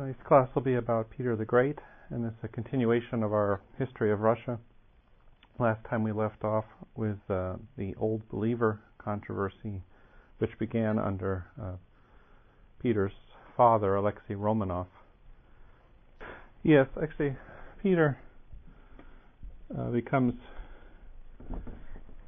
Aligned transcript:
Tonight's 0.00 0.22
class 0.26 0.48
will 0.54 0.62
be 0.62 0.76
about 0.76 1.10
Peter 1.10 1.36
the 1.36 1.44
Great, 1.44 1.78
and 2.08 2.24
it's 2.24 2.42
a 2.42 2.48
continuation 2.48 3.22
of 3.22 3.34
our 3.34 3.60
history 3.78 4.10
of 4.10 4.20
Russia. 4.20 4.58
Last 5.58 5.84
time 5.90 6.02
we 6.02 6.10
left 6.10 6.42
off 6.42 6.64
with 6.96 7.18
uh, 7.28 7.56
the 7.76 7.94
Old 8.00 8.26
Believer 8.30 8.80
controversy, 8.96 9.82
which 10.38 10.58
began 10.58 10.98
under 10.98 11.44
uh, 11.62 11.72
Peter's 12.80 13.12
father, 13.58 13.94
Alexei 13.94 14.32
Romanov. 14.32 14.86
Yes, 16.62 16.86
actually, 17.02 17.36
Peter 17.82 18.16
uh, 19.78 19.90
becomes 19.90 20.32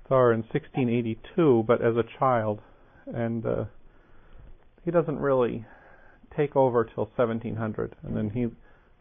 Tsar 0.08 0.34
in 0.34 0.40
1682, 0.40 1.64
but 1.66 1.80
as 1.80 1.96
a 1.96 2.04
child, 2.18 2.60
and 3.06 3.46
uh, 3.46 3.64
he 4.84 4.90
doesn't 4.90 5.18
really 5.18 5.64
take 6.36 6.56
over 6.56 6.84
till 6.84 7.10
1700, 7.16 7.96
and 8.02 8.16
then 8.16 8.30
he 8.30 8.42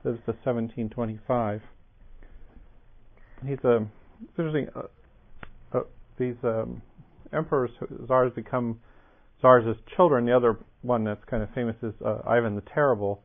lives 0.04 0.20
to 0.26 0.34
1725. 0.44 1.62
He's 3.46 3.58
a 3.64 3.88
usually 4.38 4.68
uh, 4.76 5.78
uh, 5.78 5.82
these 6.18 6.36
um, 6.44 6.82
emperors, 7.34 7.72
czars 8.08 8.32
become 8.36 8.80
czars 9.42 9.66
as 9.68 9.76
children. 9.96 10.26
The 10.26 10.36
other 10.36 10.58
one 10.82 11.04
that's 11.04 11.24
kind 11.30 11.44
of 11.44 11.50
famous 11.54 11.76
is 11.82 11.94
uh, 12.06 12.20
Ivan 12.28 12.56
the 12.56 12.64
Terrible, 12.74 13.22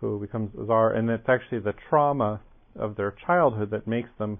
who 0.00 0.20
becomes 0.20 0.50
czar, 0.66 0.92
and 0.92 1.10
it's 1.10 1.28
actually 1.28 1.60
the 1.60 1.74
trauma 1.88 2.40
of 2.76 2.96
their 2.96 3.14
childhood 3.26 3.70
that 3.70 3.86
makes 3.86 4.10
them 4.18 4.38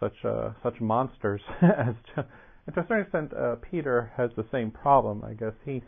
such 0.00 0.24
uh, 0.24 0.50
such 0.62 0.80
monsters. 0.80 1.40
as 1.62 1.94
to, 2.14 2.26
and 2.66 2.74
to 2.74 2.80
a 2.80 2.86
certain 2.86 3.02
extent, 3.02 3.32
uh, 3.32 3.56
Peter 3.70 4.12
has 4.16 4.30
the 4.36 4.44
same 4.52 4.70
problem. 4.70 5.24
I 5.24 5.32
guess 5.32 5.54
he 5.64 5.82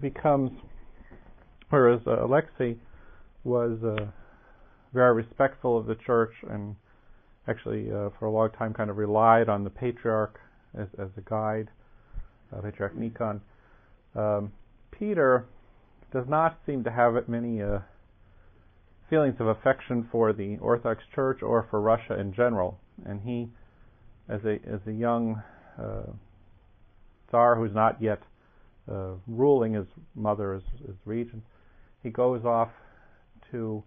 becomes, 0.00 0.50
whereas 1.68 2.00
uh, 2.06 2.24
Alexei 2.24 2.76
was 3.44 3.78
uh, 3.84 4.06
very 4.92 5.14
respectful 5.14 5.78
of 5.78 5.86
the 5.86 5.94
church 5.94 6.32
and 6.50 6.76
actually 7.48 7.90
uh, 7.90 8.10
for 8.18 8.26
a 8.26 8.30
long 8.30 8.50
time 8.50 8.74
kind 8.74 8.90
of 8.90 8.96
relied 8.96 9.48
on 9.48 9.64
the 9.64 9.70
patriarch 9.70 10.38
as, 10.78 10.88
as 10.98 11.08
a 11.16 11.20
guide, 11.22 11.68
uh, 12.52 12.60
Patriarch 12.60 12.96
Nikon. 12.96 13.40
Um, 14.14 14.52
Peter 14.90 15.46
does 16.12 16.26
not 16.28 16.58
seem 16.66 16.84
to 16.84 16.90
have 16.90 17.14
many 17.28 17.62
uh, 17.62 17.78
feelings 19.08 19.36
of 19.40 19.46
affection 19.46 20.08
for 20.10 20.32
the 20.32 20.56
Orthodox 20.60 21.02
Church 21.14 21.42
or 21.42 21.66
for 21.70 21.80
Russia 21.80 22.18
in 22.18 22.32
general, 22.34 22.78
and 23.04 23.20
he, 23.22 23.48
as 24.28 24.40
a 24.44 24.58
as 24.68 24.80
a 24.86 24.92
young 24.92 25.42
uh, 25.78 26.12
Tsar 27.28 27.56
who's 27.56 27.74
not 27.74 28.00
yet 28.00 28.20
uh, 28.90 29.12
ruling 29.26 29.74
his 29.74 29.86
mother 30.14 30.54
as, 30.54 30.62
as 30.88 30.94
regent, 31.04 31.42
he 32.02 32.10
goes 32.10 32.44
off 32.44 32.70
to 33.50 33.82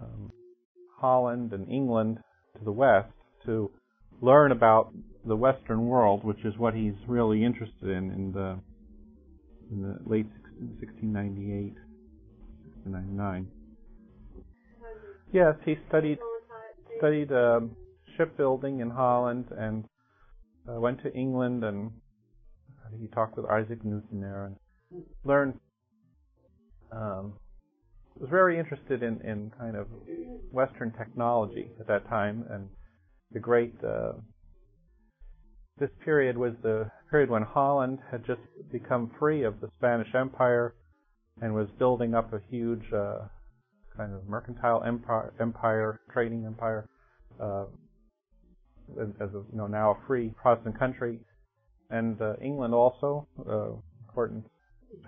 um, 0.00 0.32
Holland 0.98 1.52
and 1.52 1.68
England 1.68 2.18
to 2.58 2.64
the 2.64 2.72
west 2.72 3.12
to 3.46 3.70
learn 4.20 4.52
about 4.52 4.92
the 5.24 5.36
Western 5.36 5.86
world, 5.86 6.24
which 6.24 6.44
is 6.44 6.56
what 6.56 6.74
he's 6.74 6.94
really 7.06 7.44
interested 7.44 7.88
in 7.88 8.10
in 8.10 8.32
the 8.32 8.58
in 9.70 9.82
the 9.82 9.98
late 10.04 10.26
1698, 10.80 11.74
1699. 12.84 13.48
Yes, 15.32 15.54
he 15.64 15.76
studied 15.88 16.18
studied 16.98 17.32
um, 17.32 17.76
shipbuilding 18.16 18.80
in 18.80 18.90
Holland 18.90 19.46
and 19.56 19.84
uh, 20.68 20.78
went 20.80 21.02
to 21.02 21.12
England 21.14 21.64
and 21.64 21.92
he 23.00 23.08
talked 23.08 23.36
with 23.36 23.46
Isaac 23.46 23.84
Newton 23.84 24.20
there 24.20 24.46
and 24.46 25.04
learned. 25.24 25.54
Um, 26.92 27.34
was 28.18 28.28
very 28.28 28.58
interested 28.58 29.02
in, 29.02 29.20
in 29.22 29.50
kind 29.58 29.76
of 29.76 29.86
Western 30.50 30.92
technology 30.92 31.70
at 31.80 31.86
that 31.86 32.08
time, 32.08 32.44
and 32.50 32.68
the 33.32 33.38
great. 33.38 33.74
Uh, 33.84 34.12
this 35.78 35.90
period 36.04 36.36
was 36.36 36.52
the 36.62 36.90
period 37.10 37.30
when 37.30 37.42
Holland 37.42 38.00
had 38.10 38.26
just 38.26 38.40
become 38.70 39.10
free 39.18 39.44
of 39.44 39.60
the 39.60 39.68
Spanish 39.78 40.14
Empire 40.14 40.74
and 41.40 41.54
was 41.54 41.68
building 41.78 42.14
up 42.14 42.34
a 42.34 42.40
huge 42.50 42.92
uh, 42.92 43.20
kind 43.96 44.12
of 44.12 44.28
mercantile 44.28 44.82
empire, 44.84 45.32
empire 45.40 46.00
trading 46.12 46.44
empire, 46.44 46.86
uh, 47.40 47.64
as, 49.00 49.30
a, 49.30 49.42
you 49.50 49.56
know 49.56 49.66
now 49.66 49.92
a 49.92 50.06
free 50.06 50.34
Protestant 50.42 50.78
country, 50.78 51.18
and 51.90 52.20
uh, 52.20 52.34
England 52.40 52.74
also 52.74 53.26
uh, 53.48 54.20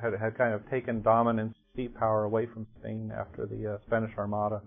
had 0.00 0.12
had 0.20 0.36
kind 0.36 0.54
of 0.54 0.68
taken 0.70 1.02
dominance, 1.02 1.54
sea 1.76 1.88
power 1.88 2.24
away 2.24 2.46
from 2.46 2.66
Spain 2.78 3.12
after 3.16 3.46
the 3.46 3.74
uh, 3.74 3.78
Spanish 3.86 4.12
Armada. 4.16 4.62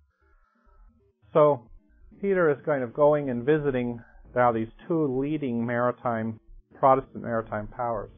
So 1.33 1.69
Peter 2.21 2.49
is 2.49 2.57
kind 2.65 2.83
of 2.83 2.93
going 2.93 3.29
and 3.29 3.45
visiting 3.45 4.01
now 4.35 4.51
these 4.51 4.67
two 4.87 5.19
leading 5.19 5.65
maritime 5.65 6.39
Protestant 6.79 7.23
maritime 7.23 7.67
powers, 7.67 8.11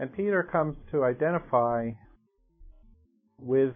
and 0.00 0.12
Peter 0.12 0.42
comes 0.42 0.76
to 0.90 1.04
identify 1.04 1.90
with 3.40 3.74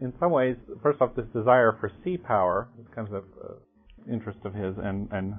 in 0.00 0.12
some 0.20 0.30
ways, 0.30 0.56
first 0.82 1.00
off, 1.00 1.14
this 1.16 1.26
desire 1.32 1.76
for 1.80 1.90
sea 2.04 2.16
power, 2.16 2.68
this 2.76 2.86
kind 2.94 3.08
of 3.08 3.24
uh, 3.42 4.12
interest 4.12 4.38
of 4.44 4.54
his, 4.54 4.74
and, 4.76 5.08
and 5.10 5.34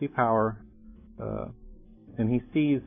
sea 0.00 0.08
power, 0.08 0.64
uh, 1.22 1.46
and 2.18 2.28
he 2.32 2.40
sees 2.52 2.80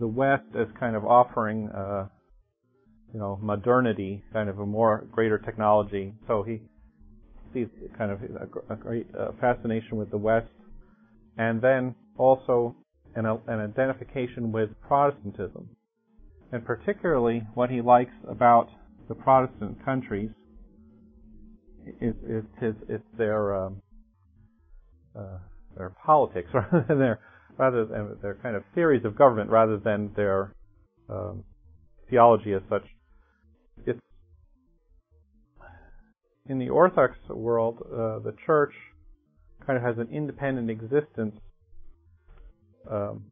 the 0.00 0.06
West 0.06 0.44
as 0.58 0.66
kind 0.80 0.96
of 0.96 1.04
offering, 1.04 1.68
uh, 1.68 2.08
you 3.12 3.20
know, 3.20 3.38
modernity, 3.40 4.22
kind 4.32 4.48
of 4.48 4.58
a 4.58 4.66
more 4.66 5.06
greater 5.12 5.38
technology. 5.38 6.12
So 6.26 6.42
he 6.42 6.60
sees 7.54 7.68
kind 7.96 8.10
of 8.10 8.20
a, 8.68 8.76
great 8.76 9.06
uh, 9.18 9.28
fascination 9.40 9.96
with 9.96 10.10
the 10.10 10.18
West, 10.18 10.48
and 11.36 11.60
then 11.62 11.94
also 12.16 12.74
an, 13.14 13.24
an 13.24 13.60
identification 13.60 14.52
with 14.52 14.70
Protestantism, 14.86 15.68
and 16.52 16.64
particularly 16.64 17.42
what 17.54 17.70
he 17.70 17.80
likes 17.80 18.12
about 18.28 18.68
the 19.08 19.14
Protestant 19.14 19.82
countries 19.84 20.30
is, 22.00 22.14
is, 22.28 22.44
is, 22.60 22.74
is 22.88 23.00
their 23.16 23.54
um, 23.54 23.82
uh, 25.18 25.38
their 25.78 25.90
politics 26.04 26.50
rather 26.54 26.84
than 26.86 26.98
their 26.98 27.20
rather 27.56 27.86
than 27.86 28.16
their 28.20 28.34
kind 28.34 28.54
of 28.54 28.62
theories 28.74 29.04
of 29.04 29.16
government 29.16 29.50
rather 29.50 29.78
than 29.78 30.12
their 30.14 30.52
um, 31.08 31.42
theology 32.10 32.52
as 32.52 32.62
such. 32.68 32.84
It's 33.86 34.00
in 36.46 36.58
the 36.58 36.68
Orthodox 36.68 37.16
world, 37.28 37.78
uh, 37.86 38.20
the 38.20 38.34
church 38.46 38.72
kind 39.66 39.76
of 39.76 39.82
has 39.82 39.98
an 39.98 40.14
independent 40.14 40.70
existence. 40.70 41.36
Um, 42.90 43.24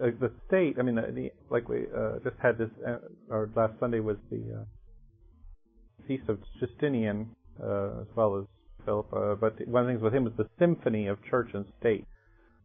uh, 0.00 0.08
the 0.20 0.30
state, 0.46 0.76
I 0.78 0.82
mean, 0.82 0.96
the, 0.96 1.10
the, 1.12 1.30
like 1.50 1.68
we 1.68 1.86
uh, 1.96 2.18
just 2.22 2.36
had 2.40 2.58
this, 2.58 2.68
uh, 2.86 2.98
or 3.30 3.50
last 3.56 3.72
Sunday 3.80 4.00
was 4.00 4.16
the 4.30 4.60
uh, 4.60 6.06
feast 6.06 6.28
of 6.28 6.38
Justinian, 6.60 7.30
as 7.58 8.06
well 8.14 8.38
as 8.38 8.44
Philip. 8.86 9.10
but 9.10 9.68
one 9.68 9.82
of 9.82 9.86
the 9.88 9.92
things 9.92 10.02
with 10.02 10.14
him 10.14 10.24
was 10.24 10.32
the 10.38 10.48
symphony 10.58 11.08
of 11.08 11.18
church 11.28 11.50
and 11.52 11.66
state 11.78 12.06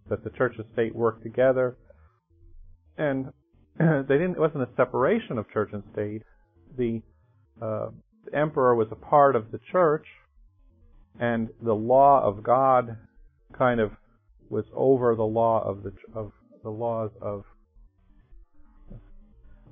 that 0.09 0.23
the 0.23 0.29
church 0.31 0.53
and 0.57 0.65
state 0.73 0.95
work 0.95 1.21
together. 1.23 1.77
And 2.97 3.27
they 3.79 4.15
didn't. 4.15 4.35
It 4.35 4.39
wasn't 4.39 4.63
a 4.63 4.69
separation 4.75 5.37
of 5.37 5.49
church 5.51 5.69
and 5.73 5.83
state. 5.93 6.23
The, 6.77 7.01
uh, 7.61 7.89
the 8.25 8.37
emperor 8.37 8.75
was 8.75 8.87
a 8.91 8.95
part 8.95 9.35
of 9.35 9.51
the 9.51 9.59
church, 9.71 10.05
and 11.19 11.49
the 11.61 11.73
law 11.73 12.23
of 12.23 12.43
God 12.43 12.97
kind 13.57 13.79
of 13.79 13.91
was 14.49 14.65
over 14.75 15.15
the 15.15 15.23
law 15.23 15.63
of 15.65 15.83
the 15.83 15.93
of 16.13 16.31
the 16.63 16.69
laws 16.69 17.11
of 17.21 17.43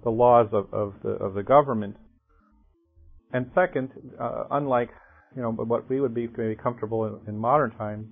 the 0.03 0.09
laws 0.09 0.47
of, 0.53 0.73
of 0.73 0.93
the 1.03 1.09
of 1.09 1.33
the 1.33 1.43
government. 1.43 1.97
And 3.31 3.51
second, 3.53 3.91
uh, 4.19 4.45
unlike 4.49 4.89
you 5.35 5.41
know 5.41 5.51
but 5.51 5.67
what 5.67 5.89
we 5.89 5.99
would 5.99 6.13
be 6.13 6.27
maybe 6.37 6.55
comfortable 6.55 7.05
in, 7.05 7.27
in 7.27 7.37
modern 7.37 7.71
times, 7.71 8.07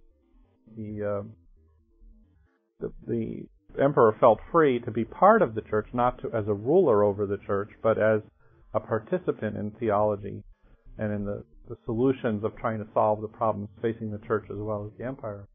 the 0.75 1.21
uh, 1.21 1.27
the, 2.79 2.91
the 3.07 3.81
emperor 3.81 4.15
felt 4.19 4.39
free 4.51 4.79
to 4.79 4.91
be 4.91 5.05
part 5.05 5.41
of 5.41 5.55
the 5.55 5.61
church, 5.61 5.87
not 5.93 6.19
to, 6.21 6.27
as 6.33 6.47
a 6.47 6.53
ruler 6.53 7.03
over 7.03 7.25
the 7.25 7.37
church, 7.45 7.69
but 7.81 7.97
as 7.97 8.21
a 8.73 8.79
participant 8.79 9.55
in 9.55 9.71
theology 9.79 10.43
and 10.97 11.13
in 11.13 11.25
the, 11.25 11.43
the 11.69 11.77
solutions 11.85 12.43
of 12.43 12.55
trying 12.57 12.79
to 12.79 12.87
solve 12.93 13.21
the 13.21 13.27
problems 13.27 13.69
facing 13.81 14.11
the 14.11 14.25
church 14.27 14.45
as 14.49 14.57
well 14.57 14.85
as 14.85 14.97
the 14.97 15.05
empire. 15.05 15.47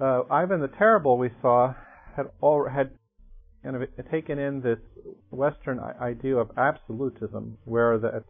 Uh, 0.00 0.22
Ivan 0.30 0.60
the 0.60 0.68
Terrible, 0.68 1.18
we 1.18 1.30
saw, 1.42 1.74
had 2.16 2.26
all, 2.40 2.66
had 2.68 2.90
kind 3.62 3.76
of 3.76 3.82
taken 4.10 4.38
in 4.38 4.62
this 4.62 4.78
Western 5.30 5.78
idea 5.78 6.36
of 6.36 6.50
absolutism, 6.56 7.58
where 7.64 7.98
that 7.98 8.24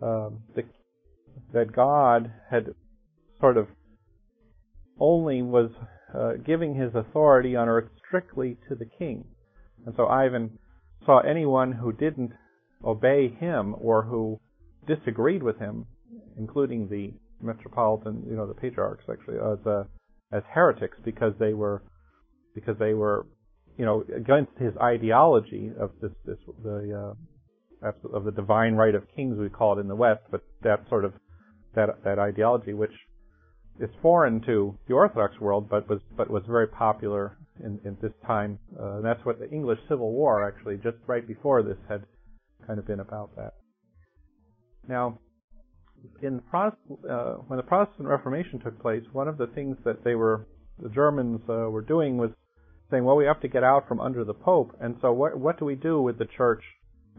the, 0.00 0.64
that 1.52 1.72
God 1.74 2.32
had 2.50 2.74
sort 3.40 3.56
of 3.56 3.68
only 4.98 5.42
was 5.42 5.70
uh, 6.14 6.32
giving 6.44 6.74
his 6.74 6.94
authority 6.94 7.56
on 7.56 7.68
earth 7.68 7.88
strictly 8.06 8.56
to 8.68 8.74
the 8.74 8.84
king. 8.98 9.24
And 9.86 9.94
so 9.96 10.06
Ivan 10.06 10.58
saw 11.04 11.20
anyone 11.20 11.72
who 11.72 11.92
didn't 11.92 12.32
obey 12.84 13.28
him 13.28 13.74
or 13.78 14.04
who 14.04 14.40
disagreed 14.86 15.42
with 15.42 15.58
him, 15.58 15.86
including 16.38 16.88
the 16.88 17.12
metropolitan, 17.44 18.24
you 18.28 18.36
know, 18.36 18.46
the 18.46 18.54
patriarchs 18.54 19.04
actually, 19.10 19.36
as 19.36 19.66
uh, 19.66 19.84
as 20.32 20.42
heretics 20.52 20.96
because 21.04 21.32
they 21.38 21.52
were 21.52 21.82
because 22.54 22.76
they 22.78 22.94
were, 22.94 23.26
you 23.76 23.84
know, 23.84 24.04
against 24.16 24.52
his 24.58 24.72
ideology 24.80 25.70
of 25.78 25.90
this 26.00 26.12
this 26.24 26.38
the 26.62 27.14
uh, 27.82 27.92
of 28.12 28.24
the 28.24 28.32
divine 28.32 28.74
right 28.74 28.94
of 28.94 29.02
kings 29.14 29.36
we 29.38 29.48
call 29.48 29.76
it 29.76 29.80
in 29.80 29.88
the 29.88 29.96
West, 29.96 30.22
but 30.30 30.42
that 30.62 30.88
sort 30.88 31.04
of 31.04 31.12
that 31.74 32.02
that 32.04 32.18
ideology 32.18 32.74
which 32.74 32.92
is 33.80 33.90
foreign 34.00 34.40
to 34.42 34.78
the 34.86 34.94
Orthodox 34.94 35.38
world, 35.40 35.68
but 35.68 35.88
was 35.88 36.00
but 36.16 36.30
was 36.30 36.42
very 36.46 36.68
popular 36.68 37.36
in, 37.62 37.80
in 37.84 37.96
this 38.00 38.12
time. 38.26 38.58
Uh, 38.78 38.96
and 38.96 39.04
that's 39.04 39.24
what 39.24 39.38
the 39.38 39.50
English 39.50 39.78
Civil 39.88 40.12
War 40.12 40.46
actually 40.46 40.76
just 40.76 40.96
right 41.06 41.26
before 41.26 41.62
this 41.62 41.78
had 41.88 42.04
kind 42.66 42.78
of 42.78 42.86
been 42.86 43.00
about 43.00 43.34
that. 43.36 43.54
Now, 44.88 45.18
in 46.22 46.40
Protestant, 46.50 46.98
uh, 47.08 47.34
when 47.48 47.56
the 47.56 47.62
Protestant 47.62 48.08
Reformation 48.08 48.60
took 48.60 48.80
place, 48.80 49.02
one 49.12 49.28
of 49.28 49.38
the 49.38 49.46
things 49.48 49.76
that 49.84 50.04
they 50.04 50.14
were 50.14 50.46
the 50.80 50.88
Germans 50.88 51.40
uh, 51.48 51.70
were 51.70 51.82
doing 51.82 52.16
was 52.16 52.30
saying, 52.90 53.04
well, 53.04 53.16
we 53.16 53.24
have 53.24 53.40
to 53.40 53.48
get 53.48 53.64
out 53.64 53.88
from 53.88 54.00
under 54.00 54.24
the 54.24 54.34
Pope, 54.34 54.76
and 54.80 54.96
so 55.00 55.12
what 55.12 55.38
what 55.38 55.58
do 55.58 55.64
we 55.64 55.74
do 55.74 56.00
with 56.00 56.18
the 56.18 56.26
Church 56.36 56.62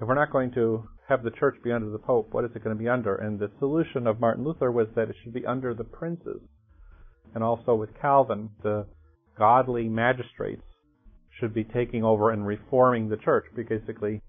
if 0.02 0.08
we're 0.08 0.16
not 0.16 0.32
going 0.32 0.52
to 0.52 0.88
have 1.08 1.24
the 1.24 1.32
Church 1.32 1.56
be 1.64 1.72
under 1.72 1.90
the 1.90 2.00
Pope? 2.00 2.30
What 2.34 2.46
is 2.46 2.52
it 2.56 2.64
going 2.64 2.76
to 2.76 2.82
be 2.82 2.90
under? 2.90 3.16
And 3.16 3.40
the 3.40 3.52
solution 3.60 4.08
of 4.08 4.20
Martin 4.20 4.44
Luther 4.44 4.72
was 4.72 4.88
that 4.96 5.10
it 5.10 5.16
should 5.24 5.34
be 5.34 5.46
under 5.46 5.74
the 5.74 5.84
princes, 5.84 6.42
and 7.34 7.44
also 7.44 7.76
with 7.76 7.90
Calvin, 8.02 8.50
the 8.64 8.86
godly 9.38 9.88
magistrates 9.88 10.64
should 11.40 11.54
be 11.54 11.64
taking 11.64 12.04
over 12.04 12.32
and 12.32 12.48
reforming 12.48 13.10
the 13.10 13.18
Church, 13.18 13.46
basically 13.56 14.22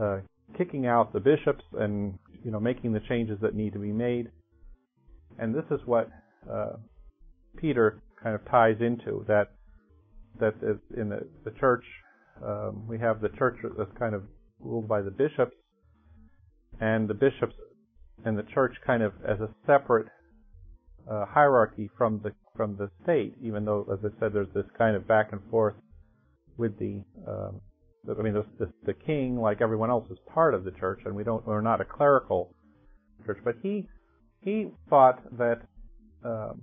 uh, 0.00 0.18
kicking 0.56 0.86
out 0.86 1.12
the 1.12 1.20
bishops 1.20 1.64
and 1.72 2.18
you 2.44 2.50
know 2.50 2.60
making 2.60 2.92
the 2.92 3.00
changes 3.08 3.38
that 3.42 3.54
need 3.54 3.72
to 3.72 3.78
be 3.78 3.92
made. 3.92 4.30
And 5.38 5.54
this 5.54 5.64
is 5.70 5.80
what 5.86 6.08
uh, 6.50 6.74
Peter 7.56 8.00
kind 8.22 8.34
of 8.34 8.44
ties 8.50 8.76
into 8.80 9.24
that 9.28 9.52
that 10.38 10.54
in 10.96 11.08
the, 11.08 11.26
the 11.44 11.50
church 11.58 11.84
um, 12.44 12.86
we 12.88 12.98
have 12.98 13.20
the 13.20 13.28
church 13.30 13.56
that's 13.76 13.90
kind 13.98 14.14
of 14.14 14.22
ruled 14.60 14.88
by 14.88 15.02
the 15.02 15.10
bishops, 15.10 15.56
and 16.80 17.08
the 17.08 17.14
bishops 17.14 17.54
and 18.24 18.38
the 18.38 18.42
church 18.54 18.74
kind 18.86 19.02
of 19.02 19.12
as 19.26 19.40
a 19.40 19.48
separate 19.66 20.06
uh, 21.10 21.24
hierarchy 21.26 21.90
from 21.96 22.20
the 22.22 22.32
from 22.56 22.76
the 22.76 22.90
state, 23.02 23.34
even 23.42 23.64
though, 23.64 23.86
as 23.92 23.98
I 24.04 24.20
said, 24.20 24.32
there's 24.34 24.52
this 24.54 24.66
kind 24.76 24.94
of 24.96 25.08
back 25.08 25.32
and 25.32 25.40
forth 25.50 25.74
with 26.58 26.78
the 26.78 27.02
um, 27.26 27.60
I 28.08 28.22
mean, 28.22 28.32
the, 28.32 28.72
the, 28.86 28.94
king, 28.94 29.38
like 29.38 29.60
everyone 29.60 29.90
else, 29.90 30.10
is 30.10 30.18
part 30.32 30.54
of 30.54 30.64
the 30.64 30.70
church, 30.70 31.00
and 31.04 31.14
we 31.14 31.22
don't, 31.22 31.46
we're 31.46 31.60
not 31.60 31.80
a 31.80 31.84
clerical 31.84 32.54
church. 33.26 33.38
But 33.44 33.56
he, 33.62 33.86
he 34.40 34.68
thought 34.88 35.20
that 35.36 35.60
um, 36.24 36.62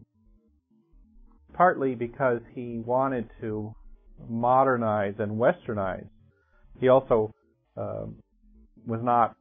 partly 1.53 1.93
because 1.93 2.41
he 2.55 2.81
wanted 2.83 3.29
to 3.41 3.73
modernize 4.27 5.15
and 5.19 5.33
westernize, 5.33 6.07
he 6.79 6.87
also 6.87 7.31
um, 7.77 8.15
was 8.85 9.01
not 9.03 9.35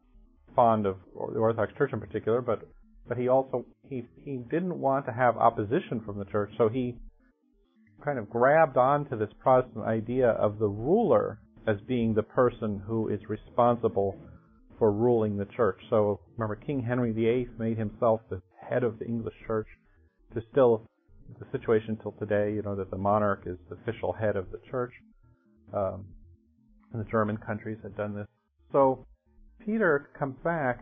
fond 0.55 0.87
of 0.87 0.97
the 1.15 1.39
Orthodox 1.39 1.73
Church 1.77 1.93
in 1.93 2.01
particular, 2.01 2.41
but 2.41 2.67
but 3.09 3.17
he 3.17 3.29
also 3.29 3.65
he 3.89 4.05
he 4.25 4.37
didn't 4.37 4.81
want 4.81 5.07
to 5.07 5.13
have 5.13 5.37
opposition 5.37 6.03
from 6.05 6.19
the 6.19 6.25
church, 6.25 6.51
so 6.59 6.69
he 6.69 6.97
kind 8.05 8.19
of 8.19 8.29
grabbed 8.29 8.77
onto 8.77 9.19
this 9.19 9.31
Protestant 9.41 9.85
idea 9.85 10.31
of 10.31 10.59
the 10.59 10.69
ruler 10.69 11.39
as 11.67 11.77
being 11.89 12.15
the 12.15 12.23
person 12.23 12.83
who 12.87 13.09
is 13.09 13.21
responsible 13.29 14.17
for 14.79 14.93
ruling 14.93 15.37
the 15.37 15.47
church. 15.47 15.79
So 15.91 16.21
remember, 16.37 16.57
King 16.57 16.83
Henry 16.83 17.13
VIII 17.13 17.49
made 17.59 17.79
himself 17.79 18.21
the 18.31 18.43
head 18.69 18.85
of 18.85 18.99
the 18.99 19.07
English 19.07 19.35
church. 19.47 19.67
To 20.35 20.43
still 20.51 20.83
the 21.39 21.47
situation 21.51 21.97
till 22.03 22.13
today, 22.13 22.53
you 22.53 22.63
know, 22.63 22.77
that 22.77 22.91
the 22.91 22.99
monarch 22.99 23.45
is 23.47 23.57
the 23.69 23.77
official 23.77 24.13
head 24.13 24.37
of 24.37 24.51
the 24.51 24.61
church. 24.71 24.93
Um, 25.73 26.05
and 26.93 27.05
the 27.05 27.11
German 27.11 27.37
countries 27.37 27.79
had 27.83 27.97
done 27.97 28.15
this. 28.15 28.27
So 28.73 29.07
Peter 29.65 30.11
comes 30.19 30.37
back 30.43 30.81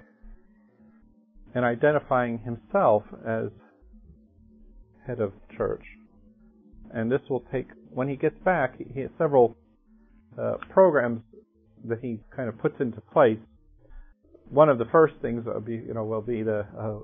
and 1.55 1.65
identifying 1.65 2.39
himself 2.39 3.03
as 3.27 3.51
head 5.07 5.21
of 5.21 5.33
church. 5.57 5.85
And 6.93 7.11
this 7.11 7.21
will 7.29 7.45
take, 7.53 7.69
when 7.91 8.09
he 8.09 8.17
gets 8.17 8.37
back, 8.45 8.77
he 8.79 9.01
has 9.01 9.11
several 9.19 9.57
uh, 10.41 10.55
programs 10.71 11.21
that 11.85 11.99
he 12.01 12.21
kind 12.35 12.49
of 12.49 12.59
puts 12.59 12.81
into 12.81 13.01
place, 13.01 13.39
one 14.49 14.69
of 14.69 14.79
the 14.79 14.85
first 14.87 15.15
things 15.23 15.45
will 15.47 15.61
be, 15.61 15.75
you 15.75 15.95
know, 15.95 16.05
will 16.05 16.23
be 16.23 16.43
the 16.43 16.67
uh, 16.79 16.99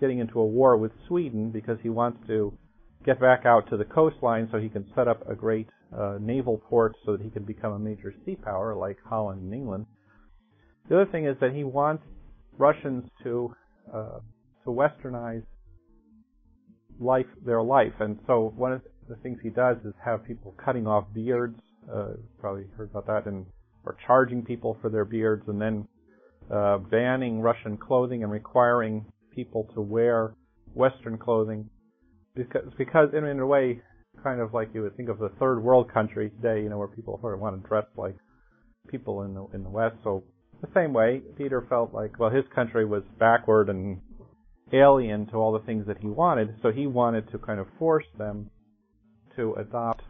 getting 0.00 0.18
into 0.18 0.40
a 0.40 0.44
war 0.44 0.76
with 0.76 0.92
Sweden 1.08 1.50
because 1.50 1.78
he 1.82 1.88
wants 1.88 2.18
to 2.26 2.56
get 3.04 3.20
back 3.20 3.44
out 3.44 3.68
to 3.70 3.76
the 3.76 3.84
coastline 3.84 4.48
so 4.50 4.58
he 4.58 4.68
can 4.68 4.86
set 4.94 5.08
up 5.08 5.28
a 5.28 5.34
great 5.34 5.68
uh, 5.96 6.18
naval 6.20 6.58
port 6.58 6.94
so 7.04 7.12
that 7.12 7.22
he 7.22 7.30
can 7.30 7.44
become 7.44 7.72
a 7.72 7.78
major 7.78 8.14
sea 8.24 8.36
power 8.36 8.74
like 8.74 8.98
Holland 9.04 9.42
and 9.42 9.54
England. 9.54 9.86
The 10.88 11.00
other 11.00 11.10
thing 11.10 11.26
is 11.26 11.36
that 11.40 11.52
he 11.52 11.64
wants 11.64 12.02
Russians 12.58 13.04
to 13.22 13.54
uh, 13.92 14.18
to 14.64 14.70
westernize 14.70 15.44
life, 16.98 17.26
their 17.44 17.62
life, 17.62 17.92
and 18.00 18.18
so 18.26 18.52
one 18.56 18.72
of 18.72 18.82
the 19.08 19.16
things 19.16 19.38
he 19.42 19.50
does 19.50 19.76
is 19.84 19.92
have 20.04 20.24
people 20.24 20.54
cutting 20.64 20.86
off 20.86 21.04
beards 21.12 21.58
uh, 21.92 22.12
probably 22.38 22.64
heard 22.76 22.90
about 22.90 23.06
that, 23.06 23.26
and 23.26 23.46
or 23.84 23.96
charging 24.06 24.42
people 24.42 24.78
for 24.80 24.88
their 24.88 25.04
beards, 25.04 25.42
and 25.48 25.60
then 25.60 25.86
uh, 26.50 26.78
banning 26.78 27.40
Russian 27.40 27.76
clothing 27.76 28.22
and 28.22 28.32
requiring 28.32 29.04
people 29.34 29.68
to 29.74 29.80
wear 29.80 30.34
Western 30.74 31.18
clothing, 31.18 31.68
because 32.36 32.62
because 32.78 33.08
in, 33.16 33.24
in 33.24 33.40
a 33.40 33.46
way, 33.46 33.80
kind 34.22 34.40
of 34.40 34.54
like 34.54 34.70
you 34.74 34.82
would 34.82 34.96
think 34.96 35.08
of 35.08 35.18
the 35.18 35.30
third 35.40 35.60
world 35.60 35.92
country 35.92 36.30
today, 36.30 36.62
you 36.62 36.68
know, 36.68 36.78
where 36.78 36.88
people 36.88 37.18
sort 37.20 37.34
of 37.34 37.40
want 37.40 37.60
to 37.60 37.68
dress 37.68 37.86
like 37.96 38.16
people 38.88 39.22
in 39.22 39.34
the 39.34 39.46
in 39.54 39.62
the 39.62 39.70
West. 39.70 39.96
So 40.04 40.24
the 40.60 40.68
same 40.74 40.92
way, 40.92 41.22
Peter 41.36 41.64
felt 41.68 41.92
like 41.92 42.18
well, 42.18 42.30
his 42.30 42.44
country 42.54 42.84
was 42.84 43.02
backward 43.18 43.68
and 43.68 44.00
alien 44.72 45.26
to 45.26 45.36
all 45.36 45.52
the 45.52 45.64
things 45.66 45.86
that 45.86 45.98
he 45.98 46.08
wanted, 46.08 46.56
so 46.62 46.72
he 46.72 46.86
wanted 46.86 47.30
to 47.30 47.38
kind 47.38 47.60
of 47.60 47.66
force 47.78 48.06
them 48.18 48.50
to 49.36 49.54
adopt. 49.54 50.02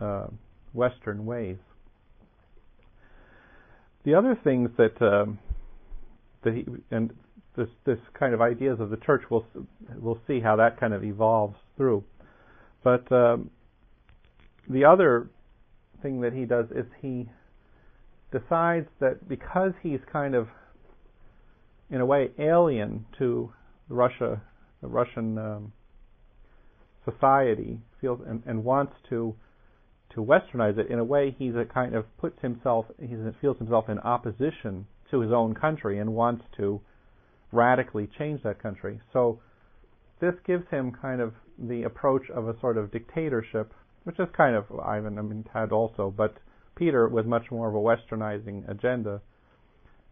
Uh, 0.00 0.28
Western 0.72 1.26
ways. 1.26 1.56
The 4.04 4.14
other 4.14 4.38
things 4.42 4.70
that 4.78 5.00
um, 5.02 5.38
that 6.44 6.54
he 6.54 6.64
and 6.90 7.12
this 7.56 7.68
this 7.84 7.98
kind 8.18 8.32
of 8.32 8.40
ideas 8.40 8.78
of 8.80 8.90
the 8.90 8.96
church 8.96 9.22
we'll 9.30 9.44
we'll 9.96 10.20
see 10.26 10.40
how 10.40 10.56
that 10.56 10.78
kind 10.78 10.94
of 10.94 11.04
evolves 11.04 11.56
through. 11.78 12.04
But 12.84 13.10
um, 13.10 13.50
the 14.68 14.84
other 14.84 15.30
thing 16.02 16.20
that 16.20 16.34
he 16.34 16.44
does 16.44 16.66
is 16.70 16.84
he 17.00 17.30
decides 18.30 18.88
that 19.00 19.26
because 19.26 19.72
he's 19.82 20.00
kind 20.12 20.34
of 20.34 20.48
in 21.90 22.02
a 22.02 22.06
way 22.06 22.30
alien 22.38 23.06
to 23.18 23.50
Russia, 23.88 24.42
the 24.82 24.88
Russian 24.88 25.38
um, 25.38 25.72
society, 27.06 27.80
feels 28.02 28.20
and, 28.28 28.42
and 28.46 28.62
wants 28.62 28.92
to 29.08 29.34
to 30.14 30.20
westernize 30.24 30.78
it, 30.78 30.90
in 30.90 30.98
a 30.98 31.04
way, 31.04 31.34
he's 31.38 31.54
a 31.54 31.64
kind 31.64 31.94
of 31.94 32.04
puts 32.18 32.40
himself, 32.40 32.86
he 32.98 33.14
feels 33.40 33.58
himself 33.58 33.88
in 33.88 33.98
opposition 33.98 34.86
to 35.10 35.20
his 35.20 35.32
own 35.32 35.54
country 35.54 35.98
and 35.98 36.14
wants 36.14 36.44
to 36.56 36.80
radically 37.52 38.08
change 38.18 38.42
that 38.42 38.62
country. 38.62 39.00
So 39.12 39.40
this 40.20 40.34
gives 40.46 40.64
him 40.70 40.92
kind 41.00 41.20
of 41.20 41.34
the 41.58 41.82
approach 41.82 42.30
of 42.30 42.48
a 42.48 42.58
sort 42.60 42.76
of 42.76 42.92
dictatorship, 42.92 43.72
which 44.04 44.18
is 44.18 44.28
kind 44.36 44.54
of 44.54 44.64
Ivan 44.80 45.18
I 45.18 45.22
mean, 45.22 45.44
had 45.52 45.72
also, 45.72 46.12
but 46.16 46.36
Peter 46.76 47.08
with 47.08 47.26
much 47.26 47.50
more 47.50 47.68
of 47.68 47.74
a 47.74 47.78
westernizing 47.78 48.68
agenda. 48.68 49.20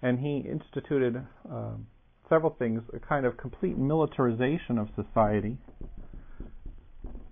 And 0.02 0.18
he 0.18 0.38
instituted 0.38 1.24
um, 1.50 1.86
several 2.28 2.54
things, 2.58 2.82
a 2.92 2.98
kind 2.98 3.24
of 3.24 3.36
complete 3.36 3.78
militarization 3.78 4.78
of 4.78 4.88
society. 4.96 5.56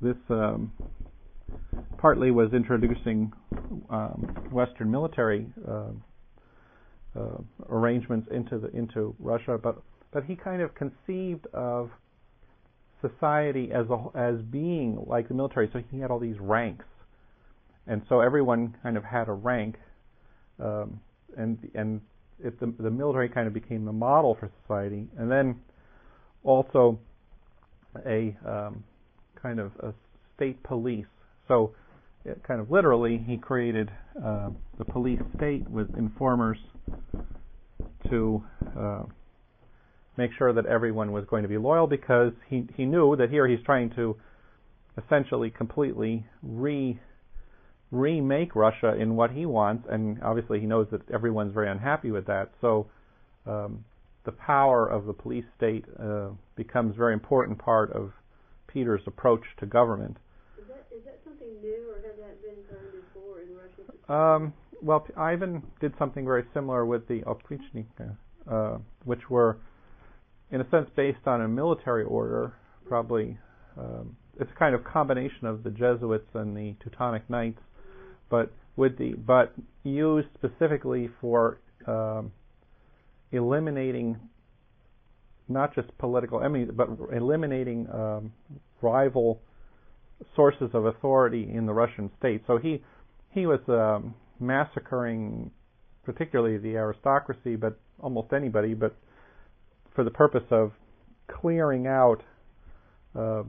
This 0.01 0.17
um, 0.31 0.73
partly 1.99 2.31
was 2.31 2.53
introducing 2.53 3.33
um, 3.91 4.49
Western 4.51 4.91
military 4.91 5.47
uh, 5.69 5.91
uh, 7.19 7.39
arrangements 7.69 8.29
into 8.31 8.59
the 8.59 8.69
into 8.77 9.15
Russia, 9.19 9.59
but 9.63 9.83
but 10.13 10.25
he 10.25 10.37
kind 10.37 10.63
of 10.63 10.75
conceived 10.75 11.47
of 11.53 11.91
society 13.09 13.71
as 13.73 13.87
a, 13.91 14.19
as 14.19 14.41
being 14.51 15.05
like 15.07 15.29
the 15.29 15.35
military. 15.35 15.69
So 15.73 15.81
he 15.91 15.99
had 15.99 16.11
all 16.11 16.19
these 16.19 16.39
ranks, 16.41 16.85
and 17.87 18.03
so 18.09 18.21
everyone 18.21 18.77
kind 18.83 18.97
of 18.97 19.05
had 19.05 19.29
a 19.29 19.33
rank, 19.33 19.77
um, 20.61 21.01
and 21.37 21.59
and 21.75 22.01
it, 22.43 22.59
the, 22.61 22.73
the 22.79 22.91
military 22.91 23.29
kind 23.29 23.47
of 23.47 23.55
became 23.55 23.85
the 23.85 23.93
model 23.93 24.37
for 24.39 24.51
society, 24.63 25.09
and 25.19 25.31
then 25.31 25.57
also 26.43 26.99
a 28.07 28.37
um, 28.47 28.85
kind 29.41 29.61
of 29.61 29.73
a 29.81 29.93
state 30.37 30.63
police. 30.63 31.07
So 31.49 31.75
it, 32.25 32.43
kind 32.43 32.61
of 32.61 32.71
literally, 32.71 33.23
he 33.27 33.37
created 33.37 33.91
uh, 34.25 34.51
the 34.79 34.85
police 34.85 35.21
state 35.37 35.69
with 35.69 35.95
informers 35.97 36.59
to 38.11 38.43
uh, 38.79 39.03
make 40.17 40.31
sure 40.37 40.53
that 40.53 40.67
everyone 40.67 41.13
was 41.13 41.25
going 41.27 41.43
to 41.43 41.49
be 41.49 41.59
loyal 41.59 41.87
because 41.87 42.33
he, 42.49 42.67
he 42.77 42.85
knew 42.85 43.17
that 43.17 43.31
here 43.31 43.49
he's 43.49 43.63
trying 43.65 43.91
to 43.91 44.17
essentially 45.03 45.51
completely 45.51 46.25
re 46.43 46.99
remake 47.91 48.57
Russia 48.57 48.95
in 49.01 49.15
what 49.15 49.31
he 49.31 49.47
wants, 49.47 49.87
and 49.89 50.21
obviously 50.23 50.59
he 50.59 50.67
knows 50.67 50.87
that 50.91 51.01
everyone's 51.13 51.55
very 51.55 51.71
unhappy 51.71 52.11
with 52.11 52.27
that. 52.27 52.51
So 52.61 52.89
um, 53.47 53.85
the 54.25 54.33
power 54.33 54.87
of 54.89 55.07
the 55.07 55.13
police 55.13 55.45
state 55.57 55.85
uh, 56.01 56.31
becomes 56.57 56.95
a 56.95 56.99
very 56.99 57.13
important 57.13 57.59
part 57.59 57.93
of 57.93 58.13
Peter's 58.67 59.03
approach 59.07 59.43
to 59.61 59.67
government. 59.67 60.17
Is 60.59 60.65
that, 60.69 60.87
is 60.97 61.05
that 61.05 61.21
something 61.25 61.49
new, 61.63 61.91
or 61.91 61.97
has 61.97 62.17
that 62.19 62.43
been 62.43 62.65
done 62.69 62.87
before 62.91 63.41
in 63.43 63.49
Russia? 63.55 64.13
Um, 64.13 64.53
well, 64.83 65.07
Ivan 65.17 65.63
did 65.81 65.93
something 65.99 66.25
very 66.25 66.45
similar 66.53 66.85
with 66.85 67.07
the 67.07 67.21
Oprichniki, 67.21 68.17
uh, 68.51 68.79
which 69.05 69.31
were, 69.31 69.59
in 70.55 70.61
a 70.61 70.71
sense, 70.71 70.89
based 70.95 71.27
on 71.27 71.43
a 71.43 71.49
military 71.49 72.05
order, 72.05 72.53
probably. 72.87 73.37
Um, 73.77 74.17
it's 74.39 74.51
a 74.55 74.59
kind 74.59 74.73
of 74.73 74.85
combination 74.85 75.49
of 75.49 75.65
the 75.65 75.71
Jesuits 75.71 76.29
and 76.33 76.57
the 76.57 76.77
Teutonic 76.83 77.29
Knights, 77.29 77.59
but 78.31 78.53
with 78.77 78.97
the 78.97 79.15
but 79.15 79.53
used 79.83 80.29
specifically 80.35 81.11
for 81.21 81.59
um, 81.89 82.31
eliminating 83.33 84.17
not 85.49 85.75
just 85.75 85.89
political 85.99 86.41
enemies, 86.41 86.69
but 86.73 86.89
eliminating 87.13 87.89
um, 87.93 88.33
rival 88.81 89.41
sources 90.37 90.71
of 90.73 90.87
authority 90.87 91.51
in 91.53 91.67
the 91.67 91.73
Russian 91.73 92.11
state. 92.19 92.43
So 92.47 92.59
he 92.59 92.81
he 93.33 93.47
was 93.47 93.61
um, 93.69 94.15
massacring, 94.39 95.51
particularly 96.05 96.59
the 96.59 96.77
aristocracy, 96.77 97.57
but 97.57 97.77
almost 98.01 98.33
anybody, 98.33 98.75
but 98.75 98.95
for 99.95 100.05
the 100.05 100.11
purpose 100.11 100.45
of 100.51 100.73
clearing 101.29 101.87
out 101.87 102.23
uh, 103.19 103.43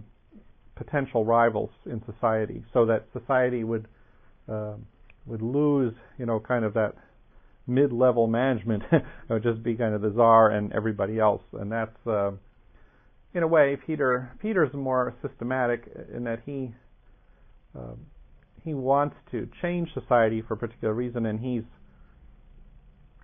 potential 0.76 1.26
rivals 1.26 1.72
in 1.86 2.02
society, 2.06 2.64
so 2.74 2.86
that 2.86 3.06
society 3.14 3.64
would 3.64 3.88
uh, 4.52 4.74
would 5.26 5.42
lose, 5.42 5.94
you 6.20 6.26
know, 6.26 6.40
kind 6.40 6.64
of 6.64 6.74
that 6.76 6.94
mid-level 7.68 8.28
management. 8.28 8.84
would 9.30 9.44
just 9.44 9.64
be 9.64 9.76
kind 9.76 9.96
of 9.96 10.02
the 10.02 10.14
czar 10.16 10.52
and 10.52 10.72
everybody 10.74 11.20
else, 11.20 11.42
and 11.54 11.72
that's 11.72 12.08
uh, 12.08 12.32
in 13.34 13.44
a 13.44 13.48
way 13.48 13.78
Peter. 13.86 14.32
Peter's 14.42 14.74
more 14.74 15.16
systematic 15.22 15.90
in 16.14 16.24
that 16.26 16.40
he 16.46 16.72
uh, 17.78 17.96
he 18.64 18.74
wants 18.74 19.16
to 19.32 19.48
change 19.62 19.90
society 19.94 20.42
for 20.42 20.56
a 20.56 20.58
particular 20.58 20.94
reason, 20.94 21.26
and 21.26 21.40
he's 21.40 21.64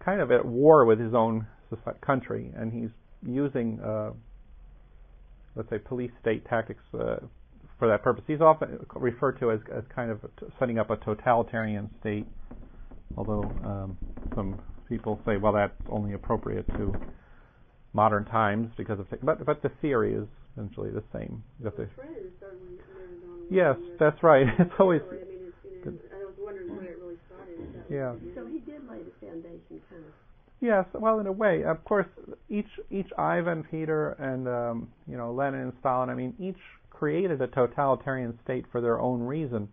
kind 0.03 0.21
of 0.21 0.31
at 0.31 0.45
war 0.45 0.85
with 0.85 0.99
his 0.99 1.13
own 1.13 1.45
country, 2.05 2.51
and 2.55 2.73
he's 2.73 2.89
using, 3.25 3.79
uh, 3.79 4.11
let's 5.55 5.69
say, 5.69 5.77
police 5.77 6.11
state 6.21 6.45
tactics 6.45 6.83
uh, 6.93 7.17
for 7.79 7.87
that 7.87 8.03
purpose. 8.03 8.23
He's 8.27 8.41
often 8.41 8.85
referred 8.95 9.39
to 9.39 9.51
as, 9.51 9.59
as 9.75 9.83
kind 9.93 10.11
of 10.11 10.19
setting 10.59 10.79
up 10.79 10.89
a 10.89 10.97
totalitarian 10.97 11.89
state, 11.99 12.25
although 13.17 13.43
um, 13.65 13.97
some 14.35 14.59
people 14.87 15.19
say, 15.25 15.37
well, 15.37 15.53
that's 15.53 15.73
only 15.89 16.13
appropriate 16.13 16.67
to 16.77 16.93
modern 17.93 18.25
times 18.25 18.69
because 18.77 18.99
of, 18.99 19.07
but 19.23 19.45
but 19.45 19.61
the 19.61 19.71
theory 19.81 20.13
is 20.13 20.27
essentially 20.53 20.91
the 20.91 21.03
same. 21.13 21.43
That 21.63 21.75
the, 21.77 21.87
yes, 23.49 23.75
that's 23.99 24.21
right. 24.23 24.45
It's 24.59 24.71
always. 24.79 25.01
I 25.09 25.15
mean, 25.15 25.51
it's, 25.51 25.85
you 25.85 25.91
know, 25.91 25.97
I 26.13 26.25
was 26.25 26.35
wondering 26.39 26.75
where 26.75 26.85
it 26.85 26.97
really 26.99 27.19
started. 27.27 27.83
Yeah. 27.89 28.13
So 28.35 28.47
he 28.47 28.59
did 28.59 28.87
lay 28.87 29.03
the 29.03 29.15
foundation, 29.19 29.81
kind 29.89 30.03
of. 30.05 30.13
Yes, 30.61 30.85
well, 30.93 31.19
in 31.19 31.25
a 31.25 31.31
way, 31.31 31.63
of 31.63 31.83
course, 31.83 32.05
each 32.47 32.69
each 32.91 33.07
Ivan, 33.17 33.63
Peter, 33.63 34.11
and 34.11 34.47
um, 34.47 34.89
you 35.07 35.17
know 35.17 35.33
Lenin 35.33 35.61
and 35.61 35.73
Stalin. 35.79 36.11
I 36.11 36.13
mean, 36.13 36.35
each 36.39 36.59
created 36.91 37.41
a 37.41 37.47
totalitarian 37.47 38.37
state 38.43 38.65
for 38.71 38.79
their 38.79 38.99
own 38.99 39.21
reason. 39.21 39.67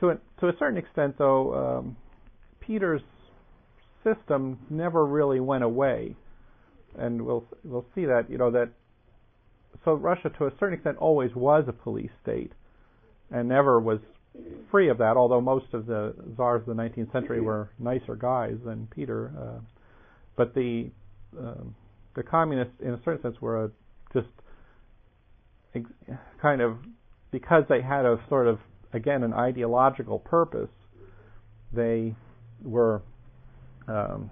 To 0.00 0.10
a, 0.10 0.14
to 0.40 0.48
a 0.48 0.52
certain 0.58 0.76
extent, 0.76 1.16
though, 1.16 1.54
um, 1.78 1.96
Peter's 2.60 3.00
system 4.04 4.58
never 4.68 5.06
really 5.06 5.40
went 5.40 5.64
away, 5.64 6.14
and 6.98 7.22
we'll 7.24 7.46
we'll 7.64 7.86
see 7.94 8.04
that 8.04 8.28
you 8.28 8.36
know 8.36 8.50
that. 8.50 8.68
So 9.86 9.94
Russia, 9.94 10.30
to 10.38 10.44
a 10.44 10.52
certain 10.60 10.74
extent, 10.74 10.98
always 10.98 11.34
was 11.34 11.64
a 11.68 11.72
police 11.72 12.10
state, 12.22 12.52
and 13.30 13.48
never 13.48 13.80
was 13.80 14.00
free 14.70 14.90
of 14.90 14.98
that. 14.98 15.16
Although 15.16 15.40
most 15.40 15.72
of 15.72 15.86
the 15.86 16.14
czars 16.36 16.60
of 16.68 16.76
the 16.76 16.82
19th 16.82 17.12
century 17.12 17.40
were 17.40 17.70
nicer 17.78 18.14
guys 18.14 18.56
than 18.62 18.88
Peter, 18.94 19.32
uh, 19.40 19.60
but 20.36 20.54
the 20.54 20.90
um, 21.38 21.74
the 22.14 22.22
communists, 22.22 22.74
in 22.80 22.90
a 22.90 23.00
certain 23.04 23.22
sense, 23.22 23.40
were 23.40 23.64
a, 23.64 23.70
just 24.12 24.28
kind 26.40 26.60
of 26.60 26.76
because 27.30 27.64
they 27.68 27.80
had 27.80 28.04
a 28.04 28.18
sort 28.28 28.46
of 28.46 28.58
again 28.92 29.22
an 29.22 29.32
ideological 29.32 30.18
purpose, 30.18 30.70
they 31.72 32.14
were 32.62 33.02
um, 33.88 34.30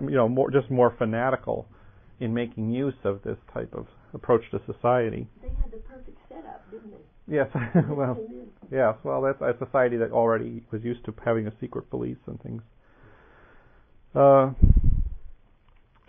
you 0.00 0.10
know 0.10 0.28
more 0.28 0.50
just 0.50 0.70
more 0.70 0.94
fanatical 0.98 1.66
in 2.20 2.34
making 2.34 2.70
use 2.70 2.94
of 3.04 3.22
this 3.22 3.38
type 3.52 3.72
of 3.74 3.86
approach 4.14 4.42
to 4.50 4.60
society. 4.66 5.26
They 5.42 5.48
had 5.48 5.70
the 5.70 5.78
perfect 5.78 6.18
setup, 6.28 6.70
didn't 6.70 6.90
they? 6.90 7.36
Yes, 7.36 7.48
well, 7.88 8.18
yes, 8.72 8.94
well, 9.04 9.22
that's 9.22 9.40
a 9.40 9.64
society 9.64 9.96
that 9.98 10.10
already 10.10 10.62
was 10.72 10.82
used 10.82 11.04
to 11.04 11.14
having 11.24 11.46
a 11.46 11.52
secret 11.60 11.88
police 11.88 12.18
and 12.26 12.42
things. 12.42 12.62
Uh, 14.14 14.50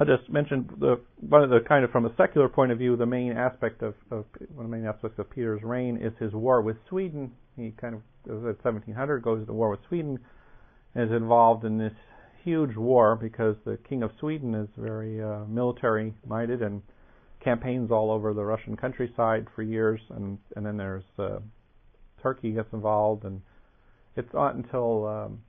I 0.02 0.04
just 0.04 0.32
mentioned 0.32 0.68
the 0.80 1.00
one 1.20 1.44
of 1.44 1.52
the 1.52 1.60
kind 1.60 1.86
of 1.86 1.92
from 1.92 2.08
a 2.08 2.16
secular 2.18 2.50
point 2.50 2.72
of 2.72 2.80
view, 2.80 2.98
the 2.98 3.06
main 3.06 3.34
aspect 3.34 3.84
of, 3.84 3.94
of 4.10 4.26
one 4.56 4.66
of 4.66 4.72
the 4.72 4.78
main 4.78 4.88
aspects 4.88 5.20
of 5.20 5.30
Peter's 5.30 5.62
reign 5.62 5.96
is 6.02 6.12
his 6.20 6.34
war 6.34 6.64
with 6.64 6.78
Sweden. 6.90 7.32
He 7.56 7.72
kind 7.80 7.94
of 7.94 8.02
at 8.26 8.66
1700 8.66 9.22
goes 9.22 9.46
to 9.46 9.54
war 9.54 9.70
with 9.70 9.82
Sweden, 9.88 10.18
and 10.96 11.04
is 11.04 11.16
involved 11.16 11.66
in 11.66 11.78
this 11.78 11.94
huge 12.44 12.76
war 12.76 13.16
because 13.16 13.56
the 13.64 13.78
king 13.88 14.02
of 14.02 14.10
Sweden 14.20 14.56
is 14.56 14.68
very 14.76 15.22
uh, 15.22 15.46
military 15.48 16.16
minded 16.26 16.64
and 16.64 16.82
campaigns 17.44 17.92
all 17.92 18.10
over 18.10 18.34
the 18.34 18.44
Russian 18.44 18.76
countryside 18.76 19.46
for 19.56 19.62
years, 19.62 20.02
and 20.10 20.40
and 20.56 20.66
then 20.66 20.78
there's 20.78 21.04
uh, 21.20 21.38
Turkey 22.24 22.54
gets 22.54 22.74
involved, 22.74 23.24
and 23.24 23.40
it's 24.16 24.34
not 24.34 24.56
until 24.56 25.06
um, 25.06 25.42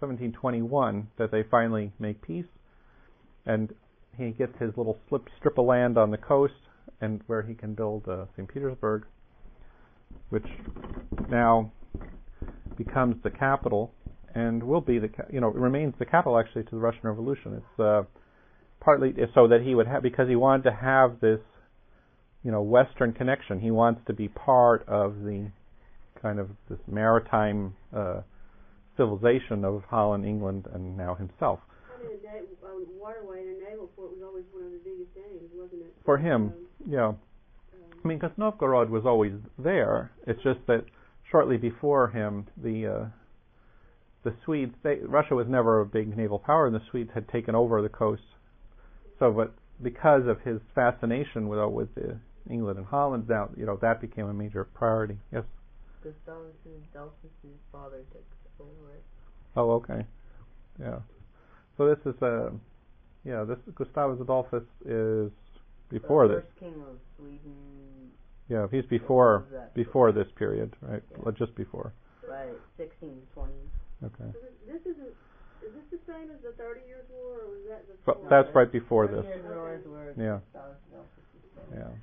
1721 0.00 1.06
that 1.16 1.30
they 1.30 1.44
finally 1.44 1.92
make 2.00 2.20
peace 2.22 2.44
and 3.48 3.72
he 4.16 4.30
gets 4.30 4.52
his 4.60 4.70
little 4.76 4.98
slip, 5.08 5.26
strip 5.38 5.58
of 5.58 5.64
land 5.64 5.96
on 5.96 6.10
the 6.10 6.18
coast, 6.18 6.54
and 7.00 7.20
where 7.26 7.42
he 7.42 7.54
can 7.54 7.74
build 7.74 8.06
uh, 8.06 8.26
St. 8.36 8.46
Petersburg, 8.52 9.04
which 10.28 10.46
now 11.30 11.72
becomes 12.76 13.16
the 13.24 13.30
capital 13.30 13.92
and 14.34 14.62
will 14.62 14.80
be 14.80 14.98
the 14.98 15.08
you 15.32 15.40
know 15.40 15.48
remains 15.48 15.94
the 15.98 16.04
capital 16.04 16.38
actually 16.38 16.62
to 16.64 16.70
the 16.70 16.76
Russian 16.76 17.00
Revolution. 17.04 17.54
It's 17.54 17.80
uh, 17.80 18.02
partly 18.80 19.14
so 19.34 19.48
that 19.48 19.62
he 19.62 19.74
would 19.74 19.86
have 19.86 20.02
because 20.02 20.28
he 20.28 20.36
wanted 20.36 20.64
to 20.64 20.72
have 20.72 21.20
this 21.20 21.40
you 22.44 22.52
know 22.52 22.62
Western 22.62 23.12
connection. 23.12 23.60
He 23.60 23.70
wants 23.70 24.02
to 24.06 24.12
be 24.12 24.28
part 24.28 24.86
of 24.86 25.20
the 25.20 25.50
kind 26.20 26.38
of 26.38 26.50
this 26.68 26.78
maritime 26.86 27.74
uh, 27.96 28.20
civilization 28.96 29.64
of 29.64 29.84
Holland, 29.88 30.24
England, 30.24 30.66
and 30.72 30.96
now 30.96 31.14
himself 31.14 31.60
um, 32.64 32.86
waterway 32.98 33.40
and 33.40 33.56
a 33.56 33.70
naval 33.70 33.88
port 33.96 34.10
was 34.10 34.22
always 34.22 34.44
one 34.52 34.64
of 34.64 34.72
the 34.72 34.78
biggest 34.78 35.10
aims, 35.16 35.50
wasn't 35.54 35.82
it? 35.82 35.94
For 36.04 36.18
him, 36.18 36.52
um, 36.52 36.54
yeah. 36.88 37.08
Um, 37.08 37.16
I 38.04 38.08
mean, 38.08 38.18
because 38.18 38.36
Novgorod 38.36 38.90
was 38.90 39.04
always 39.04 39.32
there. 39.58 40.10
It's 40.26 40.42
just 40.42 40.60
that 40.66 40.84
shortly 41.30 41.56
before 41.56 42.08
him, 42.08 42.46
the 42.56 42.86
uh, 42.86 43.04
the 44.24 44.34
Swedes, 44.44 44.74
they, 44.82 44.96
Russia 44.96 45.34
was 45.34 45.46
never 45.48 45.80
a 45.80 45.86
big 45.86 46.16
naval 46.16 46.38
power, 46.38 46.66
and 46.66 46.74
the 46.74 46.82
Swedes 46.90 47.10
had 47.14 47.28
taken 47.28 47.54
over 47.54 47.80
the 47.82 47.88
coast. 47.88 48.22
So, 49.18 49.32
but 49.32 49.54
because 49.82 50.26
of 50.26 50.40
his 50.42 50.60
fascination 50.74 51.48
with 51.48 51.58
uh, 51.58 51.68
with 51.68 51.94
the 51.94 52.18
England 52.50 52.78
and 52.78 52.86
Holland, 52.86 53.28
now 53.28 53.50
you 53.56 53.66
know 53.66 53.78
that 53.80 54.00
became 54.00 54.26
a 54.26 54.34
major 54.34 54.64
priority. 54.64 55.18
Yes. 55.32 55.44
Gustavus 56.02 56.54
Adolphus's 56.92 57.58
father 57.72 58.02
took 58.12 58.24
over 58.60 58.92
it. 58.94 59.02
Oh, 59.56 59.72
okay. 59.72 60.06
Yeah. 60.80 61.00
So 61.78 61.86
this 61.86 62.02
is 62.04 62.20
a, 62.22 62.26
uh, 62.26 62.50
yeah, 63.24 63.44
this 63.46 63.58
Gustavus 63.78 64.18
Adolphus 64.20 64.66
is 64.84 65.30
before 65.88 66.26
the 66.26 66.42
this. 66.42 66.44
king 66.58 66.74
of 66.82 66.98
Sweden. 67.16 68.10
Yeah, 68.50 68.66
he's 68.70 68.84
before 68.90 69.46
before 69.74 70.10
this 70.10 70.26
period, 70.36 70.74
right? 70.82 71.02
Yeah. 71.14 71.30
Just 71.38 71.54
before. 71.54 71.94
Right, 72.26 72.50
1620. 72.76 73.54
Okay. 74.02 74.30
So 74.34 74.40
this, 74.66 74.82
is 74.90 74.98
is 75.62 75.70
this 75.70 75.86
the 75.94 76.02
same 76.10 76.34
as 76.34 76.42
the 76.42 76.50
Thirty 76.58 76.82
Years' 76.88 77.06
War, 77.14 77.46
or 77.46 77.54
was 77.54 77.62
that 77.70 77.86
the? 77.86 77.94
But 78.04 78.28
that's 78.28 78.50
right 78.54 78.70
before 78.70 79.06
this. 79.06 79.22
Years 79.24 79.46
War 79.46 79.78
Yeah. 80.18 80.42
Gustavus 80.50 80.82
Adolphus 80.90 81.26
is 81.38 81.78
Yeah. 81.78 81.94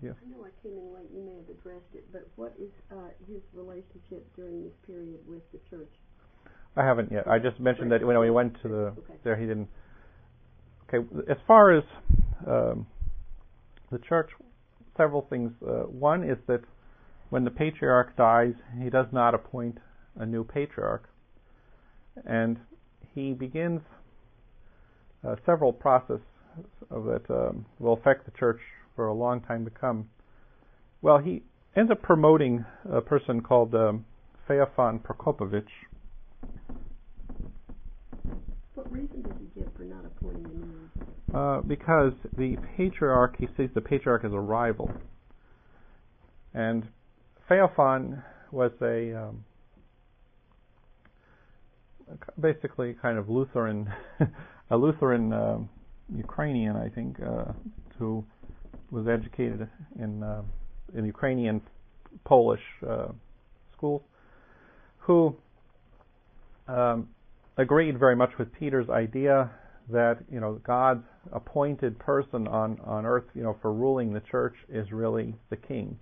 Yes. 0.00 0.16
I 0.24 0.26
know 0.32 0.42
I 0.42 0.50
came 0.62 0.74
in 0.74 0.88
late, 0.94 1.06
you 1.14 1.22
may 1.22 1.36
have 1.38 1.50
addressed 1.52 1.92
it, 1.94 2.02
but 2.10 2.26
what 2.34 2.54
is 2.58 2.70
uh, 2.90 3.14
his 3.30 3.42
relationship 3.52 4.26
during 4.34 4.64
this 4.64 4.74
period 4.86 5.20
with 5.26 5.42
the 5.52 5.58
church? 5.70 5.92
I 6.78 6.84
haven't 6.84 7.10
yet. 7.10 7.26
I 7.26 7.38
just 7.38 7.58
mentioned 7.58 7.90
that 7.92 8.04
when 8.04 8.18
we 8.20 8.30
went 8.30 8.54
to 8.62 8.68
the 8.68 8.84
Okay. 8.98 9.14
there, 9.24 9.36
he 9.36 9.46
didn't. 9.46 9.68
Okay, 10.88 11.06
as 11.30 11.36
far 11.46 11.72
as 11.76 11.84
um, 12.46 12.86
the 13.90 13.98
church, 13.98 14.30
several 14.96 15.22
things. 15.28 15.52
Uh, 15.62 15.82
one 15.84 16.22
is 16.22 16.38
that 16.46 16.60
when 17.30 17.44
the 17.44 17.50
patriarch 17.50 18.16
dies, 18.16 18.54
he 18.82 18.90
does 18.90 19.06
not 19.12 19.34
appoint 19.34 19.78
a 20.16 20.24
new 20.24 20.44
patriarch, 20.44 21.08
and 22.24 22.58
he 23.14 23.32
begins 23.32 23.80
uh, 25.26 25.36
several 25.44 25.72
processes 25.72 26.20
that 26.90 27.22
um, 27.28 27.66
will 27.78 27.94
affect 27.94 28.24
the 28.24 28.32
church 28.38 28.60
for 28.96 29.08
a 29.08 29.14
long 29.14 29.40
time 29.40 29.64
to 29.64 29.70
come. 29.70 30.08
Well, 31.02 31.18
he 31.18 31.42
ends 31.76 31.90
up 31.90 32.02
promoting 32.02 32.64
a 32.90 33.00
person 33.00 33.40
called 33.40 33.74
um, 33.74 34.04
Feofan 34.48 35.00
Prokopovich. 35.02 35.68
What 38.74 38.87
reason 39.00 39.24
he 39.38 39.60
give 39.60 39.70
for 39.76 39.84
not 39.84 40.04
appointing? 40.04 40.90
Uh, 41.34 41.60
because 41.60 42.12
the 42.36 42.56
patriarch, 42.76 43.36
he 43.38 43.48
sees 43.56 43.68
the 43.74 43.80
patriarch 43.80 44.24
as 44.24 44.32
a 44.32 44.40
rival. 44.40 44.90
And 46.54 46.86
Feofan 47.48 48.22
was 48.50 48.72
a 48.80 49.14
um, 49.14 49.44
basically 52.40 52.96
kind 53.00 53.18
of 53.18 53.28
Lutheran, 53.28 53.92
a 54.70 54.76
Lutheran 54.76 55.32
um 55.32 55.68
Ukrainian, 56.16 56.74
I 56.76 56.88
think, 56.88 57.20
uh, 57.20 57.52
who 57.98 58.24
was 58.90 59.06
educated 59.06 59.68
in 59.98 60.22
uh, 60.22 60.42
in 60.94 61.04
Ukrainian 61.04 61.60
Polish 62.24 62.62
uh, 62.88 63.08
schools, 63.76 64.02
who 64.98 65.36
um, 66.66 67.08
agreed 67.58 67.98
very 67.98 68.16
much 68.16 68.30
with 68.38 68.52
Peter's 68.52 68.88
idea 68.88 69.50
that 69.90 70.18
you 70.30 70.40
know 70.40 70.60
God's 70.64 71.04
appointed 71.32 71.98
person 71.98 72.46
on 72.48 72.78
on 72.84 73.04
earth, 73.04 73.24
you 73.34 73.42
know, 73.42 73.56
for 73.60 73.72
ruling 73.72 74.12
the 74.12 74.20
church 74.20 74.54
is 74.68 74.90
really 74.92 75.34
the 75.50 75.56
king. 75.56 75.98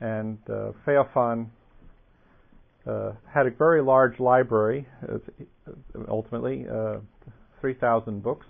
And 0.00 0.38
uh, 0.50 0.72
uh, 2.86 3.12
had 3.32 3.46
a 3.46 3.50
very 3.50 3.82
large 3.82 4.18
library, 4.20 4.86
uh, 5.08 5.18
ultimately 6.08 6.66
uh, 6.70 6.96
3,000 7.60 8.22
books. 8.22 8.46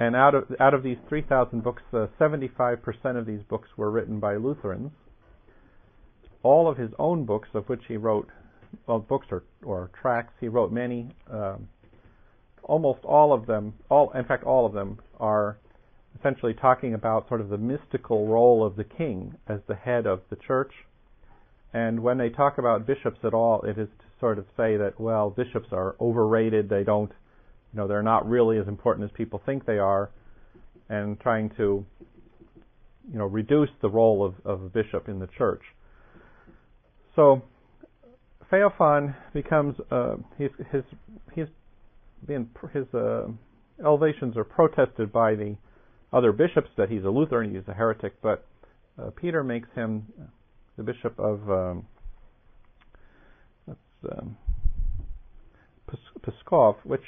And 0.00 0.16
out 0.16 0.34
of 0.34 0.44
out 0.60 0.74
of 0.74 0.82
these 0.82 0.96
3,000 1.08 1.62
books, 1.62 1.82
uh, 1.92 2.06
75% 2.18 3.18
of 3.18 3.26
these 3.26 3.40
books 3.48 3.68
were 3.76 3.90
written 3.90 4.20
by 4.20 4.36
Lutherans. 4.36 4.92
All 6.42 6.70
of 6.70 6.78
his 6.78 6.90
own 6.98 7.24
books, 7.24 7.48
of 7.52 7.68
which 7.68 7.82
he 7.88 7.96
wrote, 7.96 8.28
well, 8.86 8.98
books 8.98 9.26
or, 9.30 9.44
or 9.64 9.90
tracts, 10.00 10.34
he 10.40 10.48
wrote 10.48 10.72
many. 10.72 11.08
Um, 11.30 11.68
almost 12.62 13.00
all 13.04 13.32
of 13.32 13.46
them, 13.46 13.74
all 13.90 14.10
in 14.12 14.24
fact, 14.24 14.44
all 14.44 14.66
of 14.66 14.72
them 14.72 14.98
are 15.18 15.58
essentially 16.18 16.54
talking 16.54 16.94
about 16.94 17.28
sort 17.28 17.40
of 17.40 17.48
the 17.48 17.58
mystical 17.58 18.26
role 18.26 18.64
of 18.64 18.76
the 18.76 18.84
king 18.84 19.34
as 19.46 19.60
the 19.68 19.74
head 19.74 20.06
of 20.06 20.20
the 20.30 20.36
church. 20.36 20.72
And 21.72 22.00
when 22.00 22.18
they 22.18 22.30
talk 22.30 22.58
about 22.58 22.86
bishops 22.86 23.18
at 23.24 23.34
all, 23.34 23.62
it 23.62 23.78
is 23.78 23.88
to 23.98 24.04
sort 24.20 24.38
of 24.38 24.46
say 24.56 24.76
that 24.76 24.94
well, 24.98 25.30
bishops 25.30 25.68
are 25.72 25.96
overrated. 26.00 26.68
They 26.68 26.82
don't, 26.82 27.10
you 27.72 27.78
know, 27.78 27.86
they're 27.86 28.02
not 28.02 28.28
really 28.28 28.58
as 28.58 28.66
important 28.68 29.10
as 29.10 29.16
people 29.16 29.42
think 29.44 29.66
they 29.66 29.78
are, 29.78 30.10
and 30.88 31.20
trying 31.20 31.50
to, 31.50 31.84
you 33.12 33.18
know, 33.18 33.26
reduce 33.26 33.68
the 33.82 33.90
role 33.90 34.24
of, 34.24 34.34
of 34.44 34.62
a 34.62 34.68
bishop 34.68 35.08
in 35.08 35.18
the 35.18 35.28
church. 35.36 35.62
So, 37.14 37.42
Feofan 38.50 39.14
becomes 39.34 39.76
uh, 39.90 40.16
his 40.38 40.50
his 40.72 40.82
his 41.34 41.48
being 42.26 42.48
his 42.72 42.86
uh, 42.94 43.28
elevations 43.84 44.36
are 44.36 44.44
protested 44.44 45.12
by 45.12 45.34
the 45.34 45.56
other 46.12 46.32
bishops 46.32 46.70
that 46.76 46.88
he's 46.88 47.04
a 47.04 47.10
Lutheran, 47.10 47.54
he's 47.54 47.68
a 47.68 47.74
heretic, 47.74 48.14
but 48.22 48.46
uh, 48.98 49.10
Peter 49.10 49.44
makes 49.44 49.68
him 49.74 50.06
the 50.76 50.82
bishop 50.82 51.18
of 51.18 51.50
um, 51.50 51.86
um, 54.10 54.36
Pskov, 56.22 56.76
which 56.84 57.02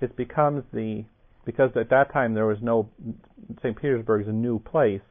it 0.00 0.16
becomes 0.16 0.64
the 0.72 1.04
because 1.44 1.70
at 1.76 1.90
that 1.90 2.12
time 2.12 2.34
there 2.34 2.46
was 2.46 2.58
no 2.62 2.88
St. 3.60 3.80
Petersburg 3.80 4.22
is 4.22 4.28
a 4.28 4.32
new 4.32 4.58
place. 4.58 5.02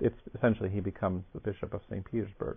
It's 0.00 0.16
essentially 0.34 0.70
he 0.70 0.80
becomes 0.80 1.24
the 1.34 1.40
bishop 1.40 1.74
of 1.74 1.80
St. 1.90 2.04
Petersburg. 2.10 2.56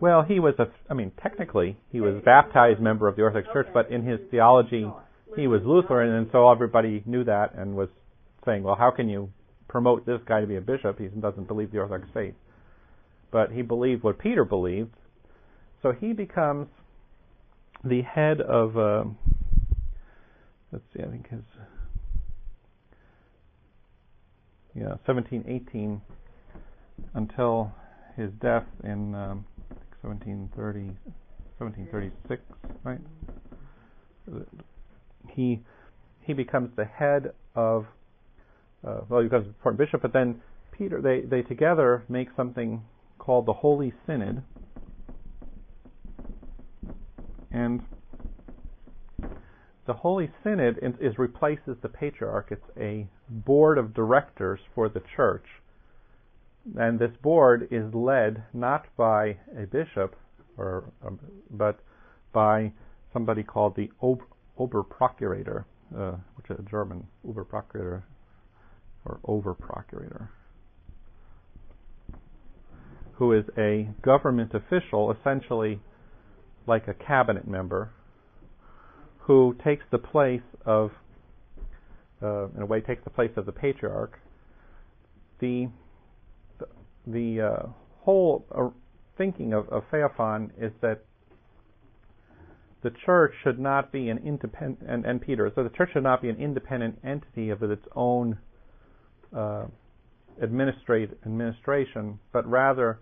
Well, 0.00 0.22
he 0.22 0.40
was 0.40 0.54
a, 0.58 0.66
I 0.90 0.94
mean, 0.94 1.12
technically 1.22 1.76
he 1.90 2.00
was 2.00 2.16
a 2.16 2.20
baptized 2.20 2.80
member 2.80 3.08
of 3.08 3.16
the 3.16 3.22
Orthodox 3.22 3.52
Church, 3.52 3.68
but 3.72 3.90
in 3.90 4.04
his 4.04 4.20
theology 4.30 4.86
he 5.36 5.46
was 5.46 5.62
Lutheran, 5.64 6.12
and 6.12 6.28
so 6.32 6.50
everybody 6.50 7.02
knew 7.06 7.24
that 7.24 7.54
and 7.54 7.74
was 7.74 7.88
saying, 8.44 8.62
well, 8.62 8.74
how 8.74 8.90
can 8.90 9.08
you 9.08 9.30
promote 9.68 10.04
this 10.04 10.20
guy 10.26 10.40
to 10.40 10.46
be 10.46 10.56
a 10.56 10.60
bishop? 10.60 10.98
He 10.98 11.06
doesn't 11.06 11.48
believe 11.48 11.72
the 11.72 11.78
Orthodox 11.78 12.08
faith. 12.12 12.34
But 13.30 13.50
he 13.52 13.62
believed 13.62 14.02
what 14.02 14.18
Peter 14.18 14.44
believed, 14.44 14.94
so 15.80 15.92
he 15.92 16.12
becomes 16.12 16.68
the 17.82 18.02
head 18.02 18.40
of, 18.40 18.76
uh, 18.76 19.04
let's 20.70 20.84
see, 20.94 21.02
I 21.02 21.06
think 21.06 21.28
his, 21.30 21.40
yeah, 24.74 24.96
1718 25.06 26.00
until 27.14 27.72
his 28.16 28.30
death 28.40 28.66
in 28.84 29.14
um, 29.14 29.44
1730, 30.02 30.96
1736, 31.58 32.42
right? 32.84 32.98
He 35.28 35.60
he 36.20 36.32
becomes 36.32 36.70
the 36.76 36.84
head 36.84 37.32
of 37.54 37.86
uh, 38.86 39.00
well, 39.08 39.20
he 39.20 39.28
becomes 39.28 39.44
an 39.44 39.50
important 39.50 39.78
bishop, 39.78 40.02
but 40.02 40.12
then 40.12 40.40
Peter 40.72 41.00
they 41.00 41.20
they 41.20 41.42
together 41.42 42.04
make 42.08 42.28
something 42.36 42.82
called 43.18 43.46
the 43.46 43.52
Holy 43.52 43.92
Synod, 44.06 44.42
and 47.52 47.82
the 49.86 49.94
Holy 49.94 50.30
Synod 50.42 50.78
is, 50.82 50.94
is 51.00 51.18
replaces 51.18 51.76
the 51.82 51.88
patriarch. 51.88 52.48
It's 52.50 52.70
a 52.76 53.06
board 53.28 53.78
of 53.78 53.94
directors 53.94 54.60
for 54.74 54.88
the 54.88 55.02
church 55.16 55.46
and 56.78 56.98
this 56.98 57.10
board 57.22 57.68
is 57.70 57.92
led 57.94 58.42
not 58.52 58.86
by 58.96 59.36
a 59.56 59.66
bishop, 59.66 60.16
or 60.56 60.84
um, 61.04 61.18
but 61.50 61.80
by 62.32 62.72
somebody 63.12 63.42
called 63.42 63.76
the 63.76 63.90
Ober, 64.00 64.24
Oberprokurator, 64.58 65.64
uh, 65.96 66.12
which 66.36 66.50
is 66.50 66.58
a 66.58 66.70
German 66.70 67.06
Oberprokurator 67.26 68.02
or 69.04 69.18
Overprocurator, 69.26 70.28
who 73.14 73.32
is 73.32 73.44
a 73.58 73.88
government 74.02 74.52
official, 74.54 75.14
essentially 75.20 75.80
like 76.66 76.86
a 76.86 76.94
cabinet 76.94 77.48
member, 77.48 77.90
who 79.20 79.56
takes 79.64 79.84
the 79.90 79.98
place 79.98 80.42
of, 80.64 80.90
uh, 82.22 82.46
in 82.50 82.62
a 82.62 82.66
way, 82.66 82.80
takes 82.80 83.02
the 83.04 83.10
place 83.10 83.30
of 83.36 83.46
the 83.46 83.52
patriarch. 83.52 84.18
The 85.40 85.68
the 87.06 87.40
uh, 87.40 87.66
whole 88.00 88.44
uh, 88.54 88.68
thinking 89.16 89.52
of, 89.52 89.68
of 89.68 89.84
Feofan 89.90 90.50
is 90.58 90.72
that 90.80 91.02
the 92.82 92.90
church 93.06 93.32
should 93.42 93.58
not 93.58 93.92
be 93.92 94.08
an 94.08 94.18
independent, 94.18 94.88
and, 94.88 95.04
and 95.04 95.20
Peter, 95.20 95.50
so 95.54 95.62
the 95.62 95.70
church 95.70 95.90
should 95.92 96.02
not 96.02 96.20
be 96.20 96.28
an 96.28 96.36
independent 96.36 96.98
entity 97.04 97.50
of 97.50 97.62
its 97.62 97.86
own 97.94 98.38
uh, 99.36 99.66
administration, 100.42 102.18
but 102.32 102.46
rather 102.48 102.98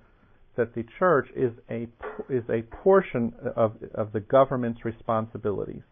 that 0.57 0.75
the 0.75 0.85
church 0.99 1.29
is 1.35 1.53
a 1.71 1.89
is 2.29 2.45
a 2.51 2.63
portion 2.63 3.33
of 3.57 3.77
of 3.95 4.13
the 4.13 4.21
government's 4.21 4.85
responsibilities, 4.85 5.83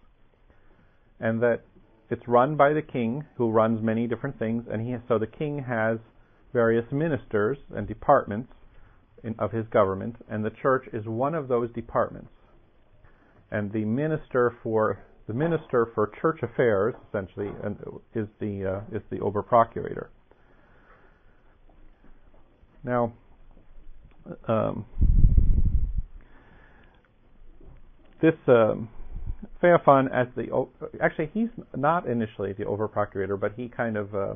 and 1.20 1.40
that 1.40 1.62
it's 2.10 2.26
run 2.26 2.56
by 2.56 2.72
the 2.72 2.82
king, 2.82 3.24
who 3.36 3.50
runs 3.50 3.82
many 3.82 4.06
different 4.06 4.38
things, 4.38 4.64
and 4.70 4.86
he 4.86 4.96
so 5.08 5.18
the 5.18 5.26
king 5.26 5.64
has 5.66 5.98
various 6.52 6.84
ministers 6.92 7.58
and 7.74 7.86
departments 7.86 8.52
of 9.38 9.52
his 9.52 9.66
government, 9.68 10.16
and 10.30 10.44
the 10.44 10.50
church 10.50 10.86
is 10.92 11.04
one 11.06 11.34
of 11.34 11.48
those 11.48 11.70
departments. 11.72 12.30
And 13.50 13.72
the 13.72 13.84
minister 13.84 14.54
for 14.62 15.00
the 15.26 15.34
minister 15.34 15.88
for 15.94 16.10
church 16.20 16.40
affairs, 16.42 16.94
essentially, 17.08 17.48
is 18.14 18.26
the 18.40 18.82
uh, 18.92 18.96
is 18.96 19.02
the 19.10 19.18
Oberprokurator. 19.18 20.06
Now, 22.84 23.12
um, 24.46 24.84
this 28.22 28.34
um, 28.46 28.88
Feofan 29.62 30.06
as 30.12 30.28
the 30.36 30.66
actually 31.00 31.30
he's 31.34 31.48
not 31.76 32.06
initially 32.08 32.52
the 32.52 32.64
Overprocurator, 32.64 33.38
but 33.38 33.52
he 33.56 33.68
kind 33.68 33.96
of 33.96 34.14
uh, 34.14 34.34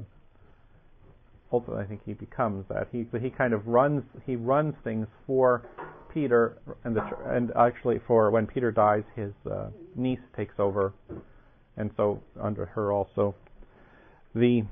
ultimately 1.53 1.85
I 1.85 1.87
think 1.87 2.01
he 2.05 2.15
becomes 2.15 2.65
that. 2.69 2.89
He 2.91 3.07
he 3.21 3.31
kind 3.31 3.53
of 3.53 3.67
runs 3.67 4.03
he 4.27 4.37
runs 4.37 4.75
things 4.83 5.07
for 5.27 5.63
Peter 6.13 6.59
and 6.85 6.97
the 6.97 7.03
and 7.27 7.53
actually 7.59 8.01
for 8.07 8.31
when 8.31 8.47
Peter 8.47 8.71
dies, 8.71 9.05
his 9.15 9.33
uh, 9.51 9.69
niece 9.95 10.21
takes 10.37 10.55
over, 10.59 10.93
and 11.77 11.91
so 11.97 12.23
under 12.41 12.67
her 12.67 12.93
also. 12.93 13.35
The 14.35 14.63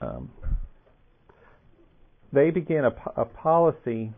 um, 0.00 0.30
they 2.32 2.50
begin 2.50 2.84
a, 2.84 3.20
a 3.20 3.24
policy 3.24 4.12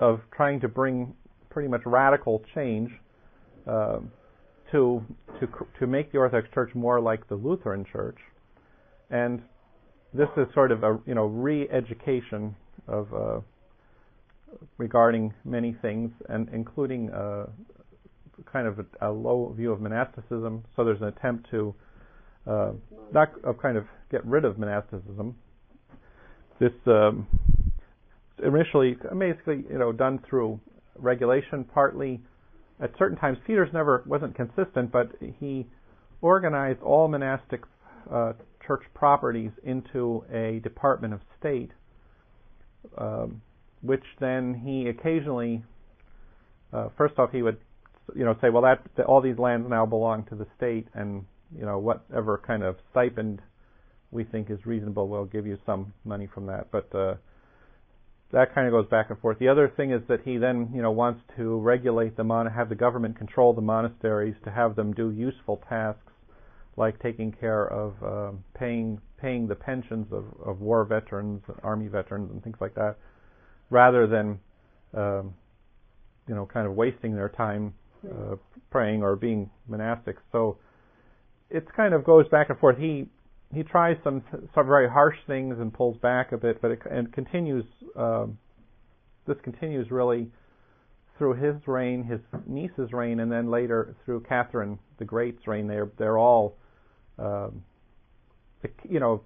of 0.00 0.20
trying 0.34 0.60
to 0.60 0.68
bring 0.68 1.14
pretty 1.50 1.68
much 1.68 1.82
radical 1.84 2.42
change 2.54 2.90
uh, 3.66 3.98
to 4.70 5.04
to 5.38 5.48
to 5.78 5.86
make 5.86 6.12
the 6.12 6.18
Orthodox 6.18 6.52
Church 6.54 6.74
more 6.74 7.00
like 7.00 7.28
the 7.28 7.34
Lutheran 7.34 7.84
Church, 7.84 8.18
and 9.10 9.42
this 10.14 10.28
is 10.36 10.46
sort 10.54 10.72
of 10.72 10.82
a 10.82 10.98
you 11.06 11.14
know 11.14 11.26
re-education 11.26 12.54
of 12.88 13.12
uh, 13.14 13.40
regarding 14.78 15.32
many 15.44 15.76
things, 15.80 16.10
and 16.28 16.48
including 16.52 17.10
uh, 17.10 17.46
kind 18.50 18.66
of 18.66 18.78
a, 18.78 19.08
a, 19.08 19.10
low 19.10 19.52
view 19.56 19.72
of 19.72 19.80
monasticism. 19.80 20.64
So 20.76 20.84
there's 20.84 21.00
an 21.00 21.08
attempt 21.08 21.50
to 21.50 21.74
uh, 22.46 22.72
not 23.12 23.32
of 23.44 23.60
kind 23.60 23.76
of 23.76 23.84
get 24.10 24.24
rid 24.26 24.44
of 24.44 24.58
monasticism. 24.58 25.34
This 26.60 26.72
um, 26.86 27.26
initially 28.44 28.96
basically 29.18 29.64
you 29.70 29.78
know 29.78 29.92
done 29.92 30.20
through 30.28 30.60
regulation, 30.98 31.64
partly 31.64 32.20
at 32.80 32.90
certain 32.98 33.16
times. 33.16 33.38
Peter's 33.46 33.72
never 33.72 34.02
wasn't 34.06 34.34
consistent, 34.34 34.92
but 34.92 35.12
he 35.40 35.66
organized 36.20 36.80
all 36.82 37.08
monastic 37.08 37.62
uh, 38.12 38.32
church 38.66 38.82
properties 38.94 39.50
into 39.64 40.24
a 40.32 40.60
department 40.60 41.14
of 41.14 41.20
state, 41.38 41.70
um, 42.98 43.42
which 43.80 44.04
then 44.20 44.54
he 44.54 44.88
occasionally, 44.88 45.62
uh, 46.72 46.88
first 46.96 47.18
off, 47.18 47.30
he 47.32 47.42
would, 47.42 47.58
you 48.14 48.24
know, 48.24 48.36
say, 48.40 48.50
well, 48.50 48.62
that, 48.62 48.82
that 48.96 49.06
all 49.06 49.20
these 49.20 49.38
lands 49.38 49.68
now 49.68 49.86
belong 49.86 50.24
to 50.24 50.34
the 50.34 50.46
state, 50.56 50.86
and 50.94 51.24
you 51.56 51.64
know, 51.64 51.78
whatever 51.78 52.40
kind 52.46 52.62
of 52.62 52.76
stipend 52.90 53.40
we 54.10 54.24
think 54.24 54.50
is 54.50 54.64
reasonable, 54.64 55.08
we'll 55.08 55.24
give 55.24 55.46
you 55.46 55.58
some 55.66 55.92
money 56.04 56.28
from 56.32 56.46
that. 56.46 56.70
But 56.70 56.94
uh, 56.94 57.14
that 58.32 58.54
kind 58.54 58.66
of 58.66 58.72
goes 58.72 58.88
back 58.88 59.10
and 59.10 59.18
forth. 59.18 59.38
The 59.38 59.48
other 59.48 59.72
thing 59.74 59.90
is 59.92 60.02
that 60.08 60.20
he 60.24 60.38
then, 60.38 60.70
you 60.74 60.82
know, 60.82 60.90
wants 60.90 61.20
to 61.36 61.58
regulate 61.58 62.16
the 62.16 62.24
mon- 62.24 62.46
have 62.46 62.68
the 62.68 62.74
government 62.74 63.16
control 63.16 63.52
the 63.52 63.62
monasteries 63.62 64.34
to 64.44 64.50
have 64.50 64.76
them 64.76 64.92
do 64.92 65.10
useful 65.10 65.62
tasks 65.68 66.11
like 66.76 67.00
taking 67.00 67.32
care 67.32 67.66
of 67.66 67.94
um, 68.02 68.44
paying 68.54 69.00
paying 69.20 69.46
the 69.46 69.54
pensions 69.54 70.06
of, 70.12 70.24
of 70.44 70.60
war 70.60 70.84
veterans, 70.84 71.42
army 71.62 71.88
veterans, 71.88 72.30
and 72.30 72.42
things 72.42 72.56
like 72.60 72.74
that, 72.74 72.96
rather 73.70 74.06
than 74.06 74.38
um, 74.94 75.34
you 76.28 76.34
know 76.34 76.46
kind 76.46 76.66
of 76.66 76.74
wasting 76.74 77.14
their 77.14 77.28
time 77.28 77.74
uh, 78.10 78.36
praying 78.70 79.02
or 79.02 79.16
being 79.16 79.50
monastics. 79.70 80.20
So 80.32 80.58
it 81.50 81.66
kind 81.76 81.94
of 81.94 82.04
goes 82.04 82.26
back 82.28 82.48
and 82.50 82.58
forth. 82.58 82.78
He 82.78 83.06
he 83.54 83.62
tries 83.62 83.96
some 84.02 84.22
some 84.54 84.66
very 84.66 84.88
harsh 84.88 85.16
things 85.26 85.56
and 85.58 85.72
pulls 85.72 85.98
back 85.98 86.32
a 86.32 86.38
bit, 86.38 86.60
but 86.62 86.70
it 86.70 86.80
and 86.90 87.12
continues. 87.12 87.64
Um, 87.96 88.38
this 89.26 89.36
continues 89.44 89.90
really 89.90 90.28
through 91.16 91.34
his 91.34 91.54
reign, 91.68 92.02
his 92.02 92.18
niece's 92.46 92.92
reign, 92.92 93.20
and 93.20 93.30
then 93.30 93.50
later 93.50 93.94
through 94.04 94.20
Catherine 94.22 94.78
the 94.98 95.04
Great's 95.04 95.46
reign. 95.46 95.68
They're 95.68 95.90
they're 95.98 96.18
all, 96.18 96.56
um, 97.18 97.62
you 98.88 99.00
know, 99.00 99.22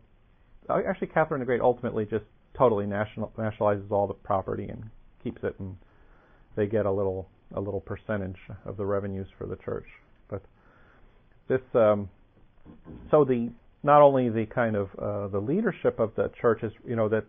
actually 0.68 1.08
Catherine 1.08 1.40
the 1.40 1.46
Great 1.46 1.60
ultimately 1.60 2.04
just 2.04 2.24
totally 2.56 2.86
national, 2.86 3.32
nationalizes 3.38 3.90
all 3.90 4.06
the 4.06 4.14
property 4.14 4.64
and 4.68 4.84
keeps 5.22 5.42
it, 5.42 5.54
and 5.58 5.76
they 6.56 6.66
get 6.66 6.86
a 6.86 6.92
little 6.92 7.28
a 7.54 7.60
little 7.60 7.80
percentage 7.80 8.36
of 8.64 8.76
the 8.76 8.84
revenues 8.84 9.28
for 9.38 9.46
the 9.46 9.56
church. 9.56 9.86
But 10.28 10.42
this, 11.48 11.60
um, 11.74 12.08
so 13.10 13.24
the 13.24 13.50
not 13.82 14.02
only 14.02 14.28
the 14.28 14.46
kind 14.46 14.74
of 14.74 14.88
uh, 14.98 15.28
the 15.28 15.38
leadership 15.38 16.00
of 16.00 16.12
the 16.16 16.30
church 16.40 16.62
is, 16.62 16.72
you 16.86 16.96
know, 16.96 17.08
that. 17.08 17.24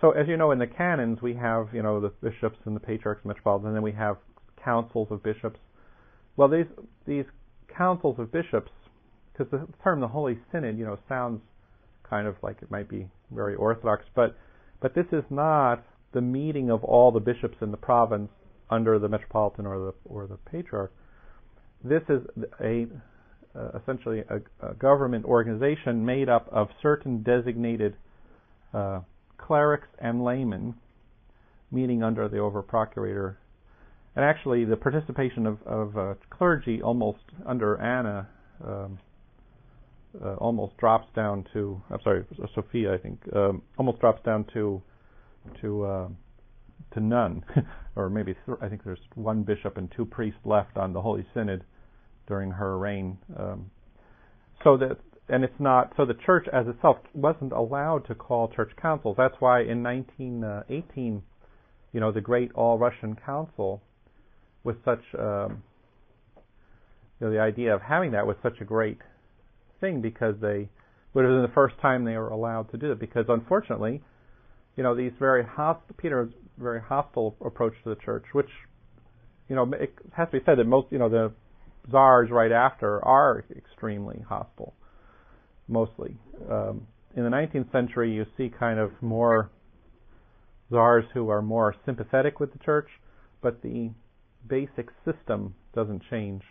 So 0.00 0.10
as 0.10 0.28
you 0.28 0.36
know, 0.36 0.50
in 0.50 0.58
the 0.58 0.66
canons 0.66 1.22
we 1.22 1.34
have, 1.34 1.68
you 1.72 1.82
know, 1.82 2.00
the 2.00 2.10
bishops 2.20 2.58
and 2.66 2.76
the 2.76 2.80
patriarchs 2.80 3.22
and 3.22 3.28
metropolitans, 3.28 3.68
and 3.68 3.76
then 3.76 3.82
we 3.82 3.92
have 3.92 4.16
councils 4.62 5.08
of 5.10 5.22
bishops. 5.22 5.58
Well, 6.36 6.48
these 6.48 6.66
these 7.06 7.24
councils 7.74 8.18
of 8.18 8.30
bishops, 8.32 8.70
because 9.36 9.50
the 9.50 9.66
term 9.82 10.00
the 10.00 10.08
Holy 10.08 10.38
Synod, 10.52 10.78
you 10.78 10.84
know, 10.84 10.98
sounds 11.08 11.40
kind 12.08 12.26
of 12.26 12.36
like 12.42 12.58
it 12.62 12.70
might 12.70 12.88
be 12.88 13.08
very 13.30 13.54
orthodox, 13.54 14.04
but 14.14 14.36
but 14.80 14.94
this 14.94 15.06
is 15.12 15.24
not 15.30 15.84
the 16.12 16.20
meeting 16.20 16.70
of 16.70 16.84
all 16.84 17.10
the 17.10 17.20
bishops 17.20 17.56
in 17.60 17.70
the 17.70 17.76
province 17.76 18.30
under 18.70 18.98
the 18.98 19.08
metropolitan 19.08 19.66
or 19.66 19.78
the 19.78 19.94
or 20.04 20.26
the 20.26 20.36
patriarch. 20.50 20.92
This 21.82 22.02
is 22.08 22.22
a 22.60 22.86
uh, 23.56 23.78
essentially 23.80 24.22
a, 24.30 24.66
a, 24.66 24.74
government 24.74 25.24
organization 25.24 26.04
made 26.04 26.28
up 26.28 26.48
of 26.50 26.68
certain 26.82 27.22
designated 27.22 27.94
uh, 28.72 29.00
clerics 29.38 29.88
and 29.98 30.24
laymen 30.24 30.74
meeting 31.70 32.02
under 32.02 32.28
the 32.28 32.36
overprocurator. 32.36 33.36
And 34.16 34.24
actually, 34.24 34.64
the 34.64 34.76
participation 34.76 35.46
of, 35.46 35.62
of 35.66 35.96
uh, 35.96 36.14
clergy 36.30 36.80
almost 36.82 37.18
under 37.46 37.80
Anna 37.80 38.28
um, 38.64 38.98
almost 40.38 40.76
drops 40.76 41.08
down 41.14 41.44
to. 41.52 41.80
I'm 41.90 42.00
sorry, 42.02 42.24
Sophia, 42.54 42.94
I 42.94 42.98
think, 42.98 43.20
um, 43.34 43.62
almost 43.78 44.00
drops 44.00 44.22
down 44.24 44.44
to 44.54 44.82
to 45.60 45.84
uh, 45.84 46.08
to 46.92 47.00
none, 47.00 47.44
or 47.96 48.08
maybe 48.08 48.34
th- 48.46 48.58
I 48.60 48.68
think 48.68 48.84
there's 48.84 49.00
one 49.14 49.42
bishop 49.42 49.76
and 49.76 49.92
two 49.96 50.04
priests 50.04 50.40
left 50.44 50.76
on 50.76 50.92
the 50.92 51.02
Holy 51.02 51.26
Synod 51.34 51.64
during 52.26 52.50
her 52.52 52.78
reign. 52.78 53.18
Um, 53.38 53.70
so 54.62 54.76
that 54.78 54.98
and 55.28 55.42
it's 55.42 55.58
not 55.58 55.92
so 55.96 56.04
the 56.04 56.14
church 56.14 56.46
as 56.52 56.66
itself 56.66 56.98
wasn't 57.14 57.52
allowed 57.52 58.06
to 58.06 58.14
call 58.14 58.48
church 58.48 58.72
councils. 58.80 59.16
That's 59.16 59.34
why 59.38 59.62
in 59.62 59.82
1918, 59.82 61.22
you 61.92 62.00
know, 62.00 62.12
the 62.12 62.20
Great 62.20 62.52
All 62.54 62.78
Russian 62.78 63.16
Council, 63.16 63.82
with 64.64 64.76
such 64.84 65.02
um, 65.18 65.62
you 67.20 67.26
know 67.26 67.32
the 67.32 67.40
idea 67.40 67.74
of 67.74 67.82
having 67.82 68.12
that 68.12 68.26
was 68.26 68.36
such 68.42 68.60
a 68.60 68.64
great 68.64 68.98
thing 69.84 70.00
because 70.00 70.34
they 70.40 70.68
would 71.12 71.24
have 71.24 71.34
been 71.34 71.42
the 71.42 71.54
first 71.54 71.74
time 71.80 72.04
they 72.04 72.16
were 72.16 72.28
allowed 72.28 72.70
to 72.70 72.76
do 72.78 72.92
it. 72.92 72.98
Because 72.98 73.26
unfortunately, 73.28 74.02
you 74.76 74.82
know, 74.82 74.96
these 74.96 75.12
very 75.18 75.44
hostile 75.44 75.94
Peter's 75.96 76.32
very 76.58 76.80
hostile 76.80 77.36
approach 77.44 77.74
to 77.82 77.90
the 77.90 77.96
church, 77.96 78.24
which 78.32 78.50
you 79.48 79.56
know, 79.56 79.70
it 79.74 79.94
has 80.12 80.28
to 80.28 80.38
be 80.38 80.44
said 80.46 80.58
that 80.58 80.64
most, 80.64 80.86
you 80.90 80.98
know, 80.98 81.08
the 81.08 81.32
czars 81.90 82.30
right 82.30 82.52
after 82.52 83.04
are 83.04 83.44
extremely 83.54 84.24
hostile, 84.26 84.74
mostly. 85.68 86.16
Um, 86.50 86.86
in 87.14 87.24
the 87.24 87.30
19th 87.30 87.70
century, 87.70 88.10
you 88.10 88.24
see 88.36 88.48
kind 88.48 88.78
of 88.78 88.90
more 89.02 89.50
czars 90.70 91.04
who 91.12 91.28
are 91.28 91.42
more 91.42 91.74
sympathetic 91.84 92.40
with 92.40 92.52
the 92.52 92.58
church, 92.58 92.88
but 93.42 93.62
the 93.62 93.90
basic 94.48 94.88
system 95.04 95.54
doesn't 95.74 96.02
change. 96.10 96.42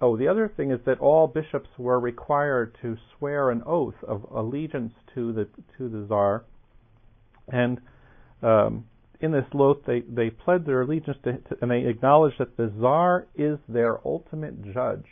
Oh, 0.00 0.16
the 0.16 0.28
other 0.28 0.52
thing 0.54 0.70
is 0.70 0.80
that 0.84 1.00
all 1.00 1.26
bishops 1.26 1.68
were 1.78 1.98
required 1.98 2.76
to 2.82 2.96
swear 3.16 3.50
an 3.50 3.62
oath 3.64 3.94
of 4.06 4.26
allegiance 4.30 4.92
to 5.14 5.32
the 5.32 5.48
to 5.78 5.88
the 5.88 6.06
czar, 6.06 6.44
and 7.48 7.80
um, 8.42 8.84
in 9.20 9.32
this 9.32 9.44
oath, 9.54 9.78
they, 9.86 10.00
they 10.00 10.30
pled 10.30 10.66
their 10.66 10.82
allegiance 10.82 11.16
to, 11.24 11.32
to, 11.32 11.56
and 11.62 11.70
they 11.70 11.86
acknowledged 11.88 12.36
that 12.38 12.56
the 12.56 12.72
czar 12.80 13.26
is 13.34 13.58
their 13.68 14.06
ultimate 14.06 14.74
judge. 14.74 15.06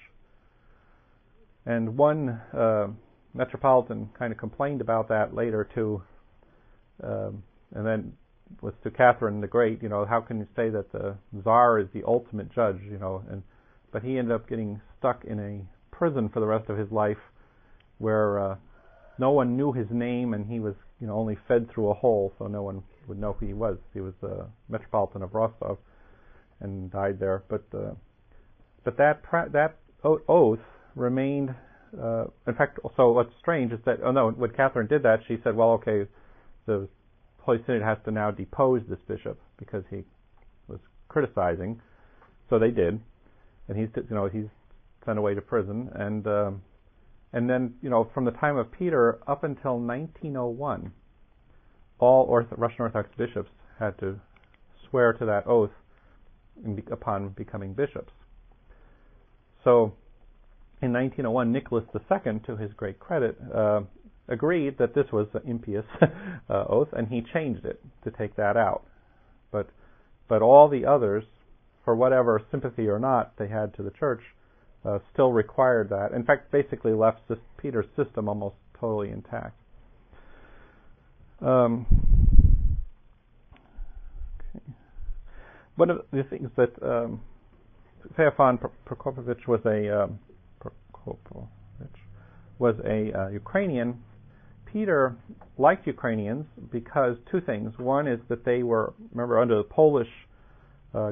And 1.67 1.97
one 1.97 2.41
uh, 2.53 2.89
metropolitan 3.33 4.11
kind 4.19 4.33
of 4.33 4.39
complained 4.39 4.81
about 4.81 5.09
that 5.09 5.35
later 5.35 5.67
to, 5.75 6.03
um, 7.03 7.43
and 7.75 7.87
then 7.87 8.13
was 8.61 8.75
to 8.83 8.91
Catherine 8.91 9.41
the 9.41 9.47
Great. 9.47 9.83
You 9.83 9.89
know, 9.89 10.05
how 10.05 10.21
can 10.21 10.39
you 10.39 10.47
say 10.55 10.69
that 10.69 10.93
the 10.93 11.17
czar 11.43 11.79
is 11.79 11.89
the 11.95 12.03
ultimate 12.07 12.55
judge? 12.55 12.81
You 12.83 12.99
know, 12.99 13.23
and 13.31 13.43
but 13.95 14.03
he 14.03 14.19
ended 14.19 14.35
up 14.35 14.49
getting 14.49 14.81
stuck 14.99 15.25
in 15.25 15.39
a 15.39 15.97
prison 15.97 16.29
for 16.29 16.41
the 16.41 16.47
rest 16.47 16.69
of 16.69 16.77
his 16.77 16.91
life, 16.91 17.31
where 17.99 18.41
uh, 18.41 18.57
no 19.21 19.31
one 19.31 19.57
knew 19.57 19.73
his 19.73 19.87
name, 19.89 20.35
and 20.35 20.51
he 20.51 20.59
was 20.59 20.75
you 21.01 21.07
know 21.07 21.15
only 21.15 21.39
fed 21.47 21.71
through 21.73 21.89
a 21.91 21.95
hole, 21.95 22.33
so 22.37 22.49
no 22.49 22.65
one 22.65 22.83
would 23.07 23.21
know 23.21 23.37
who 23.39 23.47
he 23.47 23.55
was. 23.55 23.79
He 23.95 24.01
was 24.01 24.13
the 24.21 24.49
Metropolitan 24.69 25.23
of 25.23 25.33
Rostov, 25.33 25.79
and 26.59 26.91
died 26.91 27.21
there. 27.21 27.45
But 27.49 27.63
uh, 27.73 27.93
but 28.83 28.97
that 28.97 29.23
pra- 29.23 29.49
that 29.53 29.77
oath 30.03 30.59
remained. 30.97 31.55
Uh, 31.97 32.25
in 32.49 32.55
fact, 32.57 32.81
so 32.97 33.13
what's 33.13 33.31
strange 33.39 33.73
is 33.73 33.79
that 33.87 33.99
oh 34.05 34.11
no, 34.11 34.31
when 34.31 34.51
Catherine 34.51 34.89
did 34.89 35.05
that, 35.05 35.21
she 35.29 35.37
said, 35.45 35.55
well, 35.55 35.71
okay, 35.75 36.09
the 36.67 36.89
Holy 37.43 37.59
Synod 37.65 37.83
has 37.83 37.99
to 38.07 38.11
now 38.11 38.33
depose 38.33 38.83
this 38.89 38.99
bishop 39.07 39.41
because 39.57 39.85
he 39.89 40.03
was 40.67 40.81
criticizing. 41.07 41.81
So 42.51 42.59
they 42.59 42.73
did, 42.73 43.01
and 43.69 43.79
he's 43.79 43.89
you 43.97 44.15
know 44.15 44.27
he's 44.29 44.51
sent 45.05 45.19
away 45.19 45.35
to 45.35 45.41
prison, 45.43 45.91
and 45.95 46.27
um, 46.27 46.63
And 47.33 47.51
then, 47.51 47.75
you 47.83 47.91
know, 47.91 48.09
from 48.15 48.25
the 48.25 48.31
time 48.31 48.57
of 48.57 48.71
Peter 48.71 49.19
up 49.27 49.43
until 49.43 49.79
1901, 49.81 50.93
all 51.99 52.29
Ortho- 52.29 52.57
Russian 52.57 52.83
Orthodox 52.83 53.09
bishops 53.17 53.51
had 53.79 53.99
to 53.99 54.21
swear 54.89 55.13
to 55.15 55.25
that 55.27 55.45
oath 55.47 55.73
be- 56.77 56.85
upon 56.93 57.31
becoming 57.31 57.75
bishops. 57.75 58.13
So, 59.65 59.95
in 60.81 60.93
1901, 60.93 61.51
Nicholas 61.51 61.85
II, 61.95 62.41
to 62.47 62.57
his 62.57 62.73
great 62.75 62.99
credit, 63.01 63.37
uh, 63.53 63.81
agreed 64.29 64.79
that 64.79 64.95
this 64.95 65.11
was 65.13 65.27
an 65.35 65.43
impious 65.45 65.87
uh, 66.49 66.65
oath, 66.69 66.93
and 66.93 67.09
he 67.09 67.21
changed 67.21 67.65
it 67.65 67.81
to 68.05 68.11
take 68.13 68.37
that 68.37 68.57
out. 68.57 68.85
But, 69.51 69.71
but 70.29 70.41
all 70.41 70.69
the 70.69 70.87
others, 70.87 71.25
for 71.85 71.95
whatever 71.95 72.41
sympathy 72.51 72.89
or 72.89 72.99
not 72.99 73.37
they 73.39 73.49
had 73.49 73.75
to 73.75 73.83
the 73.83 73.91
church, 73.91 74.23
uh, 74.85 74.99
still 75.13 75.33
required 75.33 75.89
that. 75.91 76.13
In 76.13 76.25
fact, 76.25 76.51
basically 76.51 76.93
left 76.93 77.21
Peter's 77.59 77.87
system 77.97 78.29
almost 78.29 78.57
totally 78.79 79.11
intact. 79.11 79.57
Um. 81.41 81.87
One 85.77 85.91
of 85.91 86.03
the 86.13 86.23
things 86.23 86.51
that 86.57 86.71
um, 86.83 87.21
Feofan 88.17 88.65
Prokopovich 88.87 89.49
was 89.49 89.61
a 89.67 90.05
um, 90.05 90.21
Prokopovich 90.63 91.39
was 92.59 92.77
a 92.85 93.13
uh, 93.13 93.29
Ukrainian. 93.31 93.99
Peter 94.73 95.17
liked 95.59 95.87
Ukrainians 95.87 96.47
because 96.71 97.17
two 97.31 97.41
things. 97.41 97.73
One 97.77 98.07
is 98.07 98.21
that 98.29 98.45
they 98.45 98.63
were, 98.63 98.95
remember, 99.13 99.41
under 99.41 99.57
the 99.57 99.65
Polish 99.65 100.09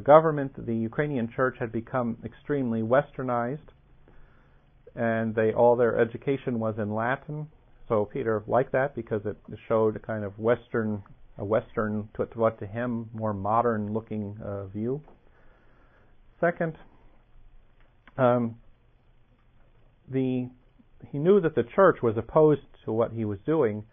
government, 0.00 0.52
the 0.66 0.74
Ukrainian 0.74 1.28
church 1.34 1.56
had 1.58 1.72
become 1.72 2.16
extremely 2.24 2.82
westernized, 2.82 3.68
and 4.94 5.34
they 5.34 5.52
all 5.52 5.74
their 5.76 5.98
education 5.98 6.60
was 6.60 6.74
in 6.78 6.94
Latin. 6.94 7.48
So 7.88 8.04
Peter 8.04 8.42
liked 8.46 8.72
that 8.72 8.94
because 8.94 9.22
it 9.26 9.36
showed 9.68 9.96
a 9.96 9.98
kind 9.98 10.24
of 10.24 10.38
western, 10.38 11.02
a 11.36 11.44
western 11.44 12.08
to, 12.14 12.28
what 12.34 12.58
to 12.60 12.66
him 12.66 13.10
more 13.12 13.34
modern-looking 13.34 14.38
uh, 14.44 14.66
view. 14.66 15.00
Second, 16.40 16.78
um, 18.16 18.56
the 20.08 20.48
he 21.10 21.18
knew 21.18 21.40
that 21.40 21.54
the 21.56 21.64
church 21.74 21.98
was 22.02 22.16
opposed 22.16 22.60
to 22.84 22.92
what 22.92 23.12
he 23.12 23.24
was 23.24 23.38
doing, 23.44 23.84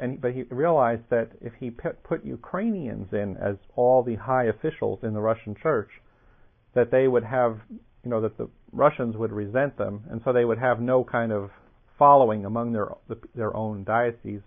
and 0.00 0.20
but 0.20 0.32
he 0.32 0.42
realized 0.44 1.02
that 1.10 1.30
if 1.40 1.54
he 1.54 1.70
put 1.70 2.24
Ukrainians 2.24 3.12
in 3.12 3.36
as 3.36 3.56
all 3.76 4.02
the 4.02 4.16
high 4.16 4.44
officials 4.44 5.00
in 5.02 5.14
the 5.14 5.20
Russian 5.20 5.54
church, 5.54 5.90
that 6.74 6.90
they 6.90 7.08
would 7.08 7.24
have, 7.24 7.60
you 8.04 8.10
know, 8.10 8.20
that 8.20 8.36
the 8.38 8.48
Russians 8.72 9.16
would 9.16 9.32
resent 9.32 9.76
them, 9.78 10.04
and 10.10 10.20
so 10.24 10.32
they 10.32 10.44
would 10.44 10.58
have 10.58 10.80
no 10.80 11.04
kind 11.04 11.32
of 11.32 11.50
following 11.98 12.44
among 12.44 12.72
their 12.72 12.88
their 13.34 13.56
own 13.56 13.84
dioceses. 13.84 14.42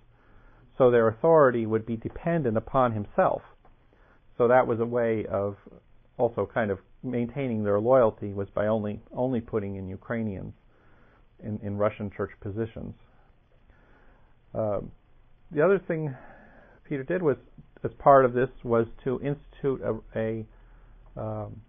So 0.77 0.89
their 0.89 1.08
authority 1.08 1.65
would 1.65 1.86
be 1.86 1.97
dependent 1.97 2.58
upon 2.58 2.93
himself. 2.93 3.41
So 4.38 4.47
that 4.47 4.65
was 4.65 4.80
a 4.80 4.86
way 4.86 5.25
of 5.30 5.58
also 6.17 6.49
kind 6.51 6.71
of 6.71 6.80
maintaining 7.04 7.63
their 7.63 7.80
loyalty 7.80 8.34
was 8.34 8.47
by 8.49 8.67
only 8.67 9.01
only 9.13 9.41
putting 9.41 9.75
in 9.75 9.88
Ukrainians 9.88 10.54
in, 11.43 11.60
in 11.63 11.77
Russian 11.77 12.12
church 12.15 12.32
positions. 12.39 12.93
Um, 14.54 14.91
the 15.54 15.64
other 15.64 15.80
thing 15.80 16.16
Peter 16.88 17.04
did 17.04 17.22
was, 17.22 17.38
as 17.84 17.92
part 18.00 18.26
of 18.26 18.34
this, 18.34 18.50
was 18.64 18.88
to 19.04 19.20
institute 19.22 19.82
a, 19.82 20.20
a 20.20 20.46
um, 21.20 21.62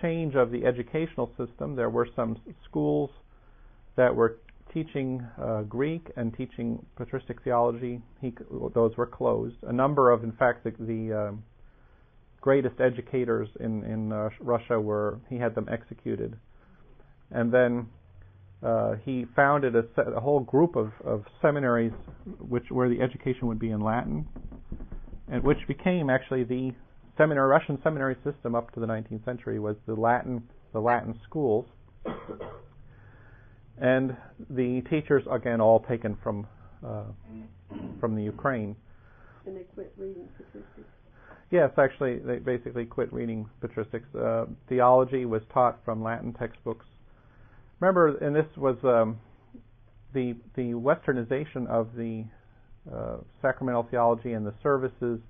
change 0.00 0.34
of 0.34 0.50
the 0.50 0.64
educational 0.64 1.30
system. 1.36 1.76
There 1.76 1.90
were 1.90 2.08
some 2.14 2.36
schools 2.68 3.10
that 3.96 4.14
were 4.14 4.38
teaching 4.72 5.26
uh, 5.40 5.62
Greek 5.62 6.10
and 6.16 6.36
teaching 6.36 6.84
patristic 6.96 7.42
theology. 7.42 8.00
He, 8.20 8.32
those 8.74 8.96
were 8.96 9.06
closed. 9.06 9.56
A 9.62 9.72
number 9.72 10.10
of, 10.10 10.22
in 10.22 10.32
fact, 10.32 10.64
the, 10.64 10.72
the 10.78 11.28
um, 11.28 11.44
greatest 12.40 12.80
educators 12.80 13.48
in 13.58 13.82
in 13.84 14.12
uh, 14.12 14.28
Russia 14.40 14.78
were 14.80 15.18
he 15.28 15.36
had 15.36 15.54
them 15.54 15.68
executed, 15.70 16.36
and 17.30 17.52
then 17.52 17.88
uh, 18.66 18.96
he 19.04 19.24
founded 19.36 19.76
a, 19.76 19.84
set, 19.94 20.08
a, 20.12 20.18
whole 20.18 20.40
group 20.40 20.74
of, 20.74 20.90
of 21.04 21.24
seminaries, 21.40 21.92
which 22.40 22.64
where 22.70 22.88
the 22.88 23.00
education 23.00 23.46
would 23.46 23.60
be 23.60 23.70
in 23.70 23.80
Latin, 23.80 24.26
and 25.30 25.44
which 25.44 25.58
became 25.68 26.10
actually 26.10 26.42
the 26.42 26.72
seminary 27.16 27.48
Russian 27.48 27.78
seminary 27.84 28.16
system 28.24 28.56
up 28.56 28.72
to 28.74 28.80
the 28.80 28.86
19th 28.86 29.24
century 29.24 29.60
was 29.60 29.76
the 29.86 29.94
Latin 29.94 30.42
the 30.72 30.80
Latin 30.80 31.14
schools, 31.22 31.64
and 33.80 34.16
the 34.50 34.82
teachers 34.90 35.22
again 35.30 35.60
all 35.60 35.84
taken 35.88 36.18
from 36.20 36.44
uh, 36.84 37.04
from 38.00 38.16
the 38.16 38.22
Ukraine. 38.22 38.74
And 39.46 39.56
they 39.56 39.62
quit 39.74 39.92
reading 39.96 40.28
patristics. 40.36 40.90
Yes, 41.52 41.70
actually, 41.78 42.18
they 42.18 42.38
basically 42.38 42.84
quit 42.84 43.12
reading 43.12 43.48
patristics. 43.62 44.12
Uh, 44.12 44.46
theology 44.68 45.24
was 45.24 45.42
taught 45.54 45.78
from 45.84 46.02
Latin 46.02 46.32
textbooks 46.32 46.84
remember, 47.80 48.16
and 48.18 48.34
this 48.34 48.46
was 48.56 48.76
um, 48.84 49.18
the 50.14 50.34
the 50.54 50.72
westernization 50.72 51.66
of 51.68 51.94
the 51.96 52.24
uh, 52.92 53.16
sacramental 53.42 53.86
theology 53.90 54.32
and 54.32 54.46
the 54.46 54.54
services 54.62 55.20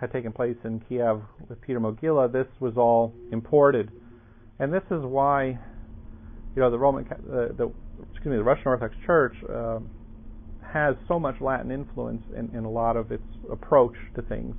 had 0.00 0.10
taken 0.12 0.32
place 0.32 0.56
in 0.64 0.80
Kiev 0.88 1.20
with 1.48 1.60
Peter 1.60 1.78
Mogila. 1.78 2.32
This 2.32 2.46
was 2.58 2.74
all 2.76 3.14
imported, 3.32 3.90
and 4.58 4.72
this 4.72 4.84
is 4.90 5.02
why 5.02 5.58
you 6.56 6.62
know 6.62 6.70
the 6.70 6.78
Roman 6.78 7.06
uh, 7.06 7.52
the 7.56 7.70
excuse 8.12 8.32
me 8.32 8.36
the 8.36 8.42
Russian 8.42 8.66
Orthodox 8.66 8.94
Church 9.06 9.34
uh, 9.48 9.78
has 10.72 10.96
so 11.06 11.18
much 11.18 11.40
Latin 11.40 11.70
influence 11.70 12.22
in, 12.36 12.50
in 12.56 12.64
a 12.64 12.70
lot 12.70 12.96
of 12.96 13.12
its 13.12 13.22
approach 13.50 13.94
to 14.14 14.22
things 14.22 14.54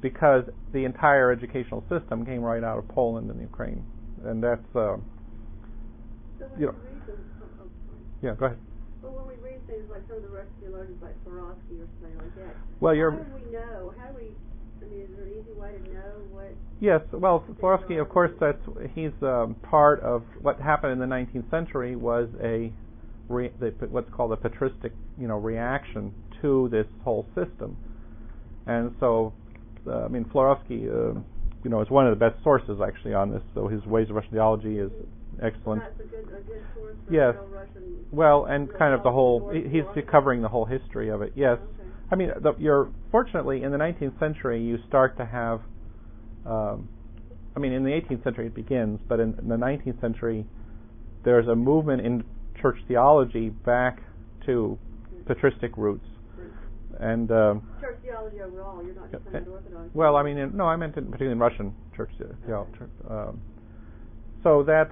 because 0.00 0.44
the 0.72 0.84
entire 0.84 1.32
educational 1.32 1.82
system 1.88 2.24
came 2.24 2.40
right 2.40 2.62
out 2.62 2.78
of 2.78 2.88
Poland 2.88 3.30
and 3.30 3.40
Ukraine, 3.40 3.84
and 4.24 4.42
that's 4.42 4.76
uh, 4.76 4.96
you 6.58 6.66
know. 6.66 6.74
oh, 6.74 7.14
oh, 7.62 7.68
yeah, 8.22 8.34
go 8.34 8.46
ahead. 8.46 8.58
Well, 9.02 9.12
when 9.12 9.26
we 9.28 9.42
read 9.42 9.64
things 9.66 9.84
like 9.90 10.02
some 10.08 10.18
of 10.18 10.22
the 10.22 10.28
Russian 10.28 10.52
theologians, 10.60 10.98
like 11.02 11.14
Florovsky 11.24 11.78
or 11.78 11.88
something 12.00 12.18
like 12.18 12.34
that, 12.36 12.54
well, 12.80 12.94
you're. 12.94 13.12
How 13.12 13.18
do 13.18 13.34
we 13.34 13.52
know? 13.52 13.94
How 13.98 14.08
do 14.08 14.16
we? 14.16 14.34
I 14.80 14.90
mean, 14.90 15.02
is 15.02 15.10
there 15.16 15.26
an 15.26 15.32
easy 15.32 15.52
way 15.58 15.72
to 15.72 15.92
know 15.92 16.12
what? 16.30 16.54
Yes, 16.80 17.00
well, 17.12 17.44
Florovsky, 17.60 18.00
of 18.00 18.08
course, 18.08 18.30
that's 18.40 18.62
he's 18.94 19.12
um, 19.22 19.56
part 19.62 20.00
of 20.00 20.22
what 20.40 20.60
happened 20.60 20.92
in 20.92 20.98
the 20.98 21.06
19th 21.06 21.50
century 21.50 21.96
was 21.96 22.28
a 22.42 22.72
re, 23.28 23.50
the, 23.60 23.74
what's 23.90 24.10
called 24.12 24.32
a 24.32 24.36
patristic, 24.36 24.92
you 25.18 25.28
know, 25.28 25.38
reaction 25.38 26.12
to 26.42 26.68
this 26.70 26.86
whole 27.02 27.26
system, 27.34 27.76
and 28.66 28.94
so, 29.00 29.32
uh, 29.86 30.04
I 30.04 30.08
mean, 30.08 30.24
Florovsky, 30.26 30.86
uh, 30.86 31.18
you 31.64 31.70
know, 31.70 31.80
is 31.80 31.90
one 31.90 32.06
of 32.06 32.16
the 32.16 32.28
best 32.28 32.42
sources 32.44 32.78
actually 32.86 33.14
on 33.14 33.32
this. 33.32 33.42
So 33.54 33.66
his 33.66 33.84
Ways 33.84 34.10
of 34.10 34.16
Russian 34.16 34.32
Theology 34.32 34.78
is 34.78 34.90
excellent. 35.42 35.82
That's 35.82 36.00
a 36.00 36.04
good, 36.04 36.24
a 36.28 36.42
good 36.42 36.62
source 36.74 36.96
for 37.06 37.12
yes. 37.12 37.34
Russian 37.50 37.88
well, 38.10 38.46
and 38.46 38.68
kind 38.78 38.94
of 38.94 39.02
the 39.02 39.10
whole. 39.10 39.50
He's 39.52 39.84
covering 40.10 40.42
the 40.42 40.48
whole 40.48 40.64
history 40.64 41.10
of 41.10 41.22
it. 41.22 41.32
Yes. 41.34 41.58
Okay. 41.58 41.88
I 42.10 42.16
mean, 42.16 42.30
the, 42.40 42.54
you're 42.58 42.90
fortunately 43.10 43.62
in 43.62 43.70
the 43.70 43.78
19th 43.78 44.18
century 44.18 44.62
you 44.62 44.78
start 44.88 45.16
to 45.18 45.26
have. 45.26 45.60
Um, 46.46 46.88
I 47.54 47.60
mean, 47.60 47.72
in 47.72 47.82
the 47.82 47.90
18th 47.90 48.24
century 48.24 48.46
it 48.46 48.54
begins, 48.54 49.00
but 49.08 49.20
in, 49.20 49.36
in 49.38 49.48
the 49.48 49.56
19th 49.56 50.00
century 50.00 50.46
there's 51.24 51.48
a 51.48 51.54
movement 51.54 52.06
in 52.06 52.24
church 52.60 52.76
theology 52.86 53.50
back 53.50 54.00
to 54.46 54.78
patristic 55.26 55.76
roots. 55.76 56.06
And 57.00 57.30
um, 57.30 57.68
church 57.80 57.98
theology 58.02 58.40
overall, 58.40 58.82
you're 58.84 58.94
not 58.94 59.12
just 59.12 59.22
saying 59.30 59.46
Orthodox. 59.48 59.90
Well, 59.94 60.16
I 60.16 60.22
mean, 60.22 60.38
in, 60.38 60.56
no, 60.56 60.64
I 60.64 60.76
meant 60.76 60.96
in, 60.96 61.06
particularly 61.06 61.32
in 61.32 61.38
Russian 61.38 61.74
church 61.96 62.10
theology. 62.44 62.72
Um, 63.08 63.40
so 64.42 64.64
that 64.64 64.90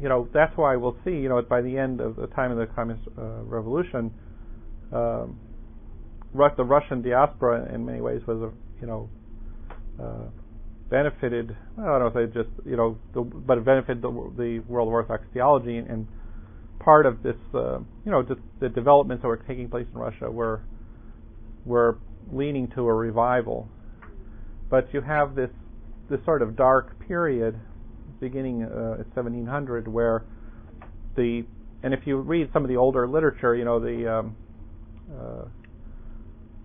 you 0.00 0.08
know, 0.08 0.28
that's 0.32 0.56
why 0.56 0.76
we'll 0.76 0.96
see, 1.04 1.10
you 1.10 1.28
know, 1.28 1.40
by 1.42 1.60
the 1.60 1.76
end 1.76 2.00
of 2.00 2.16
the 2.16 2.26
time 2.28 2.50
of 2.50 2.58
the 2.58 2.66
communist 2.74 3.06
uh, 3.18 3.42
revolution, 3.42 4.12
um, 4.92 5.38
the 6.32 6.64
Russian 6.64 7.02
diaspora 7.02 7.72
in 7.74 7.84
many 7.84 8.00
ways 8.00 8.22
was, 8.26 8.38
a, 8.38 8.80
you 8.80 8.86
know, 8.86 9.08
uh, 10.02 10.30
benefited. 10.88 11.56
I 11.78 11.84
don't 11.84 12.00
know 12.00 12.06
if 12.06 12.14
they 12.14 12.26
just, 12.26 12.50
you 12.64 12.76
know, 12.76 12.98
the, 13.14 13.20
but 13.20 13.58
it 13.58 13.64
benefited 13.64 14.02
the, 14.02 14.10
the 14.36 14.60
world 14.68 14.88
of 14.88 14.94
Orthodox 14.94 15.24
theology, 15.32 15.76
and, 15.76 15.88
and 15.88 16.08
part 16.78 17.06
of 17.06 17.22
this, 17.22 17.36
uh, 17.54 17.78
you 18.04 18.10
know, 18.10 18.22
the, 18.22 18.36
the 18.60 18.68
developments 18.68 19.22
that 19.22 19.28
were 19.28 19.36
taking 19.36 19.68
place 19.68 19.86
in 19.92 19.98
Russia 19.98 20.30
were 20.30 20.62
were 21.64 21.98
leaning 22.32 22.68
to 22.68 22.80
a 22.88 22.94
revival. 22.94 23.68
But 24.70 24.92
you 24.94 25.02
have 25.02 25.34
this 25.34 25.50
this 26.08 26.20
sort 26.24 26.42
of 26.42 26.56
dark 26.56 27.06
period 27.06 27.60
beginning 28.20 28.62
uh, 28.62 29.00
at 29.00 29.06
1700 29.16 29.88
where 29.88 30.24
the 31.16 31.44
and 31.82 31.94
if 31.94 32.00
you 32.06 32.18
read 32.18 32.50
some 32.52 32.62
of 32.62 32.68
the 32.68 32.76
older 32.76 33.08
literature, 33.08 33.54
you 33.54 33.64
know 33.64 33.80
the 33.80 34.12
um, 34.12 34.36
uh, 35.18 35.44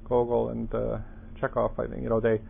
Gogol 0.07 0.49
and 0.49 0.73
uh, 0.73 0.97
Chekhov, 1.39 1.79
I 1.79 1.87
think 1.87 2.03
you 2.03 2.09
know 2.09 2.19
they 2.19 2.41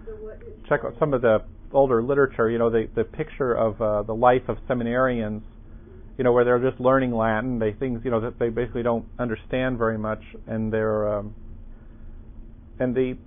check 0.67 0.81
out 0.83 0.95
some 0.99 1.13
of 1.13 1.21
the 1.21 1.43
older 1.71 2.01
literature. 2.01 2.49
You 2.49 2.57
know 2.57 2.69
the 2.69 2.89
the 2.95 3.03
picture 3.03 3.53
of 3.53 3.79
uh, 3.79 4.01
the 4.03 4.15
life 4.15 4.49
of 4.49 4.57
seminarians 4.67 5.43
you 6.17 6.23
know, 6.23 6.31
where 6.31 6.45
they're 6.45 6.59
just 6.59 6.79
learning 6.79 7.13
Latin. 7.13 7.59
They 7.59 7.73
things, 7.73 8.01
you 8.03 8.11
know, 8.11 8.21
that 8.21 8.39
they 8.39 8.49
basically 8.49 8.83
don't 8.83 9.05
understand 9.19 9.77
very 9.77 9.97
much, 9.97 10.21
and 10.47 10.71
they're 10.71 11.17
um, 11.17 11.35
and 12.79 12.95
the 12.95 13.17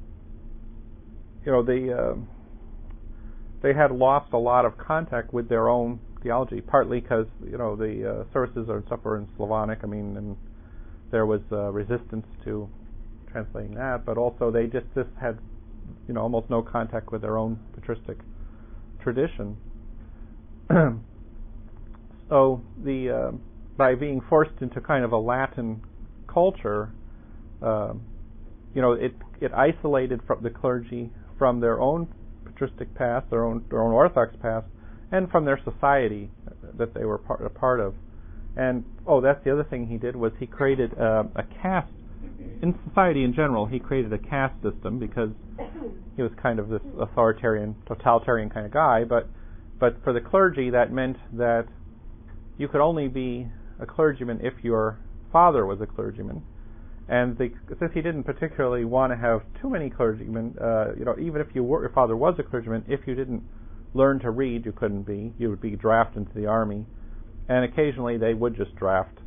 you 1.44 1.52
know 1.52 1.62
they 1.62 1.92
uh, 1.92 2.14
they 3.62 3.74
had 3.74 3.90
lost 3.90 4.32
a 4.32 4.38
lot 4.38 4.64
of 4.64 4.78
contact 4.78 5.32
with 5.32 5.48
their 5.48 5.68
own 5.68 6.00
theology, 6.22 6.60
partly 6.60 7.00
because 7.00 7.26
you 7.44 7.58
know 7.58 7.76
the 7.76 8.20
uh, 8.20 8.32
services 8.32 8.68
were 8.68 9.16
in 9.16 9.28
Slavonic. 9.36 9.80
I 9.82 9.86
mean, 9.86 10.16
and 10.16 10.36
there 11.10 11.26
was 11.26 11.40
uh, 11.50 11.70
resistance 11.72 12.26
to 12.44 12.68
translating 13.30 13.74
that, 13.74 14.04
but 14.04 14.16
also 14.18 14.50
they 14.50 14.66
just 14.66 14.86
just 14.94 15.10
had 15.20 15.38
you 16.06 16.14
know 16.14 16.20
almost 16.20 16.48
no 16.50 16.62
contact 16.62 17.10
with 17.12 17.22
their 17.22 17.36
own 17.38 17.58
patristic 17.74 18.18
tradition. 19.02 19.56
so 22.28 22.62
the 22.84 23.10
uh, 23.10 23.36
by 23.76 23.94
being 23.94 24.20
forced 24.28 24.60
into 24.60 24.80
kind 24.80 25.04
of 25.04 25.12
a 25.12 25.18
Latin 25.18 25.80
culture, 26.26 26.90
uh, 27.62 27.92
you 28.74 28.82
know, 28.82 28.92
it 28.92 29.14
it 29.40 29.52
isolated 29.52 30.20
from 30.26 30.42
the 30.42 30.50
clergy 30.50 31.10
from 31.38 31.60
their 31.60 31.80
own 31.80 32.12
patristic 32.58 32.94
past, 32.94 33.30
their 33.30 33.44
own 33.44 33.64
their 33.70 33.82
own 33.82 33.92
Orthodox 33.92 34.34
past, 34.42 34.66
and 35.12 35.30
from 35.30 35.44
their 35.44 35.60
society 35.64 36.30
that 36.76 36.94
they 36.94 37.04
were 37.04 37.18
part, 37.18 37.44
a 37.44 37.50
part 37.50 37.80
of. 37.80 37.94
And 38.56 38.84
oh, 39.06 39.20
that's 39.20 39.42
the 39.44 39.52
other 39.52 39.64
thing 39.64 39.86
he 39.86 39.98
did 39.98 40.16
was 40.16 40.32
he 40.38 40.46
created 40.46 40.98
uh, 40.98 41.24
a 41.36 41.44
caste 41.62 41.92
in 42.62 42.78
society 42.88 43.22
in 43.22 43.32
general. 43.32 43.66
He 43.66 43.78
created 43.78 44.12
a 44.12 44.18
caste 44.18 44.54
system 44.62 44.98
because 44.98 45.30
he 46.16 46.22
was 46.22 46.32
kind 46.42 46.58
of 46.58 46.68
this 46.68 46.82
authoritarian, 46.98 47.76
totalitarian 47.86 48.50
kind 48.50 48.66
of 48.66 48.72
guy. 48.72 49.04
But 49.04 49.28
but 49.78 50.02
for 50.02 50.12
the 50.12 50.20
clergy, 50.20 50.70
that 50.70 50.92
meant 50.92 51.16
that 51.34 51.66
you 52.56 52.66
could 52.66 52.80
only 52.80 53.06
be 53.06 53.46
a 53.80 53.86
clergyman 53.86 54.40
if 54.42 54.54
your 54.64 54.98
father 55.32 55.64
was 55.64 55.80
a 55.80 55.86
clergyman. 55.86 56.42
And 57.08 57.38
the, 57.38 57.50
since 57.78 57.90
he 57.94 58.02
didn't 58.02 58.24
particularly 58.24 58.84
want 58.84 59.12
to 59.12 59.16
have 59.16 59.40
too 59.62 59.70
many 59.70 59.88
clergymen, 59.88 60.56
uh, 60.60 60.94
you 60.96 61.04
know, 61.04 61.16
even 61.18 61.40
if 61.40 61.48
you 61.54 61.64
were, 61.64 61.80
your 61.80 61.90
father 61.90 62.16
was 62.16 62.34
a 62.38 62.42
clergyman, 62.42 62.84
if 62.86 63.00
you 63.06 63.14
didn't 63.14 63.42
learn 63.94 64.20
to 64.20 64.30
read, 64.30 64.66
you 64.66 64.72
couldn't 64.72 65.04
be. 65.04 65.32
You 65.38 65.48
would 65.48 65.60
be 65.60 65.70
drafted 65.70 66.26
into 66.26 66.34
the 66.34 66.46
army, 66.46 66.84
and 67.48 67.64
occasionally 67.64 68.18
they 68.18 68.34
would 68.34 68.56
just 68.56 68.74
draft 68.76 69.18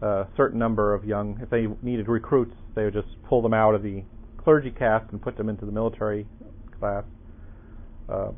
a 0.00 0.26
certain 0.36 0.58
number 0.58 0.94
of 0.94 1.04
young. 1.04 1.38
If 1.42 1.50
they 1.50 1.66
needed 1.82 2.08
recruits, 2.08 2.54
they 2.74 2.84
would 2.84 2.94
just 2.94 3.08
pull 3.28 3.42
them 3.42 3.52
out 3.52 3.74
of 3.74 3.82
the 3.82 4.04
clergy 4.38 4.70
caste 4.70 5.06
and 5.12 5.20
put 5.20 5.36
them 5.36 5.50
into 5.50 5.66
the 5.66 5.72
military 5.72 6.26
class. 6.78 7.04
Uh, 8.08 8.30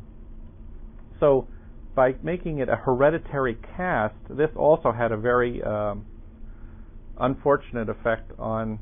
so, 1.21 1.47
by 1.95 2.15
making 2.23 2.59
it 2.59 2.69
a 2.69 2.77
hereditary 2.77 3.57
caste, 3.77 4.15
this 4.31 4.51
also 4.57 4.91
had 4.91 5.13
a 5.13 5.17
very 5.17 5.63
um, 5.63 6.07
unfortunate 7.21 7.89
effect 7.89 8.33
on 8.39 8.79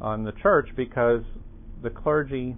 on 0.00 0.24
the 0.24 0.32
church 0.32 0.68
because 0.76 1.22
the 1.82 1.90
clergy. 1.90 2.56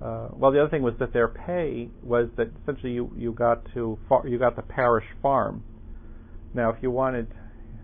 Uh, 0.00 0.28
well, 0.32 0.52
the 0.52 0.60
other 0.60 0.70
thing 0.70 0.82
was 0.82 0.94
that 1.00 1.12
their 1.12 1.26
pay 1.26 1.88
was 2.04 2.28
that 2.36 2.48
essentially 2.62 2.92
you, 2.92 3.12
you 3.16 3.32
got 3.32 3.64
to 3.74 3.98
far, 4.08 4.26
you 4.28 4.38
got 4.38 4.54
the 4.54 4.62
parish 4.62 5.04
farm. 5.20 5.62
Now, 6.54 6.70
if 6.70 6.76
you 6.82 6.90
wanted, 6.90 7.26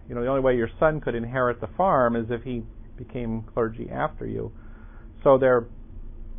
you 0.09 0.15
know, 0.15 0.23
the 0.23 0.29
only 0.29 0.41
way 0.41 0.57
your 0.57 0.71
son 0.79 1.01
could 1.01 1.17
inherit 1.17 1.61
the 1.61 1.69
farm 1.77 2.15
is 2.15 2.27
if 2.31 2.43
he 2.43 2.63
became 2.97 3.43
clergy 3.53 3.89
after 3.91 4.27
you. 4.27 4.53
So 5.25 5.39
there, 5.39 5.67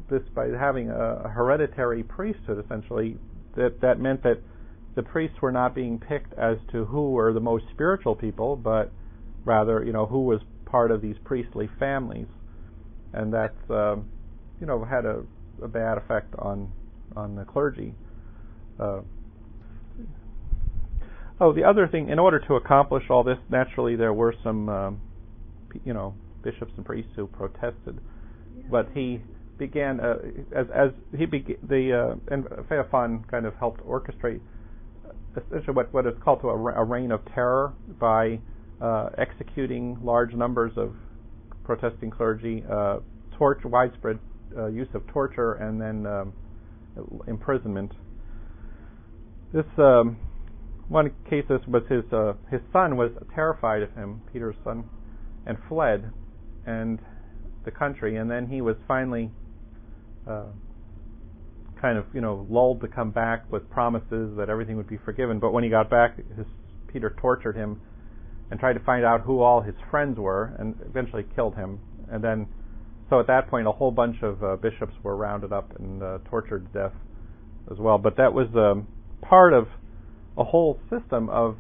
this 0.10 0.22
by 0.34 0.48
having 0.48 0.90
a, 0.90 1.24
a 1.26 1.30
hereditary 1.30 2.04
priesthood, 2.04 2.64
essentially, 2.64 3.18
that 3.58 3.82
that 3.82 4.00
meant 4.00 4.24
that 4.24 4.40
the 4.96 5.04
priests 5.04 5.42
were 5.42 5.52
not 5.52 5.76
being 5.76 6.00
picked 6.00 6.34
as 6.36 6.58
to 6.72 6.86
who 6.86 7.12
were 7.12 7.34
the 7.34 7.42
most 7.42 7.66
spiritual 7.74 8.16
people, 8.16 8.56
but 8.56 8.94
rather, 9.46 9.84
you 9.84 9.94
know, 9.94 10.06
who 10.06 10.24
was 10.24 10.42
part 10.66 10.92
of 10.92 11.02
these 11.02 11.16
priestly 11.24 11.70
families, 11.80 12.28
and 13.14 13.34
that 13.34 13.54
uh, 13.70 13.96
you 14.60 14.68
know, 14.68 14.84
had 14.84 15.06
a, 15.06 15.24
a, 15.64 15.68
bad 15.68 15.98
effect 15.98 16.34
on 16.38 16.72
on 17.16 17.36
the 17.36 17.46
clergy. 17.46 17.94
Uh, 18.80 19.02
oh, 21.40 21.54
the 21.54 21.64
other 21.64 21.88
thing, 21.88 22.10
in 22.10 22.20
order 22.20 22.40
to 22.40 22.56
accomplish 22.56 23.04
all 23.10 23.24
this, 23.24 23.38
naturally 23.50 23.96
there 23.96 24.14
were 24.14 24.34
some, 24.44 24.68
um, 24.70 25.02
you 25.86 25.94
know, 25.94 26.14
bishops 26.44 26.72
and 26.76 26.86
priests 26.86 27.12
who 27.16 27.28
protested, 27.28 28.00
but 28.70 28.90
he 28.94 29.22
began 29.58 30.00
uh, 30.00 30.16
as 30.54 30.68
as 30.74 30.92
he 31.18 31.26
began 31.26 31.58
the 31.68 31.94
uh, 31.94 32.34
and 32.34 32.46
Theophan 32.70 33.30
kind 33.30 33.46
of 33.46 33.56
helped 33.56 33.82
orchestrate 33.86 34.42
essentially 35.36 35.74
what 35.74 35.94
what 35.94 36.06
is 36.06 36.14
called 36.24 36.42
to 36.42 36.50
a, 36.50 36.56
a 36.56 36.84
reign 36.84 37.12
of 37.12 37.22
terror 37.34 37.74
by 38.00 38.40
uh, 38.82 39.10
executing 39.18 39.98
large 40.04 40.34
numbers 40.34 40.74
of 40.78 40.96
protesting 41.64 42.12
clergy, 42.12 42.64
uh, 42.72 43.00
torture, 43.38 43.68
widespread 43.68 44.20
uh, 44.58 44.68
use 44.68 44.88
of 44.94 45.06
torture, 45.08 45.54
and 45.54 45.82
then 45.82 46.06
um, 46.06 46.34
imprisonment. 47.28 47.92
This 49.54 49.66
um, 49.78 50.18
one 50.88 51.12
case 51.30 51.46
was 51.50 51.84
his 51.90 52.04
uh, 52.12 52.34
his 52.52 52.62
son 52.72 52.98
was 52.98 53.12
terrified 53.34 53.82
of 53.82 53.94
him, 53.94 54.22
Peter's 54.32 54.56
son, 54.64 54.86
and 55.46 55.58
fled 55.68 56.12
and 56.66 57.00
the 57.64 57.72
country, 57.72 58.18
and 58.18 58.30
then 58.30 58.48
he 58.48 58.62
was 58.62 58.76
finally 58.88 59.32
uh, 60.30 60.46
kind 61.82 61.98
of 61.98 62.06
you 62.14 62.22
know 62.22 62.46
lulled 62.50 62.82
to 62.82 62.88
come 62.88 63.12
back 63.12 63.52
with 63.52 63.70
promises 63.70 64.36
that 64.38 64.50
everything 64.50 64.78
would 64.78 64.90
be 64.90 64.98
forgiven. 65.04 65.40
But 65.40 65.52
when 65.52 65.64
he 65.64 65.70
got 65.70 65.90
back, 65.90 66.18
his, 66.36 66.46
Peter 66.92 67.16
tortured 67.20 67.56
him 67.56 67.82
and 68.52 68.60
tried 68.60 68.74
to 68.74 68.80
find 68.80 69.04
out 69.04 69.22
who 69.22 69.42
all 69.42 69.62
his 69.62 69.76
friends 69.90 70.18
were, 70.18 70.56
and 70.60 70.76
eventually 70.86 71.26
killed 71.36 71.56
him. 71.56 71.80
And 72.12 72.24
then, 72.24 72.48
so 73.10 73.20
at 73.20 73.28
that 73.28 73.50
point, 73.50 73.68
a 73.68 73.72
whole 73.72 73.92
bunch 73.92 74.18
of 74.22 74.44
uh, 74.44 74.56
bishops 74.58 74.94
were 75.04 75.16
rounded 75.16 75.52
up 75.52 75.72
and 75.80 76.02
uh, 76.02 76.20
tortured 76.30 76.72
to 76.72 76.80
death 76.80 76.94
as 77.72 77.78
well. 77.80 77.98
But 77.98 78.18
that 78.18 78.34
was 78.34 78.48
um, 78.56 78.88
part 79.22 79.54
of 79.54 79.68
a 80.38 80.44
whole 80.44 80.80
system 80.90 81.30
of 81.30 81.58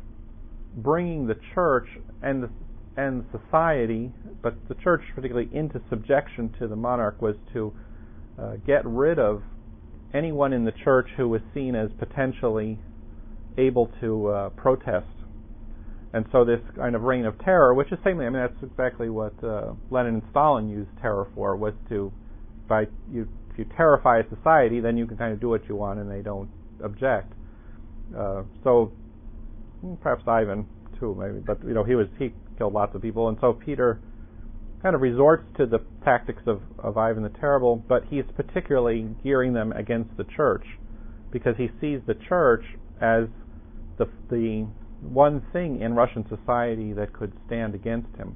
bringing 0.75 1.27
the 1.27 1.35
church 1.53 1.87
and 2.21 2.43
the, 2.43 2.49
and 2.97 3.25
society, 3.31 4.11
but 4.41 4.55
the 4.67 4.75
church 4.75 5.01
particularly 5.15 5.49
into 5.53 5.81
subjection 5.89 6.53
to 6.59 6.67
the 6.67 6.75
monarch, 6.75 7.21
was 7.21 7.35
to 7.53 7.73
uh, 8.39 8.55
get 8.65 8.85
rid 8.85 9.19
of 9.19 9.41
anyone 10.13 10.53
in 10.53 10.65
the 10.65 10.71
church 10.83 11.07
who 11.17 11.27
was 11.27 11.41
seen 11.53 11.75
as 11.75 11.89
potentially 11.97 12.79
able 13.57 13.89
to 14.01 14.27
uh, 14.27 14.49
protest 14.49 15.07
and 16.15 16.25
so 16.31 16.45
this 16.45 16.61
kind 16.77 16.95
of 16.95 17.01
reign 17.01 17.25
of 17.25 17.37
terror, 17.39 17.73
which 17.73 17.91
is 17.91 17.99
same, 18.05 18.21
I 18.21 18.29
mean, 18.29 18.41
that's 18.41 18.63
exactly 18.63 19.09
what 19.09 19.33
uh, 19.43 19.73
Lenin 19.91 20.13
and 20.15 20.23
Stalin 20.31 20.69
used 20.69 20.89
terror 21.01 21.27
for, 21.35 21.57
was 21.57 21.73
to, 21.89 22.09
by 22.69 22.87
you, 23.11 23.27
if 23.51 23.59
you 23.59 23.65
terrify 23.75 24.19
a 24.19 24.23
society, 24.33 24.79
then 24.79 24.95
you 24.95 25.07
can 25.07 25.17
kind 25.17 25.33
of 25.33 25.41
do 25.41 25.49
what 25.49 25.67
you 25.67 25.75
want 25.75 25.99
and 25.99 26.09
they 26.09 26.21
don't 26.21 26.49
object. 26.81 27.33
Uh, 28.17 28.43
so 28.63 28.93
hmm, 29.81 29.95
perhaps 29.95 30.23
Ivan 30.25 30.65
too, 31.01 31.13
maybe, 31.19 31.43
but 31.45 31.61
you 31.67 31.73
know, 31.73 31.83
he 31.83 31.95
was 31.95 32.07
he 32.17 32.33
killed 32.57 32.71
lots 32.71 32.95
of 32.95 33.01
people, 33.01 33.27
and 33.27 33.37
so 33.41 33.51
Peter 33.51 33.99
kind 34.81 34.95
of 34.95 35.01
resorts 35.01 35.43
to 35.57 35.65
the 35.65 35.79
tactics 36.05 36.43
of, 36.47 36.61
of 36.79 36.97
Ivan 36.97 37.23
the 37.23 37.29
Terrible, 37.41 37.83
but 37.89 38.05
he's 38.09 38.23
particularly 38.37 39.09
gearing 39.21 39.51
them 39.51 39.73
against 39.73 40.15
the 40.15 40.23
church 40.23 40.65
because 41.29 41.57
he 41.57 41.67
sees 41.81 41.99
the 42.07 42.15
church 42.29 42.63
as 43.01 43.25
the 43.97 44.05
the 44.29 44.65
one 45.13 45.43
thing 45.53 45.81
in 45.81 45.93
Russian 45.93 46.25
society 46.27 46.93
that 46.93 47.13
could 47.13 47.33
stand 47.47 47.75
against 47.75 48.15
him. 48.17 48.35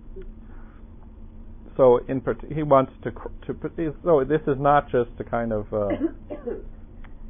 So 1.77 1.99
in 2.07 2.21
he 2.53 2.63
wants 2.63 2.91
to 3.03 3.11
to 3.11 3.93
so 4.03 4.23
this 4.25 4.41
is 4.47 4.57
not 4.59 4.91
just 4.91 5.11
a 5.19 5.23
kind 5.23 5.53
of 5.53 5.73
uh, 5.73 5.87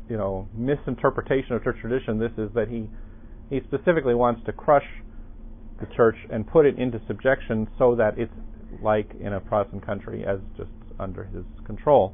you 0.10 0.18
know 0.18 0.48
misinterpretation 0.56 1.54
of 1.56 1.64
church 1.64 1.78
tradition. 1.80 2.20
This 2.20 2.32
is 2.38 2.50
that 2.56 2.68
he 2.68 2.90
he 3.50 3.62
specifically 3.68 4.16
wants 4.16 4.42
to 4.46 4.52
crush 4.52 4.86
the 5.80 5.88
church 5.96 6.18
and 6.32 6.48
put 6.48 6.66
it 6.66 6.78
into 6.78 7.00
subjection 7.08 7.68
so 7.78 7.96
that 7.96 8.18
it's 8.18 8.34
like 8.82 9.12
in 9.20 9.34
a 9.34 9.40
Protestant 9.40 9.86
country 9.86 10.26
as 10.26 10.40
just 10.58 10.72
under 11.00 11.26
his 11.26 11.44
control. 11.66 12.14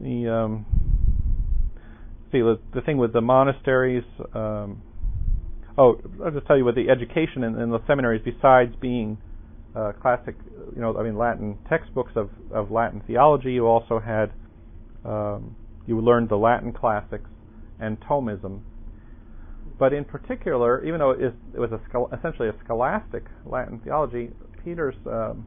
The 0.00 0.28
um, 0.28 0.66
see 2.34 2.42
the 2.42 2.80
thing 2.80 2.98
with 2.98 3.12
the 3.12 3.20
monasteries. 3.20 4.04
Um, 4.34 4.82
oh, 5.78 6.00
I'll 6.24 6.32
just 6.32 6.46
tell 6.46 6.56
you 6.56 6.64
what 6.64 6.74
the 6.74 6.90
education 6.90 7.44
in, 7.44 7.58
in 7.60 7.70
the 7.70 7.80
seminaries, 7.86 8.22
besides 8.24 8.74
being 8.80 9.18
uh, 9.76 9.92
classic, 10.00 10.34
you 10.74 10.80
know, 10.80 10.96
I 10.98 11.02
mean 11.02 11.16
Latin 11.16 11.58
textbooks 11.68 12.12
of, 12.16 12.30
of 12.52 12.70
Latin 12.70 13.02
theology, 13.06 13.52
you 13.52 13.66
also 13.66 14.00
had 14.00 14.32
um, 15.04 15.56
you 15.86 16.00
learned 16.00 16.28
the 16.28 16.36
Latin 16.36 16.72
classics 16.72 17.30
and 17.80 17.98
Thomism. 18.00 18.62
But 19.78 19.92
in 19.92 20.04
particular, 20.04 20.84
even 20.84 21.00
though 21.00 21.10
it, 21.10 21.22
is, 21.22 21.32
it 21.54 21.58
was 21.58 21.70
a, 21.72 22.16
essentially 22.16 22.48
a 22.48 22.54
scholastic 22.64 23.24
Latin 23.44 23.80
theology, 23.82 24.30
Peter's 24.64 24.94
um, 25.06 25.46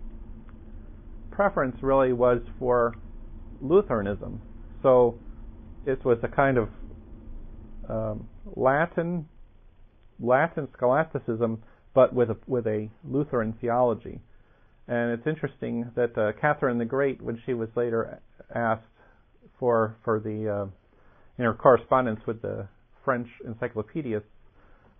preference 1.31 1.77
really 1.81 2.13
was 2.13 2.41
for 2.59 2.95
Lutheranism. 3.61 4.41
So 4.83 5.17
it 5.85 6.03
was 6.03 6.17
a 6.21 6.27
kind 6.27 6.57
of 6.57 6.67
um, 7.89 8.27
Latin 8.55 9.27
Latin 10.19 10.67
scholasticism, 10.75 11.61
but 11.93 12.13
with 12.13 12.29
a, 12.31 12.38
with 12.47 12.65
a 12.65 12.89
Lutheran 13.03 13.53
theology. 13.61 14.19
And 14.88 15.11
it's 15.11 15.27
interesting 15.27 15.91
that 15.95 16.17
uh, 16.17 16.31
Catherine 16.39 16.77
the 16.77 16.85
Great, 16.85 17.21
when 17.21 17.41
she 17.45 17.53
was 17.53 17.69
later 17.75 18.19
asked 18.53 18.83
for 19.59 19.97
for 20.03 20.19
the 20.19 20.49
uh, 20.49 20.65
in 21.38 21.45
her 21.45 21.53
correspondence 21.53 22.21
with 22.25 22.41
the 22.41 22.67
French 23.03 23.27
encyclopedists, 23.45 24.29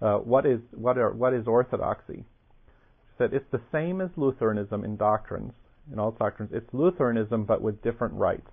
uh, 0.01 0.17
what 0.17 0.45
is 0.45 0.59
what 0.73 0.97
are 0.97 1.11
what 1.13 1.33
is 1.33 1.47
orthodoxy? 1.47 2.25
She 2.25 3.13
said 3.17 3.33
it's 3.33 3.49
the 3.51 3.61
same 3.71 4.01
as 4.01 4.09
Lutheranism 4.17 4.83
in 4.83 4.97
doctrines, 4.97 5.53
in 5.91 5.99
all 5.99 6.11
doctrines. 6.11 6.51
It's 6.53 6.69
Lutheranism 6.73 7.45
but 7.45 7.61
with 7.61 7.81
different 7.81 8.13
rites. 8.13 8.51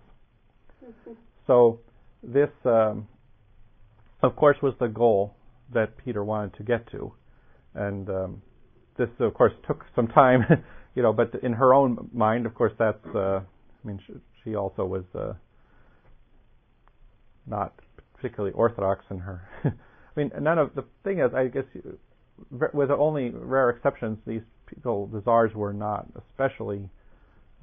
so 1.47 1.81
this, 2.23 2.51
um, 2.65 3.09
of 4.25 4.37
course, 4.37 4.57
was 4.63 4.75
the 4.81 4.89
goal 4.89 5.35
that 5.73 5.97
Peter 5.99 6.25
wanted 6.25 6.55
to 6.55 6.63
get 6.63 6.91
to, 6.91 7.13
and 7.75 8.09
um, 8.09 8.43
this, 8.97 9.09
of 9.21 9.35
course, 9.35 9.53
took 9.67 9.85
some 9.95 10.09
time, 10.09 10.41
you 10.95 11.03
know. 11.03 11.13
But 11.13 11.35
in 11.43 11.53
her 11.53 11.75
own 11.75 12.11
mind, 12.13 12.47
of 12.47 12.55
course, 12.55 12.73
that's. 12.79 13.05
Uh, 13.15 13.41
I 13.41 13.87
mean, 13.87 14.01
she, 14.07 14.15
she 14.43 14.55
also 14.55 14.85
was 14.85 15.05
uh, 15.15 15.35
not 17.47 17.75
particularly 18.15 18.55
orthodox 18.55 19.05
in 19.11 19.19
her. 19.19 19.49
I 19.65 19.71
mean, 20.17 20.31
none 20.41 20.59
of 20.59 20.75
the 20.75 20.85
thing 21.03 21.19
is, 21.19 21.35
I 21.35 21.49
guess, 21.49 21.65
with 22.73 22.91
only 22.91 23.31
rare 23.31 23.71
exceptions, 23.71 24.19
these 24.27 24.43
people, 24.67 25.07
the 25.09 25.23
czars, 25.23 25.53
were 25.55 25.73
not 25.73 26.07
especially, 26.31 26.89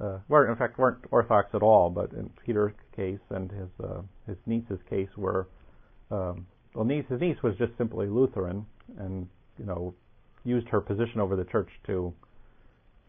uh, 0.00 0.18
were 0.28 0.50
in 0.50 0.56
fact 0.56 0.78
weren't 0.78 1.04
orthodox 1.10 1.48
at 1.54 1.62
all. 1.62 1.90
But 1.90 2.12
in 2.12 2.30
Peter's 2.44 2.74
case 2.94 3.20
and 3.30 3.50
his 3.50 3.68
uh, 3.82 4.02
his 4.26 4.36
niece's 4.46 4.80
case 4.88 5.08
were, 5.16 5.48
um, 6.10 6.46
well, 6.74 6.84
niece 6.84 7.04
his 7.08 7.20
niece 7.20 7.36
was 7.42 7.54
just 7.58 7.72
simply 7.78 8.06
Lutheran, 8.06 8.66
and 8.98 9.28
you 9.58 9.64
know, 9.64 9.94
used 10.44 10.68
her 10.68 10.80
position 10.80 11.20
over 11.20 11.36
the 11.36 11.44
church 11.44 11.68
to 11.86 12.12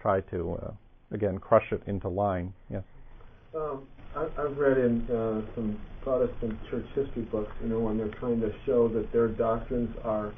try 0.01 0.21
to 0.21 0.57
uh, 0.61 0.71
again 1.11 1.37
crush 1.37 1.71
it 1.71 1.81
into 1.87 2.09
line. 2.09 2.53
Yes. 2.69 2.83
Um, 3.55 3.83
I, 4.15 4.27
I've 4.37 4.57
read 4.57 4.77
in 4.77 5.01
uh, 5.03 5.41
some 5.55 5.79
Protestant 6.01 6.53
church 6.69 6.85
history 6.95 7.23
books, 7.23 7.51
you 7.61 7.69
know, 7.69 7.79
when 7.79 7.97
they're 7.97 8.13
trying 8.19 8.41
to 8.41 8.51
show 8.65 8.87
that 8.89 9.11
their 9.13 9.29
doctrines 9.29 9.89
are 10.03 10.33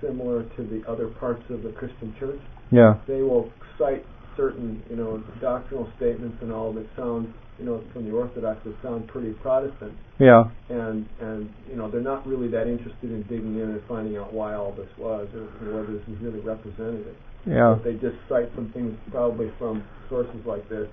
similar 0.00 0.44
to 0.56 0.62
the 0.62 0.82
other 0.88 1.08
parts 1.08 1.42
of 1.50 1.62
the 1.62 1.70
Christian 1.70 2.14
church. 2.18 2.40
Yeah. 2.70 2.94
They 3.06 3.22
will 3.22 3.50
cite 3.78 4.04
certain, 4.36 4.82
you 4.90 4.96
know, 4.96 5.22
doctrinal 5.40 5.90
statements 5.96 6.36
and 6.42 6.52
all 6.52 6.72
that 6.72 6.86
sound, 6.96 7.32
you 7.58 7.64
know, 7.64 7.82
from 7.92 8.04
the 8.08 8.12
Orthodox 8.14 8.60
that 8.64 8.74
sound 8.82 9.08
pretty 9.08 9.32
Protestant. 9.42 9.92
Yeah. 10.18 10.44
And 10.68 11.06
and 11.20 11.50
you 11.68 11.76
know, 11.76 11.90
they're 11.90 12.00
not 12.00 12.26
really 12.26 12.48
that 12.48 12.66
interested 12.66 13.10
in 13.10 13.22
digging 13.24 13.56
in 13.58 13.70
and 13.70 13.80
finding 13.88 14.16
out 14.16 14.32
why 14.32 14.54
all 14.54 14.72
this 14.72 14.88
was 14.98 15.28
or 15.34 15.48
you 15.60 15.70
know, 15.72 15.76
whether 15.80 15.92
this 15.92 16.06
is 16.08 16.20
really 16.22 16.40
representative. 16.40 17.16
Yeah. 17.46 17.74
But 17.76 17.84
they 17.84 17.94
just 17.94 18.16
cite 18.28 18.50
some 18.54 18.70
things 18.72 18.96
probably 19.10 19.50
from 19.58 19.84
sources 20.08 20.40
like 20.46 20.68
this 20.68 20.88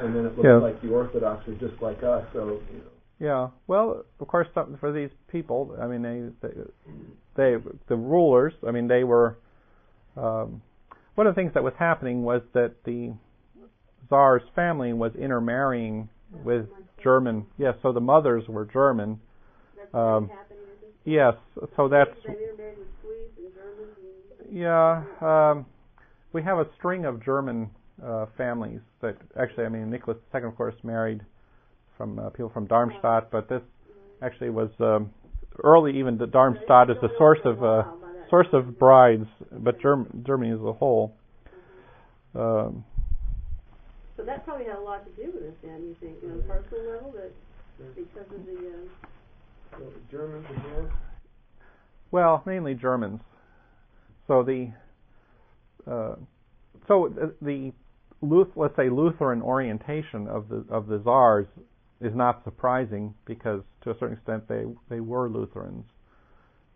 and 0.00 0.14
then 0.14 0.24
it 0.26 0.36
looks 0.36 0.44
Yeah. 0.44 0.56
like 0.58 0.80
the 0.82 0.90
Orthodox 0.90 1.46
are 1.48 1.54
just 1.54 1.80
like 1.82 2.02
us. 2.02 2.24
So 2.32 2.60
you 2.72 2.78
know, 2.78 2.90
Yeah. 3.18 3.48
Well, 3.66 4.04
of 4.20 4.28
course, 4.28 4.48
for 4.78 4.92
these 4.92 5.10
people, 5.28 5.76
I 5.80 5.86
mean, 5.86 6.02
they, 6.02 6.48
they, 6.48 6.54
they 7.36 7.56
the 7.88 7.96
rulers. 7.96 8.54
I 8.66 8.70
mean, 8.70 8.88
they 8.88 9.04
were. 9.04 9.36
Um, 10.16 10.62
one 11.20 11.26
of 11.26 11.34
the 11.34 11.38
things 11.38 11.52
that 11.52 11.62
was 11.62 11.74
happening 11.78 12.22
was 12.22 12.40
that 12.54 12.72
the 12.86 13.12
czar's 14.08 14.40
family 14.56 14.94
was 14.94 15.12
intermarrying 15.14 16.08
with 16.32 16.64
German. 17.04 17.44
Yes, 17.58 17.74
so 17.82 17.92
the 17.92 18.00
mothers 18.00 18.44
were 18.48 18.64
German. 18.64 19.20
Um, 19.92 20.28
what 20.28 20.30
happened, 20.30 20.60
is 20.62 20.82
it? 20.82 20.94
Yes, 21.04 21.34
so 21.76 21.90
that's 21.90 22.08
They 22.26 22.32
intermarried 22.32 22.78
with 22.78 22.88
Swedes 23.02 23.36
and 23.36 23.52
Germans 23.52 23.96
and 24.48 24.58
yeah. 24.58 25.50
Um, 25.50 25.66
we 26.32 26.42
have 26.42 26.56
a 26.56 26.64
string 26.78 27.04
of 27.04 27.22
German 27.22 27.68
uh, 28.02 28.24
families 28.38 28.80
that 29.02 29.18
actually, 29.38 29.64
I 29.64 29.68
mean, 29.68 29.90
Nicholas 29.90 30.16
II, 30.34 30.44
of 30.44 30.56
course, 30.56 30.74
married 30.82 31.20
from 31.98 32.18
uh, 32.18 32.30
people 32.30 32.48
from 32.48 32.66
Darmstadt, 32.66 33.30
but 33.30 33.46
this 33.46 33.60
actually 34.22 34.48
was 34.48 34.70
um, 34.80 35.10
early. 35.62 35.98
Even 35.98 36.16
the 36.16 36.26
Darmstadt 36.26 36.88
is 36.88 36.96
the 37.02 37.10
source 37.18 37.40
of 37.44 37.62
uh, 37.62 37.82
source 38.30 38.46
of 38.52 38.78
brides, 38.78 39.26
but 39.52 39.80
Germ- 39.80 40.22
Germany 40.26 40.52
as 40.52 40.60
a 40.60 40.72
whole. 40.72 41.14
Um, 42.34 42.84
So 44.16 44.24
that 44.24 44.44
probably 44.44 44.66
had 44.66 44.76
a 44.76 44.80
lot 44.80 45.04
to 45.04 45.10
do 45.22 45.32
with 45.32 45.42
it 45.42 45.58
then, 45.62 45.82
you 45.82 45.96
think, 46.00 46.22
on 46.24 46.38
a 46.38 46.42
personal 46.42 46.92
level, 46.92 47.12
that 47.12 47.32
because 47.96 48.30
of 48.32 48.46
the, 48.46 48.68
uh, 48.68 49.78
so 49.78 49.92
Germans 50.10 50.46
as 50.50 50.64
well. 50.64 50.90
well, 52.10 52.42
mainly 52.46 52.74
Germans. 52.74 53.20
So 54.26 54.42
the 54.42 54.70
uh, 55.90 56.16
so 56.86 57.08
the, 57.14 57.34
the 57.40 57.72
Luth- 58.22 58.52
let's 58.54 58.76
say 58.76 58.90
Lutheran 58.90 59.40
orientation 59.42 60.28
of 60.28 60.48
the 60.48 60.64
of 60.68 60.86
the 60.86 61.00
czars 61.02 61.46
is 62.00 62.14
not 62.14 62.44
surprising 62.44 63.14
because 63.24 63.62
to 63.82 63.90
a 63.90 63.94
certain 63.98 64.16
extent 64.16 64.46
they 64.46 64.64
they 64.90 65.00
were 65.00 65.28
Lutherans 65.30 65.86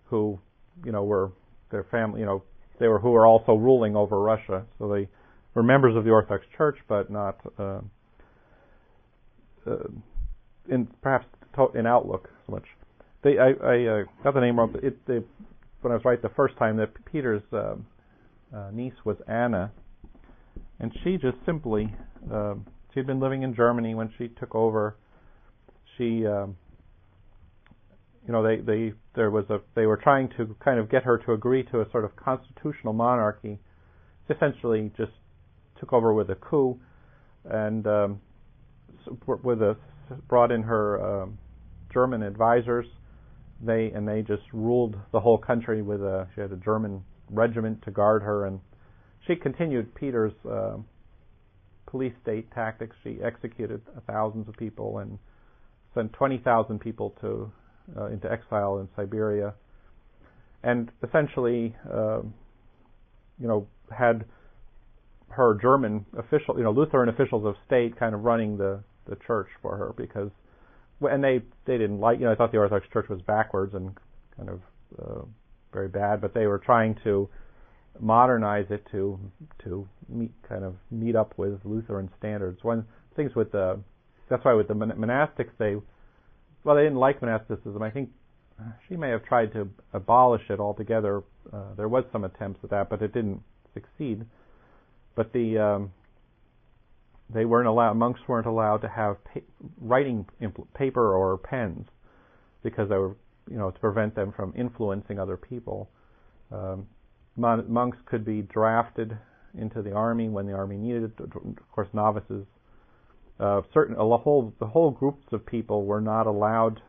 who 0.07 0.39
you 0.85 0.91
know 0.93 1.05
were 1.05 1.31
their 1.75 1.85
family 1.91 2.21
you 2.21 2.27
know 2.27 2.43
they 2.79 2.89
were 2.89 2.99
who 2.99 3.11
were 3.11 3.27
also 3.27 3.55
ruling 3.55 3.95
over 3.97 4.21
Russia 4.21 4.65
so 4.79 4.89
they 4.89 5.09
were 5.55 5.63
members 5.63 5.97
of 5.97 6.05
the 6.05 6.11
Orthodox 6.11 6.45
Church 6.57 6.79
but 6.89 7.11
not 7.11 7.37
uh, 7.59 7.81
uh, 9.67 9.89
in 10.69 10.87
perhaps 11.03 11.27
in 11.75 11.87
outlook 11.87 12.29
so 12.47 12.53
much. 12.53 12.65
They 13.23 13.39
I, 13.39 13.51
I 13.51 13.87
uh, 13.87 14.05
got 14.23 14.35
the 14.35 14.41
name 14.41 14.59
wrong. 14.59 14.75
It, 14.83 15.07
they, 15.07 15.21
when 15.81 15.93
I 15.93 15.97
was 15.97 16.05
right 16.05 16.21
the 16.21 16.31
first 16.31 16.57
time 16.57 16.77
that 16.79 16.91
Peter's 17.11 17.43
uh, 17.53 17.77
uh, 18.55 18.71
niece 18.73 18.95
was 19.05 19.17
Anna, 19.29 19.71
and 20.81 20.93
she 21.03 21.17
just 21.17 21.37
simply 21.47 21.95
um 22.33 22.67
she 22.93 23.01
had 23.01 23.07
been 23.07 23.21
living 23.21 23.43
in 23.43 23.55
Germany 23.55 23.95
when 23.95 24.11
she 24.19 24.29
took 24.29 24.55
over. 24.55 24.97
She 25.99 26.27
um, 26.27 26.57
you 28.27 28.33
know 28.33 28.43
they 28.43 28.57
they 28.57 28.93
there 29.15 29.31
was 29.31 29.45
a 29.51 29.59
they 29.75 29.87
were 29.87 29.97
trying 29.97 30.29
to 30.37 30.57
kind 30.65 30.79
of 30.79 30.91
get 30.91 31.03
her 31.03 31.19
to 31.19 31.33
agree 31.33 31.63
to 31.65 31.81
a 31.81 31.91
sort 31.91 32.05
of 32.05 32.17
constitutional 32.17 32.93
monarchy. 32.93 33.59
Essentially, 34.31 34.91
just 34.97 35.13
took 35.79 35.93
over 35.93 36.15
with 36.15 36.31
a 36.31 36.35
coup, 36.35 36.79
and 37.45 37.87
um, 37.87 38.21
with 39.27 39.61
a 39.61 39.77
brought 40.29 40.51
in 40.51 40.63
her 40.63 41.23
um, 41.23 41.39
German 41.93 42.23
advisors. 42.23 42.87
They 43.65 43.93
and 43.95 44.07
they 44.07 44.23
just 44.23 44.43
ruled 44.53 44.97
the 45.13 45.21
whole 45.21 45.39
country 45.39 45.83
with 45.83 46.01
a 46.01 46.27
she 46.35 46.41
had 46.41 46.53
a 46.53 46.57
German 46.57 47.05
regiment 47.31 47.83
to 47.83 47.91
guard 47.91 48.23
her, 48.23 48.47
and 48.47 48.61
she 49.27 49.37
continued 49.37 49.95
Peter's 49.95 50.33
uh, 50.51 50.77
police 51.87 52.13
state 52.23 52.51
tactics. 52.53 52.97
She 53.05 53.19
executed 53.23 53.81
thousands 54.07 54.49
of 54.49 54.57
people 54.57 54.99
and 54.99 55.19
sent 55.95 56.13
20,000 56.15 56.81
people 56.81 57.15
to 57.21 57.53
uh, 57.97 58.07
into 58.07 58.31
exile 58.31 58.79
in 58.79 58.89
Siberia, 58.97 59.55
and 60.63 60.91
essentially, 61.07 61.75
uh, 61.93 62.21
you 63.39 63.49
know, 63.49 63.67
had 63.97 64.25
her 65.29 65.59
German 65.61 66.07
official, 66.17 66.57
you 66.57 66.65
know, 66.65 66.71
Lutheran 66.71 67.09
officials 67.09 67.45
of 67.45 67.55
state 67.67 67.99
kind 67.99 68.15
of 68.15 68.23
running 68.23 68.57
the 68.57 68.83
the 69.07 69.17
church 69.27 69.49
for 69.61 69.77
her 69.77 69.93
because, 69.97 70.31
and 71.03 71.23
they 71.23 71.43
they 71.67 71.77
didn't 71.79 72.01
like, 72.01 72.19
you 72.19 72.25
know, 72.25 72.33
I 72.33 72.35
thought 72.35 72.53
the 72.53 72.59
Orthodox 72.59 72.87
Church 72.93 73.09
was 73.09 73.21
backwards 73.23 73.75
and 73.75 73.95
kind 74.37 74.49
of 74.49 74.61
uh, 74.99 75.25
very 75.73 75.89
bad, 75.89 76.21
but 76.21 76.33
they 76.35 76.47
were 76.47 76.59
trying 76.59 76.97
to 77.05 77.29
modernize 78.01 78.67
it 78.71 78.85
to 78.93 79.19
to 79.65 79.87
meet 80.09 80.33
kind 80.49 80.65
of 80.65 80.75
meet 80.91 81.17
up 81.17 81.35
with 81.37 81.61
Lutheran 81.65 82.11
standards. 82.19 82.63
One 82.63 82.87
things 83.17 83.35
with 83.35 83.53
the 83.53 83.81
that's 84.29 84.45
why 84.45 84.55
with 84.55 84.69
the 84.69 84.75
monastics 84.75 85.51
they 85.59 85.77
well 86.65 86.77
they 86.77 86.83
didn't 86.83 86.99
like 86.99 87.21
monasticism. 87.23 87.83
I 87.83 87.91
think 87.91 88.11
she 88.89 88.97
may 88.97 89.11
have 89.11 89.25
tried 89.25 89.53
to 89.53 89.69
abolish 89.93 90.43
it 90.49 90.61
altogether. 90.61 91.23
Uh, 91.53 91.75
there 91.77 91.89
was 91.89 92.05
some 92.13 92.25
attempts 92.25 92.61
at 92.65 92.71
that, 92.71 92.89
but 92.89 93.03
it 93.03 93.13
didn't 93.13 93.43
succeed. 93.75 94.25
But 95.15 95.33
the 95.33 95.59
um, 95.59 95.93
they 97.33 97.45
weren't 97.45 97.69
allowed 97.69 97.95
monks 97.95 98.21
weren't 98.27 98.47
allowed 98.47 98.79
to 98.79 98.89
have 98.89 99.23
pa- 99.25 99.41
writing 99.81 100.27
impl- 100.41 100.67
paper 100.75 101.15
or 101.15 101.37
pens 101.39 101.87
because 102.63 102.89
they 102.89 102.97
were 102.97 103.17
you 103.51 103.59
know 103.59 103.71
to 103.71 103.79
prevent 103.79 104.15
them 104.15 104.33
from 104.33 104.53
influencing 104.57 105.19
other 105.19 105.37
people. 105.37 105.91
Um, 106.53 106.87
mon- 107.37 107.71
monks 107.71 107.99
could 108.07 108.25
be 108.25 108.43
drafted 108.43 109.17
into 109.57 109.83
the 109.83 109.93
army 109.93 110.29
when 110.29 110.47
the 110.47 110.53
army 110.53 110.77
needed. 110.77 111.13
Of 111.19 111.73
course, 111.73 111.89
novices. 111.93 112.47
Uh, 113.39 113.63
certain 113.73 113.97
a 113.97 114.17
whole 114.19 114.53
the 114.61 114.67
whole 114.67 114.91
groups 114.91 115.25
of 115.33 115.45
people 115.45 115.85
were 115.85 116.01
not 116.01 116.27
allowed 116.27 116.81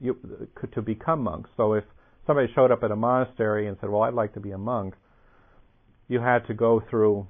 you, 0.00 0.16
to 0.74 0.82
become 0.82 1.22
monks. 1.22 1.50
So 1.56 1.74
if 1.74 1.84
somebody 2.26 2.48
showed 2.54 2.72
up 2.72 2.82
at 2.82 2.90
a 2.90 2.96
monastery 2.96 3.68
and 3.68 3.76
said, 3.80 3.90
"Well, 3.90 4.02
I'd 4.02 4.14
like 4.14 4.34
to 4.34 4.40
be 4.40 4.50
a 4.50 4.58
monk," 4.58 4.94
you 6.08 6.20
had 6.20 6.46
to 6.48 6.54
go 6.54 6.82
through 6.90 7.26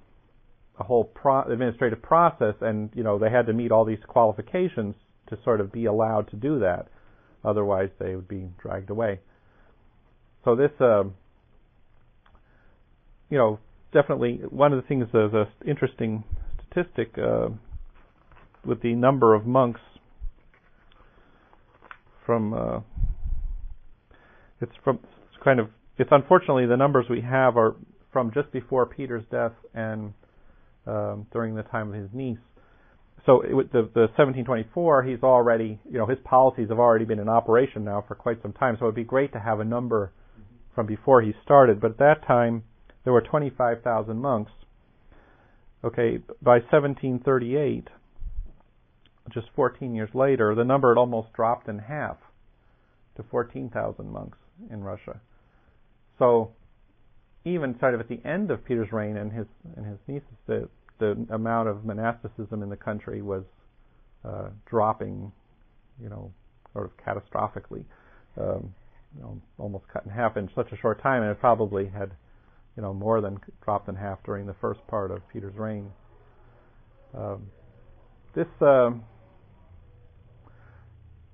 a 0.78 0.84
whole 0.84 1.05
pro- 1.05 1.42
administrative 1.42 2.01
process, 2.01 2.55
and 2.61 2.90
you 2.94 3.03
know 3.03 3.18
they 3.18 3.30
had 3.30 3.46
to 3.46 3.53
meet 3.53 3.70
all 3.70 3.84
these 3.84 4.03
qualifications 4.07 4.94
to 5.28 5.38
sort 5.44 5.61
of 5.61 5.70
be 5.70 5.84
allowed 5.84 6.30
to 6.30 6.36
do 6.36 6.59
that. 6.61 6.88
Otherwise, 7.44 7.90
they 7.99 8.16
would 8.16 8.28
be 8.28 8.49
dragged 8.59 8.88
away. 8.88 9.20
So 10.44 10.57
this 10.57 10.70
uh, 10.80 11.05
you 13.30 13.36
know, 13.36 13.59
definitely 13.92 14.40
one 14.49 14.72
of 14.72 14.80
the 14.82 14.88
things 14.88 15.07
as 15.11 15.32
an 15.32 15.46
interesting 15.66 16.24
statistic 16.70 17.16
uh, 17.18 17.49
with 18.68 18.82
the 18.82 18.94
number 18.94 19.34
of 19.34 19.46
monks 19.46 19.80
from 22.26 22.52
uh, 22.52 22.80
it's 24.60 24.72
from 24.84 24.98
it's 25.02 25.42
kind 25.42 25.58
of 25.58 25.70
it's 25.96 26.10
unfortunately 26.12 26.66
the 26.66 26.76
numbers 26.76 27.06
we 27.08 27.22
have 27.22 27.56
are 27.56 27.74
from 28.12 28.30
just 28.32 28.52
before 28.52 28.86
Peter's 28.86 29.24
death 29.30 29.52
and 29.74 30.12
um, 30.86 31.26
during 31.32 31.54
the 31.54 31.62
time 31.62 31.88
of 31.88 31.94
his 31.94 32.08
niece. 32.12 32.38
So 33.26 33.42
it, 33.42 33.72
the, 33.72 33.82
the 33.94 34.08
1724, 34.16 35.02
he's 35.02 35.22
already, 35.22 35.78
you 35.84 35.98
know, 35.98 36.06
his 36.06 36.18
policies 36.24 36.68
have 36.70 36.78
already 36.78 37.04
been 37.04 37.18
in 37.18 37.28
operation 37.28 37.84
now 37.84 38.02
for 38.06 38.14
quite 38.14 38.40
some 38.40 38.52
time. 38.54 38.76
So 38.78 38.86
it'd 38.86 38.94
be 38.94 39.04
great 39.04 39.32
to 39.34 39.40
have 39.40 39.60
a 39.60 39.64
number 39.64 40.12
from 40.74 40.86
before 40.86 41.20
he 41.20 41.32
started. 41.44 41.80
But 41.80 41.92
at 41.92 41.98
that 41.98 42.26
time, 42.26 42.62
there 43.04 43.12
were 43.12 43.20
25,000 43.20 44.16
monks. 44.16 44.52
Okay, 45.84 46.18
by 46.40 46.58
1738, 46.58 47.88
just 49.33 49.49
14 49.55 49.95
years 49.95 50.11
later, 50.14 50.55
the 50.55 50.64
number 50.64 50.91
had 50.95 50.99
almost 50.99 51.33
dropped 51.33 51.68
in 51.68 51.79
half 51.79 52.16
to 53.16 53.22
14,000 53.31 54.11
monks 54.11 54.39
in 54.70 54.83
Russia. 54.83 55.20
So 56.18 56.53
even 57.45 57.79
sort 57.79 57.95
of 57.95 58.01
at 58.01 58.09
the 58.09 58.20
end 58.24 58.51
of 58.51 58.64
Peter's 58.64 58.93
reign 58.93 59.16
and 59.16 59.33
his 59.33 59.47
and 59.76 59.87
his 59.87 59.99
nieces, 60.07 60.29
the 60.47 60.68
the 60.99 61.26
amount 61.31 61.68
of 61.68 61.85
monasticism 61.85 62.62
in 62.62 62.68
the 62.68 62.76
country 62.76 63.22
was 63.22 63.45
uh, 64.24 64.49
dropping, 64.66 65.33
you 66.03 66.09
know, 66.09 66.33
sort 66.72 66.87
of 66.87 66.93
catastrophically, 66.97 67.85
um, 68.37 68.74
you 69.16 69.22
know, 69.22 69.41
almost 69.59 69.85
cut 69.93 70.05
in 70.05 70.11
half 70.11 70.37
in 70.37 70.51
such 70.55 70.72
a 70.72 70.76
short 70.76 71.01
time, 71.01 71.22
and 71.22 71.31
it 71.31 71.39
probably 71.39 71.87
had, 71.87 72.11
you 72.76 72.83
know, 72.83 72.93
more 72.93 73.20
than 73.20 73.39
dropped 73.64 73.89
in 73.89 73.95
half 73.95 74.18
during 74.24 74.47
the 74.47 74.57
first 74.61 74.85
part 74.89 75.11
of 75.11 75.20
Peter's 75.33 75.55
reign. 75.55 75.91
Um, 77.16 77.47
this 78.35 78.47
uh, 78.61 78.91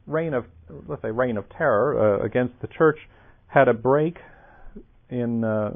reign 0.07 0.35
of, 0.35 0.45
let's 0.87 1.03
say, 1.03 1.11
reign 1.11 1.37
of 1.37 1.49
terror 1.51 2.21
uh, 2.21 2.25
against 2.25 2.55
the 2.61 2.69
church 2.69 2.99
had 3.47 3.69
a 3.69 3.75
break 3.75 4.17
in 5.11 5.45
uh, 5.45 5.71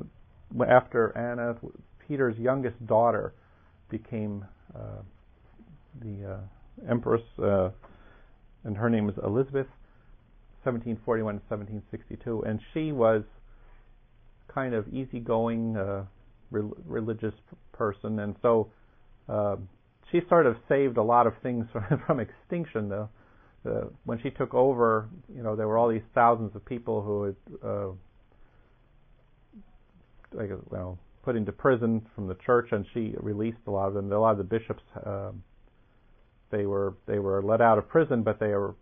after 0.69 1.17
Anna, 1.17 1.57
Peter's 2.07 2.37
youngest 2.39 2.85
daughter, 2.87 3.35
became 3.91 4.45
uh, 4.75 5.03
the 6.03 6.35
uh, 6.35 6.91
empress, 6.91 7.23
uh, 7.43 7.71
and 8.65 8.77
her 8.77 8.91
name 8.91 9.07
was 9.07 9.15
Elizabeth, 9.25 9.67
1741 10.65 11.35
to 11.35 11.41
1762, 11.49 12.43
and 12.43 12.61
she 12.75 12.93
was 12.93 13.23
kind 14.53 14.75
of 14.75 14.87
easygoing, 14.89 15.77
uh, 15.77 16.05
re- 16.51 16.71
religious 16.87 17.35
person, 17.73 18.19
and 18.19 18.35
so 18.43 18.69
she 20.11 20.21
sort 20.29 20.47
of 20.47 20.57
saved 20.69 20.97
a 20.97 21.03
lot 21.03 21.27
of 21.27 21.35
things 21.43 21.67
from, 21.73 22.03
from 22.07 22.21
extinction. 22.21 22.89
Though, 22.89 23.09
uh, 23.69 23.85
when 24.05 24.21
she 24.23 24.31
took 24.31 24.55
over, 24.55 25.09
you 25.35 25.43
know, 25.43 25.55
there 25.55 25.69
were 25.69 25.79
all 25.79 25.89
these 25.89 26.03
thousands 26.15 26.55
of 26.55 26.65
people 26.65 27.03
who 27.03 27.23
had, 27.25 27.37
uh, 27.65 27.89
like, 30.33 30.51
well, 30.71 30.99
put 31.23 31.37
into 31.37 31.53
prison 31.53 32.05
from 32.15 32.27
the 32.27 32.37
church, 32.47 32.69
and 32.73 32.87
she 32.95 33.15
released 33.19 33.59
a 33.67 33.71
lot 33.71 33.89
of 33.89 33.95
them. 33.95 34.11
A 34.11 34.19
lot 34.19 34.33
of 34.33 34.39
the 34.39 34.45
bishops, 34.45 34.83
uh, 35.05 35.33
they 36.51 36.65
were 36.67 36.95
they 37.07 37.19
were 37.19 37.43
let 37.43 37.61
out 37.61 37.79
of 37.79 37.89
prison, 37.89 38.23
but 38.23 38.41
they 38.41 38.49
were 38.49 38.75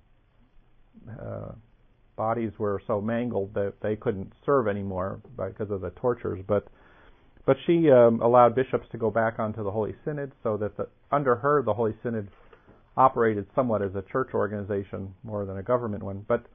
uh, 1.21 1.53
bodies 2.17 2.53
were 2.59 2.81
so 2.87 3.01
mangled 3.01 3.53
that 3.55 3.75
they 3.83 3.97
couldn't 3.97 4.33
serve 4.45 4.69
anymore 4.69 5.21
because 5.37 5.71
of 5.71 5.81
the 5.81 5.91
tortures. 5.91 6.41
But 6.47 6.69
but 7.45 7.57
she 7.67 7.91
um, 7.91 8.21
allowed 8.21 8.55
bishops 8.55 8.87
to 8.91 8.99
go 8.99 9.11
back 9.11 9.39
onto 9.39 9.63
the 9.63 9.71
Holy 9.71 9.95
Synod, 10.05 10.33
so 10.43 10.57
that 10.57 10.77
the, 10.77 10.89
under 11.13 11.37
her 11.37 11.63
the 11.63 11.75
Holy 11.75 11.95
Synod 12.03 12.29
operated 12.97 13.47
somewhat 13.55 13.83
as 13.83 13.95
a 13.95 14.03
church 14.11 14.31
organization 14.35 15.15
more 15.23 15.45
than 15.45 15.59
a 15.59 15.63
government 15.63 16.03
one. 16.03 16.25
But 16.27 16.47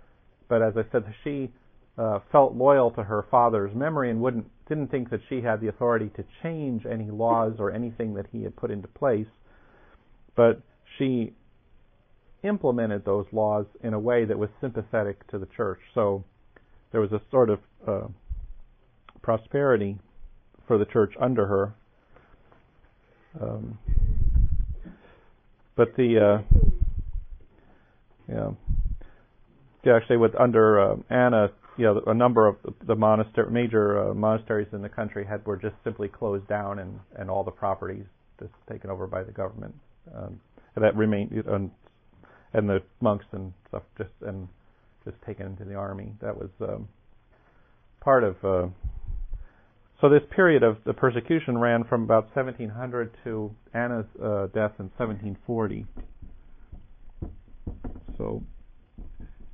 but 0.48 0.62
as 0.62 0.74
I 0.76 0.84
said, 0.92 1.04
she 1.24 1.52
uh, 1.98 2.20
felt 2.32 2.56
loyal 2.56 2.92
to 2.92 3.04
her 3.04 3.26
father's 3.30 3.74
memory 3.76 4.10
and 4.10 4.22
wouldn't 4.22 4.50
didn't 4.68 4.89
think 4.89 5.10
that 5.10 5.20
she 5.30 5.42
had 5.42 5.62
the 5.62 5.68
authority 5.68 6.10
to 6.16 6.24
change 6.42 6.86
any 6.86 7.10
laws 7.12 7.54
or 7.60 7.72
anything 7.72 8.14
that 8.16 8.26
he 8.32 8.44
had 8.44 8.56
put 8.56 8.72
into 8.72 8.88
place, 8.88 9.28
but 10.36 10.62
she 10.98 11.34
implemented 12.44 13.06
those 13.06 13.26
laws 13.32 13.66
in 13.84 13.94
a 13.94 14.00
way 14.00 14.26
that 14.26 14.38
was 14.38 14.50
sympathetic 14.60 15.28
to 15.28 15.38
the 15.38 15.48
church. 15.58 15.80
So 15.94 16.24
there 16.92 17.02
was 17.02 17.12
a 17.12 17.22
sort 17.30 17.50
of 17.50 17.60
uh, 17.88 18.08
prosperity 19.22 19.98
for 20.68 20.78
the 20.78 20.86
church 20.86 21.14
under 21.20 21.46
her. 21.46 21.74
Um, 23.42 23.78
but 25.82 25.96
the 25.96 26.20
uh, 26.20 26.42
yeah, 29.84 29.96
actually, 29.96 30.18
with 30.18 30.36
under 30.40 30.80
uh, 30.80 30.96
Anna, 31.10 31.50
you 31.76 31.86
know, 31.86 32.04
a 32.06 32.14
number 32.14 32.46
of 32.46 32.58
the 32.86 32.94
monastery, 32.94 33.52
major 33.52 34.12
uh, 34.12 34.14
monasteries 34.14 34.68
in 34.74 34.84
the 34.84 34.90
country 34.90 35.26
had 35.26 35.44
were 35.44 35.58
just 35.58 35.74
simply 35.84 36.08
closed 36.08 36.48
down, 36.48 36.78
and 36.78 37.00
and 37.16 37.32
all 37.32 37.44
the 37.44 37.50
properties 37.50 38.06
just 38.40 38.52
taken 38.70 38.92
over 38.92 39.08
by 39.08 39.24
the 39.24 39.32
government. 39.32 39.74
Um, 40.16 40.40
that 40.78 40.96
remained, 40.96 41.32
and, 41.32 41.72
and 42.54 42.70
the 42.70 42.84
monks 43.00 43.26
and 43.32 43.52
stuff 43.68 43.82
just 43.98 44.12
and 44.22 44.48
just 45.04 45.18
taken 45.26 45.48
into 45.48 45.66
the 45.66 45.74
army. 45.74 46.14
That 46.22 46.38
was 46.38 46.52
um, 46.62 46.88
part 48.02 48.24
of. 48.24 48.36
Uh, 48.46 48.68
so 50.02 50.10
this 50.10 50.24
period 50.36 50.64
of 50.64 50.78
the 50.84 50.93
persecution 50.93 51.60
ran 51.60 51.84
from 51.84 52.04
about 52.04 52.36
1700 52.36 53.16
to 53.24 53.56
Anna's 53.74 54.08
uh, 54.18 54.47
death 54.47 54.74
in 54.80 54.89
1740. 54.97 55.86
So, 58.18 58.43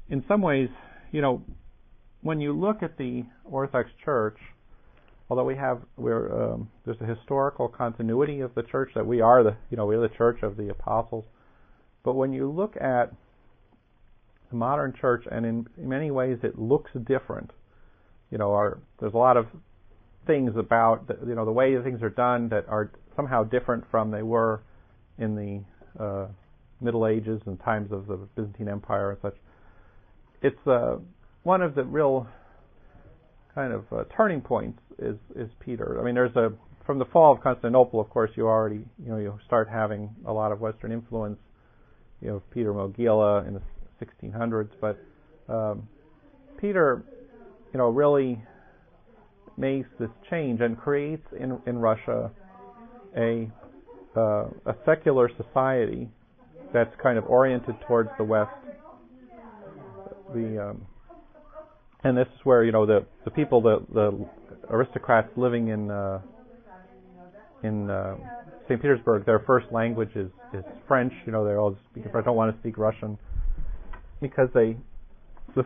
in 0.10 0.24
some 0.26 0.41
ways, 0.41 0.70
you 1.12 1.22
know, 1.22 1.43
when 2.22 2.39
you 2.39 2.58
look 2.58 2.82
at 2.82 2.98
the 2.98 3.26
Orthodox 3.43 3.89
Church, 4.04 4.38
although 5.30 5.43
we 5.43 5.56
have 5.56 5.82
we're 5.98 6.54
um, 6.54 6.70
there's 6.86 6.98
a 7.02 7.06
historical 7.06 7.68
continuity 7.68 8.39
of 8.39 8.56
the 8.56 8.64
church 8.64 8.91
that 8.95 9.06
we 9.06 9.20
are 9.20 9.43
the 9.43 9.56
you 9.70 9.76
know 9.76 9.86
we're 9.86 10.02
the 10.02 10.16
church 10.16 10.39
of 10.43 10.56
the 10.56 10.70
apostles, 10.70 11.26
but 12.04 12.14
when 12.14 12.32
you 12.32 12.50
look 12.50 12.76
at 12.78 13.12
the 14.50 14.56
modern 14.56 14.93
church, 15.00 15.26
and 15.30 15.45
in, 15.45 15.68
many 15.78 16.10
ways 16.10 16.38
it 16.41 16.58
looks 16.58 16.91
different. 17.06 17.52
You 18.32 18.38
know, 18.38 18.54
our, 18.54 18.80
there's 19.00 19.14
a 19.14 19.18
lot 19.18 19.38
of 19.38 19.48
things 20.28 20.52
about 20.58 21.08
the, 21.08 21.18
you 21.26 21.36
know 21.36 21.46
the 21.46 21.52
way 21.52 21.82
things 21.82 22.04
are 22.04 22.10
done 22.10 22.50
that 22.50 22.68
are 22.68 22.92
somehow 23.16 23.44
different 23.44 23.84
from 23.90 24.12
they 24.12 24.22
were 24.22 24.62
in 25.18 25.36
the 25.36 26.04
uh, 26.04 26.28
Middle 26.82 27.08
Ages 27.08 27.42
and 27.46 27.60
times 27.60 27.92
of 27.92 28.08
the 28.08 28.18
Byzantine 28.36 28.70
Empire 28.70 29.12
and 29.12 29.20
such. 29.22 29.36
It's 30.42 30.68
uh, 30.68 30.98
one 31.44 31.62
of 31.62 31.74
the 31.74 31.84
real 31.84 32.28
kind 33.56 33.74
of 33.74 33.86
uh, 33.92 34.04
turning 34.16 34.42
points 34.42 34.80
is 35.00 35.16
is 35.36 35.50
Peter. 35.60 36.00
I 36.00 36.04
mean, 36.04 36.14
there's 36.14 36.36
a 36.36 36.52
from 36.86 37.00
the 37.00 37.06
fall 37.06 37.34
of 37.34 37.42
Constantinople, 37.42 38.00
of 38.00 38.10
course, 38.10 38.32
you 38.36 38.48
already 38.48 38.86
you 39.04 39.10
know 39.10 39.18
you 39.18 39.38
start 39.46 39.68
having 39.68 40.10
a 40.26 40.32
lot 40.34 40.52
of 40.52 40.62
Western 40.62 40.92
influence. 40.92 41.40
You 42.22 42.30
know, 42.30 42.44
Peter 42.52 42.74
Mogila 42.74 43.48
in 43.48 43.54
the 43.54 43.62
1600s, 44.04 44.70
but 44.82 44.98
um, 45.48 45.88
Peter, 46.60 47.04
you 47.72 47.78
know, 47.78 47.90
really 47.90 48.42
makes 49.58 49.89
this 49.99 50.10
change 50.30 50.62
and 50.62 50.78
creates 50.78 51.26
in 51.39 51.60
in 51.66 51.78
Russia 51.78 52.32
a 53.16 53.49
uh, 54.16 54.45
a 54.66 54.76
secular 54.86 55.30
society 55.38 56.10
that's 56.74 56.93
kind 57.01 57.18
of 57.18 57.26
oriented 57.26 57.76
towards 57.88 58.10
the 58.18 58.24
West. 58.24 58.51
The 60.34 60.70
um, 60.70 60.86
and 62.03 62.18
this 62.18 62.28
is 62.28 62.39
where 62.43 62.64
you 62.64 62.72
know 62.72 62.86
the 62.86 63.05
the 63.26 63.32
people 63.32 63.62
the 63.62 63.86
the 63.93 64.28
aristocrats 64.70 65.30
living 65.36 65.70
in 65.70 65.91
uh, 65.91 66.22
in 67.64 67.89
uh, 67.89 68.16
St. 68.68 68.82
Petersburg, 68.82 69.26
their 69.26 69.39
first 69.39 69.68
language 69.72 70.12
is 70.16 70.30
is 70.53 70.64
French. 70.88 71.14
You 71.26 71.32
know, 71.32 71.45
they're 71.45 71.60
all 71.60 71.76
speaking 71.91 72.12
French. 72.12 72.26
Don't 72.26 72.36
want 72.36 72.53
to 72.53 72.60
speak 72.62 72.78
Russian 72.78 73.18
because 74.22 74.49
they 74.53 74.78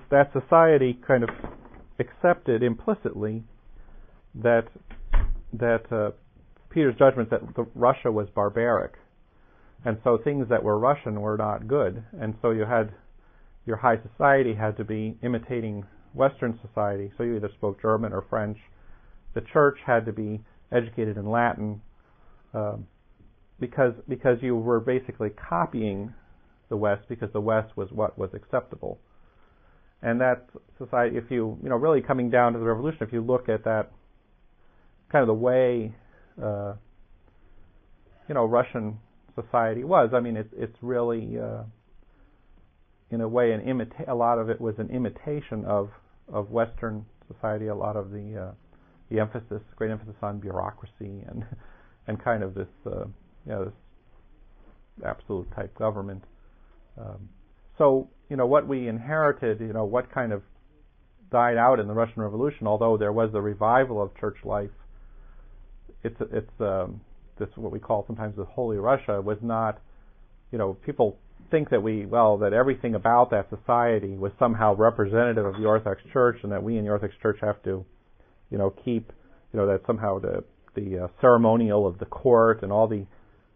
that 0.10 0.32
society 0.32 0.98
kind 1.06 1.24
of 1.24 1.30
accepted 2.00 2.64
implicitly 2.64 3.44
that 4.36 4.68
that 5.54 5.92
uh, 5.92 6.12
Peter's 6.70 6.96
judgment 6.98 7.30
that 7.30 7.42
Russia 7.76 8.12
was 8.12 8.28
barbaric, 8.34 8.94
and 9.86 9.98
so 10.04 10.18
things 10.24 10.48
that 10.50 10.64
were 10.64 10.80
Russian 10.80 11.20
were 11.20 11.38
not 11.38 11.68
good, 11.68 12.04
and 12.20 12.36
so 12.42 12.52
you 12.52 12.66
had 12.66 12.92
your 13.66 13.78
high 13.78 13.98
society 14.10 14.54
had 14.54 14.78
to 14.78 14.84
be 14.84 15.18
imitating 15.22 15.86
Western 16.14 16.60
society, 16.66 17.12
so 17.18 17.24
you 17.24 17.36
either 17.36 17.50
spoke 17.58 17.82
German 17.82 18.14
or 18.14 18.26
French. 18.30 18.58
The 19.34 19.42
church 19.54 19.78
had 19.86 20.06
to 20.06 20.14
be 20.14 20.42
educated 20.72 21.18
in 21.18 21.30
Latin 21.30 21.82
um, 22.54 22.88
because 23.60 23.94
because 24.08 24.38
you 24.42 24.56
were 24.56 24.80
basically 24.80 25.30
copying 25.30 26.14
the 26.70 26.78
West 26.78 27.04
because 27.08 27.30
the 27.34 27.42
West 27.42 27.76
was 27.78 27.90
what 27.92 28.18
was 28.18 28.30
acceptable. 28.34 29.00
And 30.02 30.20
that 30.20 30.50
society, 30.78 31.18
if 31.18 31.26
you 31.30 31.58
you 31.62 31.70
know 31.70 31.76
really 31.76 32.02
coming 32.02 32.30
down 32.30 32.54
to 32.54 32.60
the 32.60 32.66
revolution, 32.66 33.00
if 33.02 33.14
you 33.14 33.22
look 33.22 33.48
at 33.50 33.64
that 33.66 33.92
kind 35.12 35.22
of 35.22 35.28
the 35.28 35.34
way 35.34 35.94
uh, 36.42 36.74
you 38.28 38.36
know 38.36 38.46
Russian 38.46 39.00
society 39.36 39.84
was. 39.84 40.12
I 40.14 40.20
mean, 40.20 40.38
it's 40.38 40.54
it's 40.54 40.78
really 40.82 41.38
uh, 41.40 41.64
in 43.10 43.22
a 43.22 43.28
way 43.28 43.52
an 43.52 43.62
imita- 43.62 44.08
A 44.08 44.16
lot 44.16 44.40
of 44.40 44.50
it 44.50 44.60
was 44.60 44.76
an 44.78 44.90
imitation 44.90 45.66
of 45.66 45.90
of 46.32 46.50
Western 46.50 47.06
society. 47.28 47.68
A 47.68 47.76
lot 47.76 47.96
of 47.96 48.12
the 48.12 48.48
uh, 48.50 48.52
the 49.10 49.20
emphasis, 49.20 49.62
great 49.76 49.92
emphasis 49.92 50.16
on 50.22 50.40
bureaucracy 50.40 51.24
and 51.28 51.46
and 52.08 52.24
kind 52.24 52.44
of 52.44 52.54
this 52.54 52.70
uh, 52.86 53.06
you 53.46 53.52
know 53.52 53.66
this 53.66 53.74
absolute 55.06 55.48
type 55.56 55.78
government. 55.78 56.24
Um, 56.98 57.30
so 57.78 58.10
you 58.30 58.38
know 58.38 58.46
what 58.46 58.68
we 58.68 58.88
inherited, 58.88 59.60
you 59.60 59.74
know 59.74 59.86
what 59.86 60.12
kind 60.12 60.32
of 60.32 60.44
died 61.32 61.58
out 61.58 61.80
in 61.80 61.88
the 61.88 61.94
Russian 61.94 62.22
Revolution, 62.22 62.68
although 62.68 62.98
there 62.98 63.14
was 63.14 63.32
a 63.34 63.42
revival 63.42 64.02
of 64.02 64.16
church 64.18 64.38
life. 64.44 64.70
It's 66.04 66.16
it's 66.32 66.52
um, 66.60 67.02
this 67.38 67.50
what 67.56 67.72
we 67.72 67.80
call 67.80 68.06
sometimes 68.08 68.36
the 68.36 68.46
Holy 68.46 68.78
Russia 68.78 69.22
was 69.22 69.38
not, 69.42 69.80
you 70.52 70.58
know, 70.58 70.74
people 70.86 71.18
think 71.50 71.70
that 71.70 71.82
we 71.82 72.06
well 72.06 72.38
that 72.40 72.54
everything 72.54 72.96
about 72.96 73.32
that 73.32 73.50
society 73.50 74.16
was 74.16 74.32
somehow 74.40 74.76
representative 74.76 75.46
of 75.46 75.54
the 75.56 75.66
Orthodox 75.66 76.02
Church, 76.14 76.38
and 76.44 76.52
that 76.52 76.64
we 76.64 76.78
in 76.78 76.86
the 76.86 76.92
Orthodox 76.92 77.16
Church 77.22 77.38
have 77.42 77.62
to, 77.64 77.86
you 78.50 78.58
know, 78.58 78.74
keep, 78.84 79.12
you 79.54 79.60
know, 79.60 79.68
that 79.68 79.82
somehow 79.86 80.20
the 80.20 80.44
the 80.76 81.04
uh, 81.04 81.08
ceremonial 81.20 81.86
of 81.86 82.00
the 82.00 82.06
court 82.06 82.64
and 82.64 82.72
all 82.72 82.88
the 82.88 83.06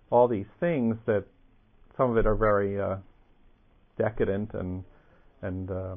all 0.10 0.28
these 0.28 0.46
things 0.60 0.96
that 1.06 1.24
some 1.98 2.12
of 2.12 2.18
it 2.18 2.26
are 2.26 2.36
very 2.36 2.80
uh, 2.80 2.98
decadent 3.98 4.54
and 4.54 4.84
and 5.42 5.72
uh, 5.72 5.96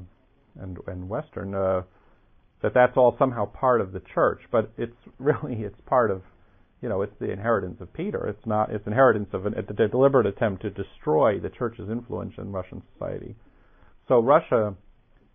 and 0.61 0.79
and 0.87 1.09
Western. 1.09 1.55
Uh, 1.55 1.83
that 2.63 2.75
that's 2.75 2.97
all 2.97 3.15
somehow 3.19 3.47
part 3.47 3.81
of 3.81 3.93
the 3.93 4.03
church, 4.15 4.41
but 4.51 4.73
it's 4.77 4.97
really 5.19 5.63
it's 5.63 5.81
part 5.87 6.11
of 6.11 6.23
you 6.81 6.89
know, 6.89 7.03
it's 7.03 7.15
the 7.19 7.31
inheritance 7.31 7.79
of 7.81 7.93
Peter. 7.93 8.27
It's 8.27 8.47
not. 8.47 8.71
It's 8.73 8.87
inheritance 8.87 9.29
of 9.33 9.47
an, 9.47 9.55
a, 9.55 9.89
deliberate 9.89 10.27
attempt 10.27 10.63
to 10.63 10.71
destroy 10.71 11.41
the 11.41 11.49
church's 11.51 11.91
influence 11.91 12.35
in 12.39 12.53
Russian 12.53 12.83
society. 12.93 13.35
So 14.07 14.21
Russia, 14.21 14.75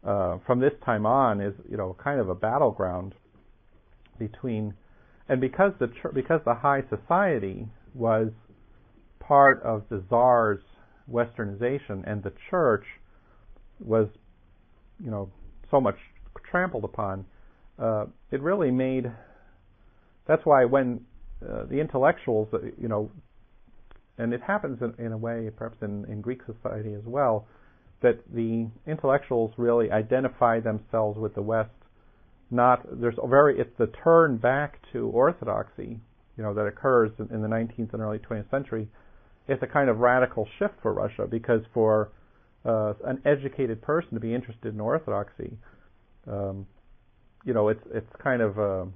uh, 0.06 0.38
from 0.46 0.60
this 0.60 0.72
time 0.86 1.06
on, 1.06 1.41
is 1.41 1.54
you 1.70 1.78
know 1.78 1.96
kind 2.02 2.20
of 2.20 2.30
a 2.30 2.36
battleground 2.36 3.14
between, 4.18 4.74
and 5.28 5.41
because 5.41 5.74
the 5.80 5.88
because 6.14 6.39
the 6.46 6.56
high 6.56 6.84
society 6.89 7.68
was 7.94 8.30
part 9.20 9.62
of 9.64 9.84
the 9.89 10.02
czar's 10.10 10.62
westernization, 11.12 12.10
and 12.10 12.24
the 12.24 12.32
church 12.50 12.86
was, 13.80 14.08
you 15.04 15.12
know, 15.12 15.30
so 15.70 15.82
much 15.82 15.96
trampled 16.50 16.86
upon. 16.86 17.26
Uh, 17.78 18.06
it 18.32 18.41
really 18.41 18.72
made. 18.72 19.12
That's 20.26 20.46
why 20.46 20.64
when 20.64 21.02
uh, 21.50 21.66
the 21.66 21.80
intellectuals, 21.80 22.48
uh, 22.54 22.60
you 22.80 22.88
know, 22.88 23.12
and 24.18 24.34
it 24.34 24.41
happens 24.41 24.80
in, 24.82 24.94
in 25.04 25.12
a 25.12 25.18
way, 25.18 25.50
perhaps 25.56 25.78
in, 25.82 26.06
in 26.06 26.22
Greek 26.22 26.41
society 26.46 26.94
as 26.94 27.04
well, 27.06 27.48
that 28.02 28.20
the 28.34 28.68
intellectuals 28.86 29.52
really 29.58 29.91
identify 29.91 30.60
themselves 30.60 31.18
with 31.18 31.34
the 31.36 31.41
West. 31.41 31.72
Not 32.52 32.86
there's 33.02 33.16
a 33.22 33.28
very 33.28 33.60
it's 33.60 33.76
the 33.78 33.88
turn 34.04 34.38
back 34.38 34.80
to 34.91 35.08
orthodoxy, 35.08 36.00
you 36.38 36.44
know, 36.44 36.54
that 36.54 36.66
occurs 36.66 37.12
in, 37.18 37.34
in 37.34 37.41
the 37.41 37.48
19th 37.48 37.94
and 37.94 38.02
early 38.02 38.20
20th 38.20 38.52
century. 38.52 38.88
It's 39.48 39.64
a 39.64 39.68
kind 39.68 39.89
of 39.89 40.00
radical 40.00 40.48
shift 40.60 40.76
for 40.82 40.94
Russia 40.94 41.26
because 41.30 41.62
for 41.74 42.12
uh, 42.66 42.94
an 43.06 43.22
educated 43.26 43.82
person 43.82 44.14
to 44.14 44.20
be 44.20 44.34
interested 44.34 44.74
in 44.74 44.80
orthodoxy, 44.80 45.58
um, 46.28 46.68
you 47.44 47.54
know, 47.54 47.70
it's 47.70 47.84
it's 47.91 48.12
kind 48.22 48.41
of 48.41 48.58
a, 48.58 48.88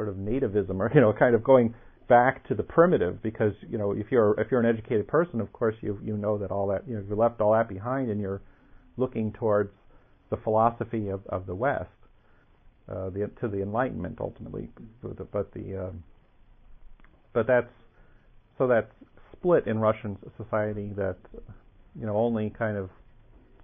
sort 0.00 0.08
of 0.08 0.16
nativism 0.16 0.80
or 0.80 0.90
you 0.94 1.00
know 1.00 1.12
kind 1.12 1.34
of 1.34 1.44
going 1.44 1.74
back 2.08 2.46
to 2.48 2.54
the 2.54 2.62
primitive 2.62 3.22
because 3.22 3.52
you 3.68 3.76
know 3.76 3.92
if 3.92 4.06
you're 4.10 4.38
if 4.40 4.50
you're 4.50 4.60
an 4.60 4.66
educated 4.66 5.06
person 5.06 5.40
of 5.40 5.52
course 5.52 5.76
you 5.82 5.98
you 6.02 6.16
know 6.16 6.38
that 6.38 6.50
all 6.50 6.66
that 6.66 6.82
you 6.88 6.94
know 6.94 7.04
you 7.08 7.14
left 7.14 7.40
all 7.40 7.52
that 7.52 7.68
behind 7.68 8.10
and 8.10 8.20
you're 8.20 8.40
looking 8.96 9.32
towards 9.32 9.70
the 10.30 10.36
philosophy 10.38 11.08
of 11.08 11.20
of 11.28 11.46
the 11.46 11.54
west 11.54 11.90
uh, 12.90 13.10
the 13.10 13.30
to 13.40 13.46
the 13.46 13.62
enlightenment 13.62 14.16
ultimately 14.20 14.70
but 15.02 15.52
the, 15.52 15.86
um, 15.88 16.02
but 17.32 17.46
that's 17.46 17.70
so 18.58 18.66
that 18.66 18.90
split 19.32 19.66
in 19.66 19.78
Russian 19.78 20.16
society 20.36 20.90
that 20.96 21.16
you 21.94 22.06
know 22.06 22.16
only 22.16 22.50
kind 22.58 22.76
of 22.76 22.88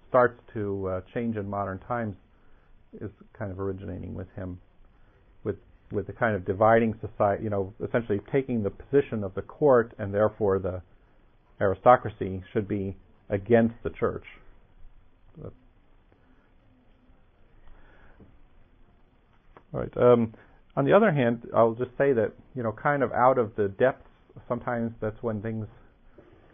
starts 0.07 0.39
to 0.53 0.87
uh, 0.87 1.01
change 1.13 1.35
in 1.35 1.49
modern 1.49 1.79
times 1.79 2.15
is 3.01 3.11
kind 3.37 3.51
of 3.51 3.59
originating 3.59 4.13
with 4.13 4.27
him 4.35 4.57
with 5.91 6.07
the 6.07 6.13
kind 6.13 6.35
of 6.35 6.45
dividing 6.45 6.93
society, 6.99 7.43
you 7.43 7.49
know, 7.49 7.73
essentially 7.85 8.19
taking 8.31 8.63
the 8.63 8.69
position 8.69 9.23
of 9.23 9.33
the 9.35 9.41
court 9.41 9.93
and 9.97 10.13
therefore 10.13 10.59
the 10.59 10.81
aristocracy 11.61 12.43
should 12.51 12.67
be 12.67 12.95
against 13.29 13.75
the 13.83 13.89
church. 13.89 14.25
All 19.73 19.81
right. 19.81 19.97
Um, 19.97 20.33
on 20.75 20.85
the 20.85 20.93
other 20.93 21.11
hand, 21.11 21.43
I'll 21.55 21.73
just 21.73 21.91
say 21.97 22.13
that 22.13 22.31
you 22.55 22.63
know, 22.63 22.71
kind 22.71 23.03
of 23.03 23.11
out 23.11 23.37
of 23.37 23.55
the 23.55 23.67
depths, 23.67 24.07
sometimes 24.47 24.91
that's 25.01 25.21
when 25.21 25.41
things, 25.41 25.67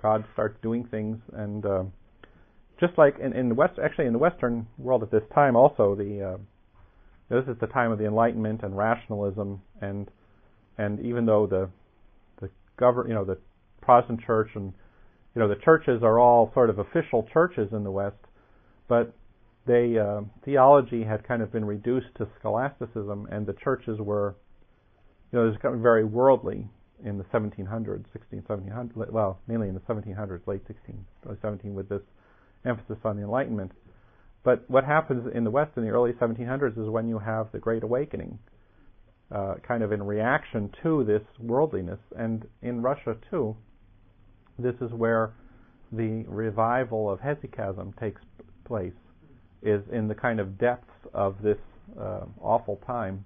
God 0.01 0.25
starts 0.33 0.57
doing 0.61 0.85
things, 0.89 1.17
and 1.33 1.65
uh, 1.65 1.83
just 2.79 2.97
like 2.97 3.19
in, 3.19 3.33
in 3.33 3.49
the 3.49 3.55
West, 3.55 3.79
actually 3.83 4.07
in 4.07 4.13
the 4.13 4.19
Western 4.19 4.67
world 4.77 5.03
at 5.03 5.11
this 5.11 5.23
time, 5.33 5.55
also 5.55 5.95
the 5.95 6.33
uh, 6.33 6.37
this 7.29 7.45
is 7.47 7.55
the 7.59 7.67
time 7.67 7.91
of 7.91 7.99
the 7.99 8.05
Enlightenment 8.05 8.61
and 8.63 8.77
rationalism, 8.77 9.61
and 9.81 10.09
and 10.77 10.99
even 10.99 11.25
though 11.25 11.47
the 11.47 11.69
the 12.41 12.49
govern, 12.77 13.07
you 13.07 13.13
know, 13.13 13.25
the 13.25 13.37
Protestant 13.81 14.21
Church 14.25 14.49
and 14.55 14.73
you 15.35 15.41
know 15.41 15.47
the 15.47 15.59
churches 15.63 16.01
are 16.03 16.19
all 16.19 16.51
sort 16.53 16.69
of 16.69 16.79
official 16.79 17.27
churches 17.33 17.69
in 17.71 17.83
the 17.83 17.91
West, 17.91 18.17
but 18.87 19.13
they 19.65 19.97
uh, 19.97 20.21
theology 20.43 21.03
had 21.03 21.25
kind 21.27 21.41
of 21.41 21.51
been 21.51 21.65
reduced 21.65 22.13
to 22.17 22.27
scholasticism, 22.39 23.27
and 23.31 23.45
the 23.45 23.53
churches 23.63 23.99
were, 23.99 24.35
you 25.31 25.39
know, 25.39 25.51
becoming 25.51 25.81
very 25.81 26.03
worldly 26.03 26.67
in 27.05 27.17
the 27.17 27.23
1700s, 27.25 28.05
16, 28.13 28.43
1700, 28.47 29.11
well, 29.11 29.39
mainly 29.47 29.67
in 29.67 29.73
the 29.73 29.81
1700s, 29.81 30.45
late 30.47 30.61
16, 30.67 31.05
early 31.25 31.37
17, 31.41 31.73
with 31.73 31.89
this 31.89 32.01
emphasis 32.65 32.97
on 33.03 33.17
the 33.17 33.23
Enlightenment. 33.23 33.71
But 34.43 34.69
what 34.69 34.83
happens 34.83 35.31
in 35.33 35.43
the 35.43 35.49
West 35.51 35.71
in 35.77 35.83
the 35.83 35.89
early 35.89 36.11
1700s 36.13 36.77
is 36.77 36.89
when 36.89 37.07
you 37.07 37.19
have 37.19 37.51
the 37.51 37.59
Great 37.59 37.83
Awakening, 37.83 38.39
uh, 39.31 39.55
kind 39.65 39.83
of 39.83 39.91
in 39.91 40.03
reaction 40.03 40.69
to 40.83 41.03
this 41.05 41.21
worldliness. 41.39 41.99
And 42.17 42.45
in 42.61 42.81
Russia, 42.81 43.15
too, 43.31 43.55
this 44.59 44.75
is 44.81 44.91
where 44.91 45.33
the 45.91 46.25
revival 46.27 47.09
of 47.09 47.19
hesychasm 47.19 47.97
takes 47.99 48.21
place, 48.65 48.93
is 49.61 49.81
in 49.91 50.07
the 50.07 50.15
kind 50.15 50.39
of 50.39 50.57
depths 50.57 50.89
of 51.13 51.41
this 51.41 51.57
uh, 51.99 52.25
awful 52.41 52.81
time. 52.85 53.23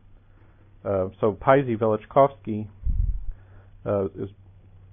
Uh, 0.86 1.10
so 1.20 1.38
Paisy 1.42 1.76
Velichkovsky 1.76 2.68
uh, 3.86 4.06
is 4.18 4.30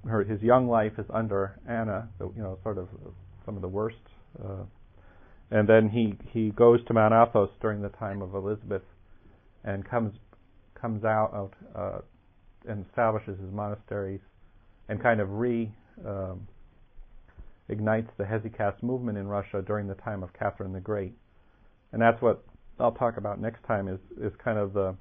her, 0.08 0.22
his 0.24 0.40
young 0.42 0.68
life 0.68 0.92
is 0.98 1.06
under 1.12 1.58
Anna, 1.68 2.08
you 2.20 2.42
know, 2.42 2.58
sort 2.62 2.78
of 2.78 2.88
some 3.44 3.56
of 3.56 3.62
the 3.62 3.68
worst 3.68 3.96
uh, 4.42 4.64
and 5.54 5.68
then 5.68 5.88
he 5.88 6.16
he 6.32 6.50
goes 6.50 6.84
to 6.86 6.92
Mount 6.92 7.14
Athos 7.14 7.48
during 7.62 7.80
the 7.80 7.88
time 7.90 8.20
of 8.22 8.34
Elizabeth, 8.34 8.82
and 9.62 9.88
comes 9.88 10.12
comes 10.78 11.04
out 11.04 11.52
uh, 11.76 11.98
and 12.68 12.84
establishes 12.86 13.38
his 13.38 13.52
monasteries, 13.52 14.20
and 14.88 15.00
kind 15.00 15.20
of 15.20 15.30
re 15.30 15.70
um, 16.04 16.48
ignites 17.68 18.10
the 18.18 18.24
hesychast 18.24 18.82
movement 18.82 19.16
in 19.16 19.28
Russia 19.28 19.62
during 19.64 19.86
the 19.86 19.94
time 19.94 20.24
of 20.24 20.30
Catherine 20.36 20.72
the 20.72 20.80
Great, 20.80 21.14
and 21.92 22.02
that's 22.02 22.20
what 22.20 22.42
I'll 22.80 22.90
talk 22.90 23.16
about 23.16 23.40
next 23.40 23.64
time 23.64 23.86
is 23.86 24.00
is 24.20 24.32
kind 24.42 24.58
of 24.58 24.72
the 24.72 24.96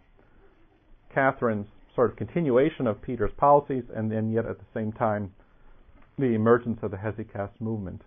Catherine's 1.15 1.67
sort 1.95 2.11
of 2.11 2.15
continuation 2.15 2.85
of 2.85 3.01
Peter's 3.01 3.33
policies, 3.37 3.85
and 3.95 4.11
then 4.11 4.31
yet 4.31 4.45
at 4.45 4.59
the 4.59 4.65
same 4.71 4.91
time 4.91 5.33
the 6.19 6.35
emergence 6.35 6.77
of 6.83 6.91
the 6.91 6.97
hesychast 6.97 7.59
movement 7.59 8.03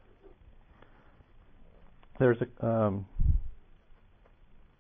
there's 2.19 2.39
a 2.41 2.67
um, 2.67 3.07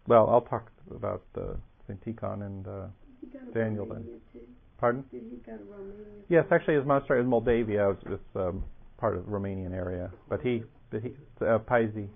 well, 0.06 0.28
I'll 0.30 0.42
talk 0.42 0.70
about 0.94 1.22
uh, 1.36 1.54
Saint 1.86 2.04
Tikhon 2.04 2.46
and 2.46 2.66
uh, 2.66 2.86
Daniel 3.52 3.86
then. 3.86 4.04
Pardon? 4.78 5.04
Yes, 6.28 6.44
actually, 6.50 6.74
his 6.74 6.84
monastery 6.84 7.20
in 7.20 7.26
Moldavia 7.26 7.90
is, 7.90 7.96
is 8.12 8.20
um, 8.34 8.62
part 8.98 9.16
of 9.16 9.24
the 9.24 9.30
Romanian 9.30 9.72
area, 9.72 10.10
but 10.28 10.42
he, 10.42 10.62
but 10.90 11.02
he, 11.02 11.12
uh, 11.40 11.58
Paisy, 11.58 12.08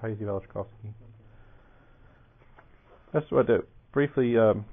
Paisy 0.00 0.20
Velichkovsky. 0.22 0.92
That's 3.12 3.30
what 3.30 3.48
to 3.48 3.64
briefly 3.92 4.38
um, 4.38 4.64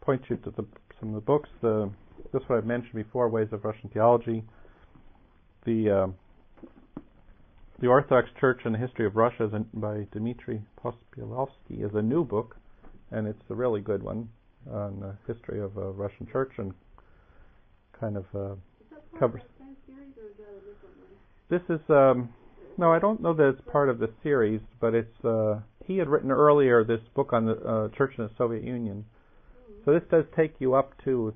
point 0.00 0.22
you 0.28 0.36
to 0.38 0.50
the, 0.50 0.64
some 0.98 1.10
of 1.10 1.14
the 1.14 1.20
books. 1.20 1.48
The, 1.60 1.90
this 2.32 2.42
what 2.48 2.62
I 2.62 2.66
mentioned 2.66 2.94
before, 2.94 3.28
Ways 3.28 3.48
of 3.52 3.64
Russian 3.64 3.90
Theology. 3.90 4.42
The 5.64 5.90
um, 5.90 6.14
the 7.82 7.88
Orthodox 7.88 8.28
Church 8.38 8.60
and 8.64 8.72
the 8.72 8.78
History 8.78 9.06
of 9.06 9.16
Russia 9.16 9.50
by 9.74 10.06
Dmitry 10.12 10.62
Pospielovsky 10.80 11.84
is 11.84 11.90
a 11.94 12.00
new 12.00 12.24
book, 12.24 12.56
and 13.10 13.26
it's 13.26 13.42
a 13.50 13.54
really 13.54 13.80
good 13.80 14.04
one. 14.04 14.28
on 14.70 15.00
the 15.00 15.16
history 15.26 15.60
of 15.60 15.76
uh, 15.76 15.90
Russian 15.90 16.28
Church 16.30 16.52
and 16.58 16.72
kind 17.98 18.16
of 18.16 18.24
uh, 18.32 18.52
Is 18.52 18.58
covers. 19.18 19.42
of 19.42 19.48
that 19.58 19.66
same 19.66 19.76
series 19.84 20.16
or 20.16 20.28
is 20.30 20.36
that 20.38 20.44
a 20.44 20.60
different 20.60 20.94
one? 20.96 21.10
This 21.50 21.62
is 21.68 21.90
um, 21.90 22.28
no, 22.78 22.92
I 22.92 23.00
don't 23.00 23.20
know 23.20 23.34
that 23.34 23.48
it's 23.48 23.60
part 23.72 23.88
of 23.88 23.98
the 23.98 24.10
series, 24.22 24.60
but 24.80 24.94
it's 24.94 25.24
uh, 25.24 25.58
he 25.84 25.98
had 25.98 26.08
written 26.08 26.30
earlier 26.30 26.84
this 26.84 27.00
book 27.16 27.32
on 27.32 27.46
the 27.46 27.56
uh, 27.56 27.88
Church 27.96 28.12
in 28.16 28.22
the 28.22 28.30
Soviet 28.38 28.62
Union. 28.62 29.04
So 29.84 29.92
this 29.92 30.04
does 30.08 30.24
take 30.36 30.54
you 30.60 30.74
up 30.74 30.92
to 31.02 31.34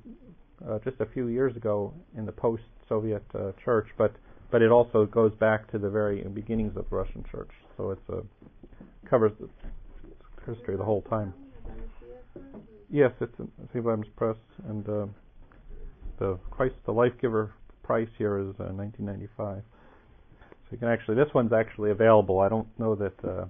uh, 0.65 0.79
just 0.85 1.01
a 1.01 1.07
few 1.07 1.27
years 1.27 1.57
ago 1.57 1.93
in 2.17 2.25
the 2.25 2.31
post-Soviet 2.31 3.25
uh, 3.35 3.51
church, 3.65 3.89
but 3.99 4.15
but 4.51 4.63
it 4.63 4.71
also 4.71 5.07
goes 5.07 5.33
back 5.35 5.71
to 5.73 5.79
the 5.79 5.91
very 5.91 6.23
beginnings 6.23 6.77
of 6.77 6.89
the 6.89 6.97
Russian 6.97 7.25
church. 7.31 7.51
So 7.77 7.91
it's 7.91 8.09
a 8.09 8.23
covers 9.09 9.33
the 9.41 9.49
history 10.53 10.77
the 10.77 10.85
whole 10.85 11.03
time. 11.03 11.33
Yes, 12.91 13.13
it's 13.21 13.37
in 13.39 13.51
Abrams 13.75 14.07
Press, 14.17 14.37
and 14.69 14.89
uh, 14.89 15.07
the 16.19 16.39
Christ 16.51 16.75
the 16.85 16.93
Life 16.93 17.13
Giver 17.21 17.53
price 17.83 18.09
here 18.19 18.39
is 18.39 18.55
uh, 18.61 18.71
1995. 18.75 19.63
So 20.67 20.73
you 20.73 20.79
can 20.79 20.89
actually, 20.89 21.17
this 21.17 21.33
one's 21.35 21.53
actually 21.53 21.91
available. 21.91 22.41
I 22.41 22.49
don't 22.49 22.67
know 22.79 22.95
that 22.97 23.15
uh, 23.25 23.47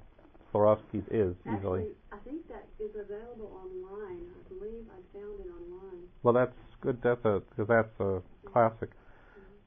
Florovsky's 0.53 1.07
is 1.11 1.35
easily. 1.45 1.81
Actually, 1.81 1.97
I 2.13 2.19
think 2.25 2.49
that 2.49 2.65
is 2.79 2.91
available 2.95 3.53
online. 3.57 4.25
I 4.29 4.49
believe 4.49 4.85
I 4.89 5.01
found 5.13 5.41
it 5.41 5.49
online. 5.49 6.03
Well, 6.23 6.35
that's 6.35 6.53
good. 6.81 6.99
That's 7.03 7.25
a 7.25 7.43
because 7.51 7.69
that's 7.69 8.01
a 8.01 8.23
classic. 8.51 8.91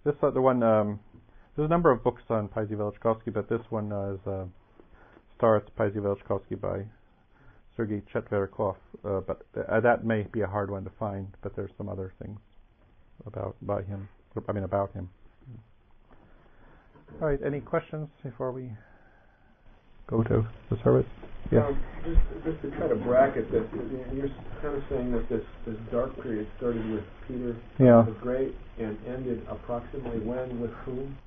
This 0.04 0.16
other 0.22 0.42
one, 0.42 0.64
um, 0.64 1.00
there's 1.60 1.68
a 1.68 1.70
number 1.70 1.92
of 1.92 2.02
books 2.02 2.22
on 2.30 2.48
Paisy 2.48 2.72
Velichkovsky, 2.72 3.34
but 3.34 3.50
this 3.50 3.60
one 3.70 3.92
uh, 3.92 4.14
is 4.14 4.20
uh, 4.26 4.46
starts 5.36 5.70
Paisy 5.78 5.98
Velichkovsky 5.98 6.60
by 6.60 6.86
Sergei 7.76 8.02
Chetverikov. 8.14 8.78
Uh, 9.04 9.20
but 9.20 9.46
uh, 9.70 9.82
that 9.82 10.06
may 10.06 10.22
be 10.32 10.40
a 10.40 10.48
hard 10.48 10.72
one 10.72 10.86
to 10.86 10.92
find. 10.98 11.28
But 11.44 11.58
there's 11.58 11.72
some 11.78 11.90
other 11.90 12.14
things 12.24 12.40
about 13.26 13.58
by 13.62 13.82
him. 13.82 14.08
I 14.48 14.54
mean 14.54 14.64
about 14.64 14.94
him. 14.94 15.10
All 17.22 17.28
right. 17.28 17.40
Any 17.46 17.60
questions 17.60 18.08
before 18.24 18.54
we 18.54 18.72
go 20.08 20.24
to 20.24 20.48
the 20.70 20.78
service? 20.82 21.08
Yeah. 21.52 21.68
Um, 21.68 21.84
just, 22.06 22.46
just 22.46 22.62
to 22.62 22.80
kind 22.80 22.94
of 22.94 23.04
bracket 23.04 23.52
this, 23.52 23.64
you're 24.14 24.30
kind 24.62 24.78
of 24.78 24.84
saying 24.90 25.12
that 25.12 25.28
this, 25.28 25.44
this 25.66 25.76
dark 25.92 26.16
period 26.24 26.48
started 26.58 26.90
with 26.90 27.04
Peter 27.28 27.58
Yeah. 27.80 28.06
the 28.06 28.16
Great 28.22 28.56
and 28.80 28.98
ended 29.06 29.46
approximately 29.50 30.20
when 30.20 30.62
with 30.62 30.72
whom? 30.86 31.18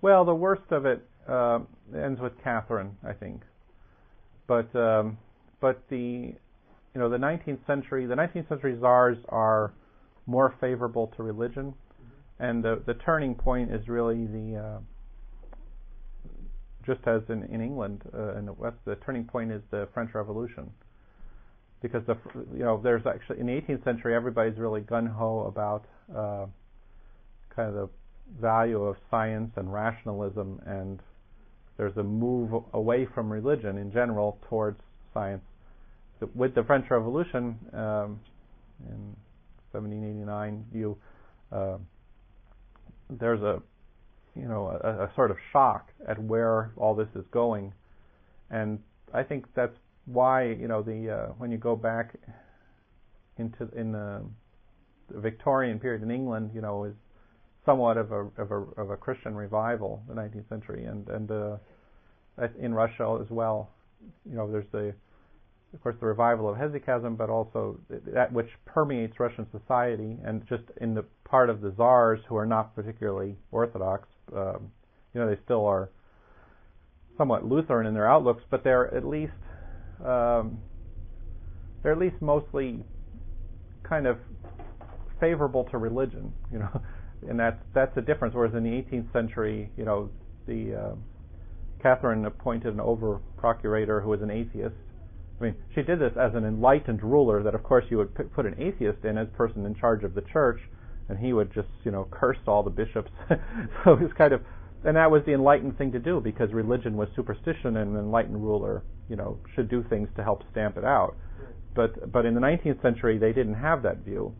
Well, 0.00 0.24
the 0.24 0.34
worst 0.34 0.70
of 0.70 0.86
it 0.86 1.04
uh, 1.28 1.60
ends 1.94 2.20
with 2.20 2.32
Catherine, 2.42 2.96
I 3.06 3.12
think. 3.12 3.42
But 4.46 4.74
um, 4.74 5.18
but 5.60 5.82
the 5.90 6.34
you 6.94 7.00
know 7.00 7.08
the 7.08 7.18
19th 7.18 7.66
century 7.66 8.06
the 8.06 8.14
19th 8.14 8.48
century 8.48 8.78
czars 8.80 9.18
are 9.28 9.72
more 10.26 10.54
favorable 10.60 11.12
to 11.16 11.22
religion, 11.22 11.74
and 12.38 12.62
the 12.62 12.82
the 12.86 12.94
turning 12.94 13.34
point 13.34 13.72
is 13.72 13.88
really 13.88 14.26
the 14.26 14.56
uh, 14.56 14.78
just 16.86 17.06
as 17.06 17.22
in 17.28 17.42
in 17.44 17.60
England 17.60 18.02
uh, 18.14 18.36
in 18.36 18.46
the 18.46 18.52
West 18.52 18.76
the 18.84 18.96
turning 18.96 19.24
point 19.24 19.50
is 19.50 19.62
the 19.70 19.88
French 19.92 20.14
Revolution. 20.14 20.70
Because 21.82 22.02
the 22.06 22.16
you 22.52 22.64
know 22.64 22.80
there's 22.82 23.06
actually 23.06 23.40
in 23.40 23.46
the 23.46 23.52
18th 23.52 23.84
century 23.84 24.14
everybody's 24.14 24.58
really 24.58 24.80
gun 24.80 25.06
ho 25.06 25.40
about 25.46 25.84
uh, 26.16 26.46
kind 27.54 27.68
of 27.68 27.74
the 27.74 27.88
value 28.40 28.82
of 28.82 28.96
science 29.10 29.50
and 29.56 29.72
rationalism, 29.72 30.60
and 30.66 31.00
there's 31.76 31.96
a 31.96 32.02
move 32.02 32.62
away 32.72 33.06
from 33.14 33.30
religion 33.30 33.78
in 33.78 33.92
general 33.92 34.38
towards 34.48 34.80
science. 35.14 35.42
With 36.34 36.54
the 36.54 36.64
French 36.64 36.86
Revolution 36.90 37.56
um, 37.72 38.20
in 38.86 39.16
1789, 39.72 40.64
you 40.72 40.96
uh, 41.52 41.78
there's 43.08 43.40
a 43.40 43.62
you 44.34 44.48
know 44.48 44.66
a, 44.82 45.04
a 45.04 45.10
sort 45.14 45.30
of 45.30 45.36
shock 45.52 45.88
at 46.06 46.20
where 46.20 46.72
all 46.76 46.94
this 46.94 47.08
is 47.14 47.24
going, 47.30 47.72
and 48.50 48.80
I 49.14 49.22
think 49.22 49.46
that's 49.54 49.76
why 50.06 50.46
you 50.46 50.68
know 50.68 50.82
the 50.82 51.10
uh, 51.10 51.32
when 51.38 51.52
you 51.52 51.58
go 51.58 51.76
back 51.76 52.16
into 53.38 53.68
in 53.76 53.92
the, 53.92 54.22
the 55.12 55.20
Victorian 55.20 55.78
period 55.78 56.02
in 56.02 56.10
England, 56.10 56.50
you 56.54 56.60
know, 56.60 56.84
is 56.84 56.94
somewhat 57.64 57.96
of 57.96 58.12
a 58.12 58.28
of 58.38 58.50
a 58.50 58.80
of 58.80 58.90
a 58.90 58.96
Christian 58.96 59.34
revival, 59.34 60.02
the 60.08 60.14
19th 60.14 60.48
century, 60.48 60.84
and 60.84 61.08
and 61.08 61.30
uh, 61.30 61.56
in 62.58 62.74
Russia 62.74 63.18
as 63.20 63.30
well. 63.30 63.70
You 64.24 64.36
know, 64.36 64.50
there's 64.50 64.66
the 64.72 64.94
of 65.74 65.82
course 65.82 65.96
the 66.00 66.06
revival 66.06 66.48
of 66.48 66.56
hesychasm, 66.56 67.16
but 67.16 67.28
also 67.28 67.78
that 68.06 68.32
which 68.32 68.48
permeates 68.64 69.20
Russian 69.20 69.46
society, 69.50 70.16
and 70.24 70.46
just 70.48 70.62
in 70.80 70.94
the 70.94 71.04
part 71.24 71.50
of 71.50 71.60
the 71.60 71.72
czars 71.76 72.20
who 72.28 72.36
are 72.36 72.46
not 72.46 72.74
particularly 72.74 73.36
orthodox. 73.50 74.08
Um, 74.34 74.70
you 75.14 75.20
know, 75.20 75.28
they 75.28 75.40
still 75.44 75.66
are 75.66 75.90
somewhat 77.16 77.44
Lutheran 77.44 77.86
in 77.86 77.94
their 77.94 78.08
outlooks, 78.08 78.44
but 78.50 78.62
they're 78.62 78.94
at 78.94 79.04
least 79.04 79.32
um, 80.04 80.58
they're 81.82 81.92
at 81.92 81.98
least 81.98 82.16
mostly 82.20 82.84
kind 83.82 84.06
of 84.06 84.18
favorable 85.20 85.64
to 85.64 85.78
religion. 85.78 86.32
You 86.52 86.60
know 86.60 86.82
and 87.28 87.38
that's 87.38 87.60
that's 87.74 87.96
a 87.96 88.00
difference. 88.00 88.34
Whereas 88.34 88.54
in 88.54 88.62
the 88.62 88.70
18th 88.70 89.12
century, 89.12 89.70
you 89.76 89.84
know, 89.84 90.10
the 90.46 90.74
uh, 90.74 90.94
Catherine 91.82 92.24
appointed 92.24 92.74
an 92.74 92.80
over 92.80 93.20
procurator 93.36 94.00
who 94.00 94.10
was 94.10 94.22
an 94.22 94.30
atheist. 94.30 94.74
I 95.40 95.44
mean, 95.44 95.54
she 95.74 95.82
did 95.82 96.00
this 96.00 96.12
as 96.20 96.34
an 96.34 96.44
enlightened 96.44 97.02
ruler. 97.02 97.42
That 97.42 97.54
of 97.54 97.62
course 97.62 97.84
you 97.90 97.98
would 97.98 98.14
p- 98.14 98.24
put 98.24 98.46
an 98.46 98.54
atheist 98.58 99.04
in 99.04 99.18
as 99.18 99.28
person 99.36 99.64
in 99.66 99.74
charge 99.74 100.04
of 100.04 100.14
the 100.14 100.22
church, 100.32 100.60
and 101.08 101.18
he 101.18 101.32
would 101.32 101.52
just 101.52 101.68
you 101.84 101.90
know 101.90 102.08
curse 102.10 102.38
all 102.46 102.62
the 102.62 102.70
bishops. 102.70 103.10
so 103.84 103.92
it 103.92 104.00
was 104.00 104.12
kind 104.16 104.32
of, 104.32 104.42
and 104.84 104.96
that 104.96 105.10
was 105.10 105.22
the 105.26 105.32
enlightened 105.32 105.78
thing 105.78 105.92
to 105.92 105.98
do 105.98 106.20
because 106.20 106.52
religion 106.52 106.96
was 106.96 107.08
superstition, 107.14 107.76
and 107.76 107.92
an 107.92 107.96
enlightened 107.96 108.42
ruler 108.42 108.82
you 109.08 109.16
know 109.16 109.38
should 109.54 109.68
do 109.68 109.84
things 109.88 110.08
to 110.16 110.22
help 110.22 110.42
stamp 110.50 110.76
it 110.76 110.84
out. 110.84 111.16
But 111.74 112.10
but 112.12 112.26
in 112.26 112.34
the 112.34 112.40
19th 112.40 112.82
century 112.82 113.18
they 113.18 113.32
didn't 113.32 113.54
have 113.54 113.82
that 113.82 113.98
view 113.98 114.34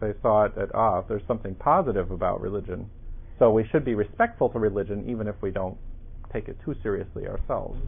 they 0.00 0.12
thought 0.22 0.56
that 0.56 0.74
ah, 0.74 1.02
there's 1.02 1.22
something 1.28 1.54
positive 1.54 2.10
about 2.10 2.40
religion, 2.40 2.88
so 3.38 3.50
we 3.50 3.66
should 3.70 3.84
be 3.84 3.94
respectful 3.94 4.48
to 4.50 4.58
religion 4.58 5.04
even 5.08 5.28
if 5.28 5.34
we 5.42 5.50
don't 5.50 5.76
take 6.32 6.48
it 6.48 6.56
too 6.64 6.74
seriously 6.82 7.26
ourselves. 7.26 7.78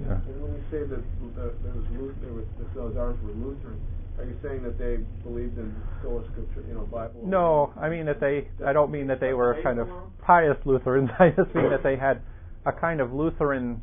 Yeah. 0.00 0.14
And 0.14 0.42
when 0.42 0.52
you 0.54 0.64
say 0.70 0.86
that 0.88 0.98
uh, 0.98 1.50
there 1.62 1.74
was 1.74 1.84
Luther, 1.92 2.32
was, 2.32 2.44
the 2.58 2.94
Czars 2.94 3.16
were 3.22 3.32
Lutheran, 3.32 3.80
are 4.18 4.24
you 4.24 4.36
saying 4.42 4.62
that 4.62 4.78
they 4.78 4.98
believed 5.22 5.58
in 5.58 5.74
sola 6.02 6.22
scriptura, 6.22 6.68
you 6.68 6.74
know, 6.74 6.82
Bible? 6.82 7.20
No, 7.24 7.72
I 7.80 7.88
mean 7.88 8.06
that 8.06 8.20
they. 8.20 8.48
I 8.64 8.72
don't 8.72 8.90
mean 8.90 9.06
that 9.08 9.20
they 9.20 9.32
were 9.32 9.58
kind 9.62 9.78
of 9.78 9.88
pious 10.20 10.56
Lutherans. 10.64 11.10
I 11.18 11.30
just 11.30 11.54
mean 11.54 11.70
that 11.70 11.82
they 11.82 11.96
had 11.96 12.22
a 12.64 12.72
kind 12.72 13.00
of 13.00 13.12
Lutheran 13.12 13.80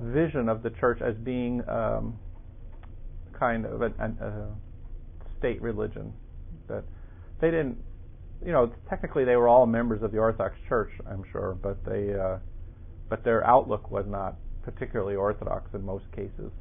vision 0.00 0.48
of 0.48 0.62
the 0.62 0.70
church 0.70 1.00
as 1.02 1.14
being 1.16 1.62
um, 1.68 2.18
kind 3.38 3.66
of 3.66 3.82
a, 3.82 3.86
a, 3.86 4.26
a 4.26 4.48
state 5.38 5.60
religion 5.60 6.12
that 6.68 6.84
they 7.40 7.50
didn't 7.50 7.78
you 8.44 8.52
know 8.52 8.72
technically 8.88 9.24
they 9.24 9.36
were 9.36 9.48
all 9.48 9.66
members 9.66 10.02
of 10.02 10.12
the 10.12 10.18
Orthodox 10.18 10.56
Church 10.68 10.90
I'm 11.08 11.24
sure 11.32 11.56
but 11.60 11.84
they 11.84 12.14
uh, 12.14 12.38
but 13.08 13.24
their 13.24 13.46
outlook 13.46 13.90
was 13.90 14.04
not 14.06 14.36
particularly 14.62 15.16
orthodox 15.16 15.72
in 15.74 15.84
most 15.84 16.04
cases. 16.12 16.52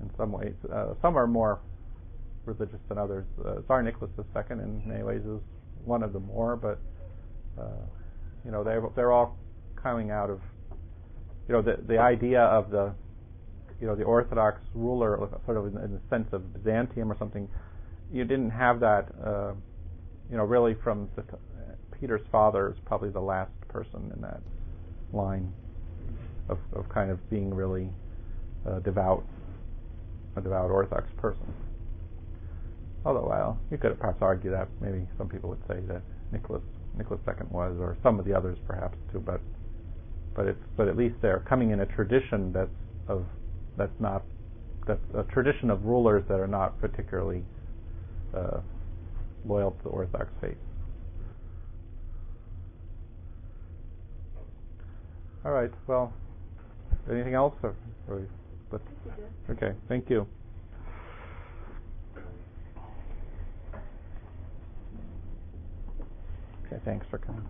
In 0.00 0.10
some 0.16 0.32
ways 0.32 0.54
uh, 0.72 0.94
some 1.02 1.16
are 1.16 1.26
more 1.26 1.60
religious 2.44 2.80
than 2.88 2.98
others. 2.98 3.26
Uh, 3.44 3.60
Tsar 3.66 3.82
Nicholas 3.82 4.10
II 4.18 4.42
in 4.50 4.82
many 4.86 5.02
ways 5.02 5.22
is 5.22 5.40
one 5.84 6.02
of 6.02 6.12
the 6.12 6.20
more 6.20 6.56
but 6.56 6.78
uh, 7.60 7.84
you 8.44 8.50
know 8.50 8.64
they're 8.64 8.82
they're 8.94 9.12
all 9.12 9.36
coming 9.82 10.10
out 10.10 10.30
of 10.30 10.40
you 11.48 11.54
know 11.54 11.62
the 11.62 11.76
the 11.86 11.98
idea 11.98 12.42
of 12.42 12.70
the 12.70 12.92
you 13.80 13.86
know 13.86 13.96
the 13.96 14.04
Orthodox 14.04 14.60
ruler 14.74 15.18
sort 15.46 15.56
of 15.56 15.66
in 15.66 15.74
the 15.74 16.00
sense 16.10 16.28
of 16.32 16.52
Byzantium 16.52 17.10
or 17.10 17.16
something 17.18 17.48
you 18.12 18.24
didn't 18.24 18.50
have 18.50 18.80
that, 18.80 19.08
uh, 19.24 19.52
you 20.30 20.36
know, 20.36 20.44
really 20.44 20.74
from 20.82 21.08
the, 21.16 21.24
Peter's 21.98 22.22
father 22.32 22.70
is 22.70 22.76
probably 22.86 23.10
the 23.10 23.20
last 23.20 23.52
person 23.68 24.10
in 24.14 24.22
that 24.22 24.40
line 25.12 25.52
of, 26.48 26.58
of 26.72 26.88
kind 26.88 27.10
of 27.10 27.30
being 27.30 27.52
really 27.52 27.90
devout, 28.82 29.24
a 30.36 30.40
devout 30.40 30.70
Orthodox 30.70 31.06
person. 31.18 31.54
Although, 33.04 33.28
well, 33.28 33.58
you 33.70 33.78
could 33.78 33.98
perhaps 33.98 34.18
argue 34.20 34.50
that 34.50 34.68
maybe 34.80 35.06
some 35.16 35.28
people 35.28 35.50
would 35.50 35.62
say 35.68 35.80
that 35.88 36.02
Nicholas 36.32 36.62
Nicholas 36.96 37.20
II 37.26 37.46
was, 37.50 37.76
or 37.78 37.96
some 38.02 38.18
of 38.18 38.24
the 38.24 38.34
others 38.34 38.58
perhaps 38.66 38.96
too, 39.12 39.20
but 39.20 39.40
but 40.34 40.46
it's 40.46 40.62
but 40.76 40.88
at 40.88 40.96
least 40.96 41.14
they're 41.22 41.44
coming 41.48 41.70
in 41.70 41.80
a 41.80 41.86
tradition 41.86 42.52
that's 42.52 42.70
of 43.08 43.24
that's 43.76 43.98
not 44.00 44.22
that's 44.86 45.00
a 45.14 45.22
tradition 45.32 45.70
of 45.70 45.84
rulers 45.84 46.24
that 46.28 46.40
are 46.40 46.48
not 46.48 46.78
particularly 46.80 47.42
uh, 48.34 48.60
loyal 49.46 49.72
to 49.72 49.82
the 49.84 49.88
Orthodox 49.88 50.30
faith. 50.40 50.56
All 55.44 55.52
right. 55.52 55.70
Well, 55.86 56.12
anything 57.10 57.34
else? 57.34 57.54
Or, 57.62 57.74
or 58.08 58.26
okay. 59.50 59.72
Thank 59.88 60.10
you. 60.10 60.26
Okay. 66.66 66.80
Thanks 66.84 67.06
for 67.10 67.18
coming. 67.18 67.46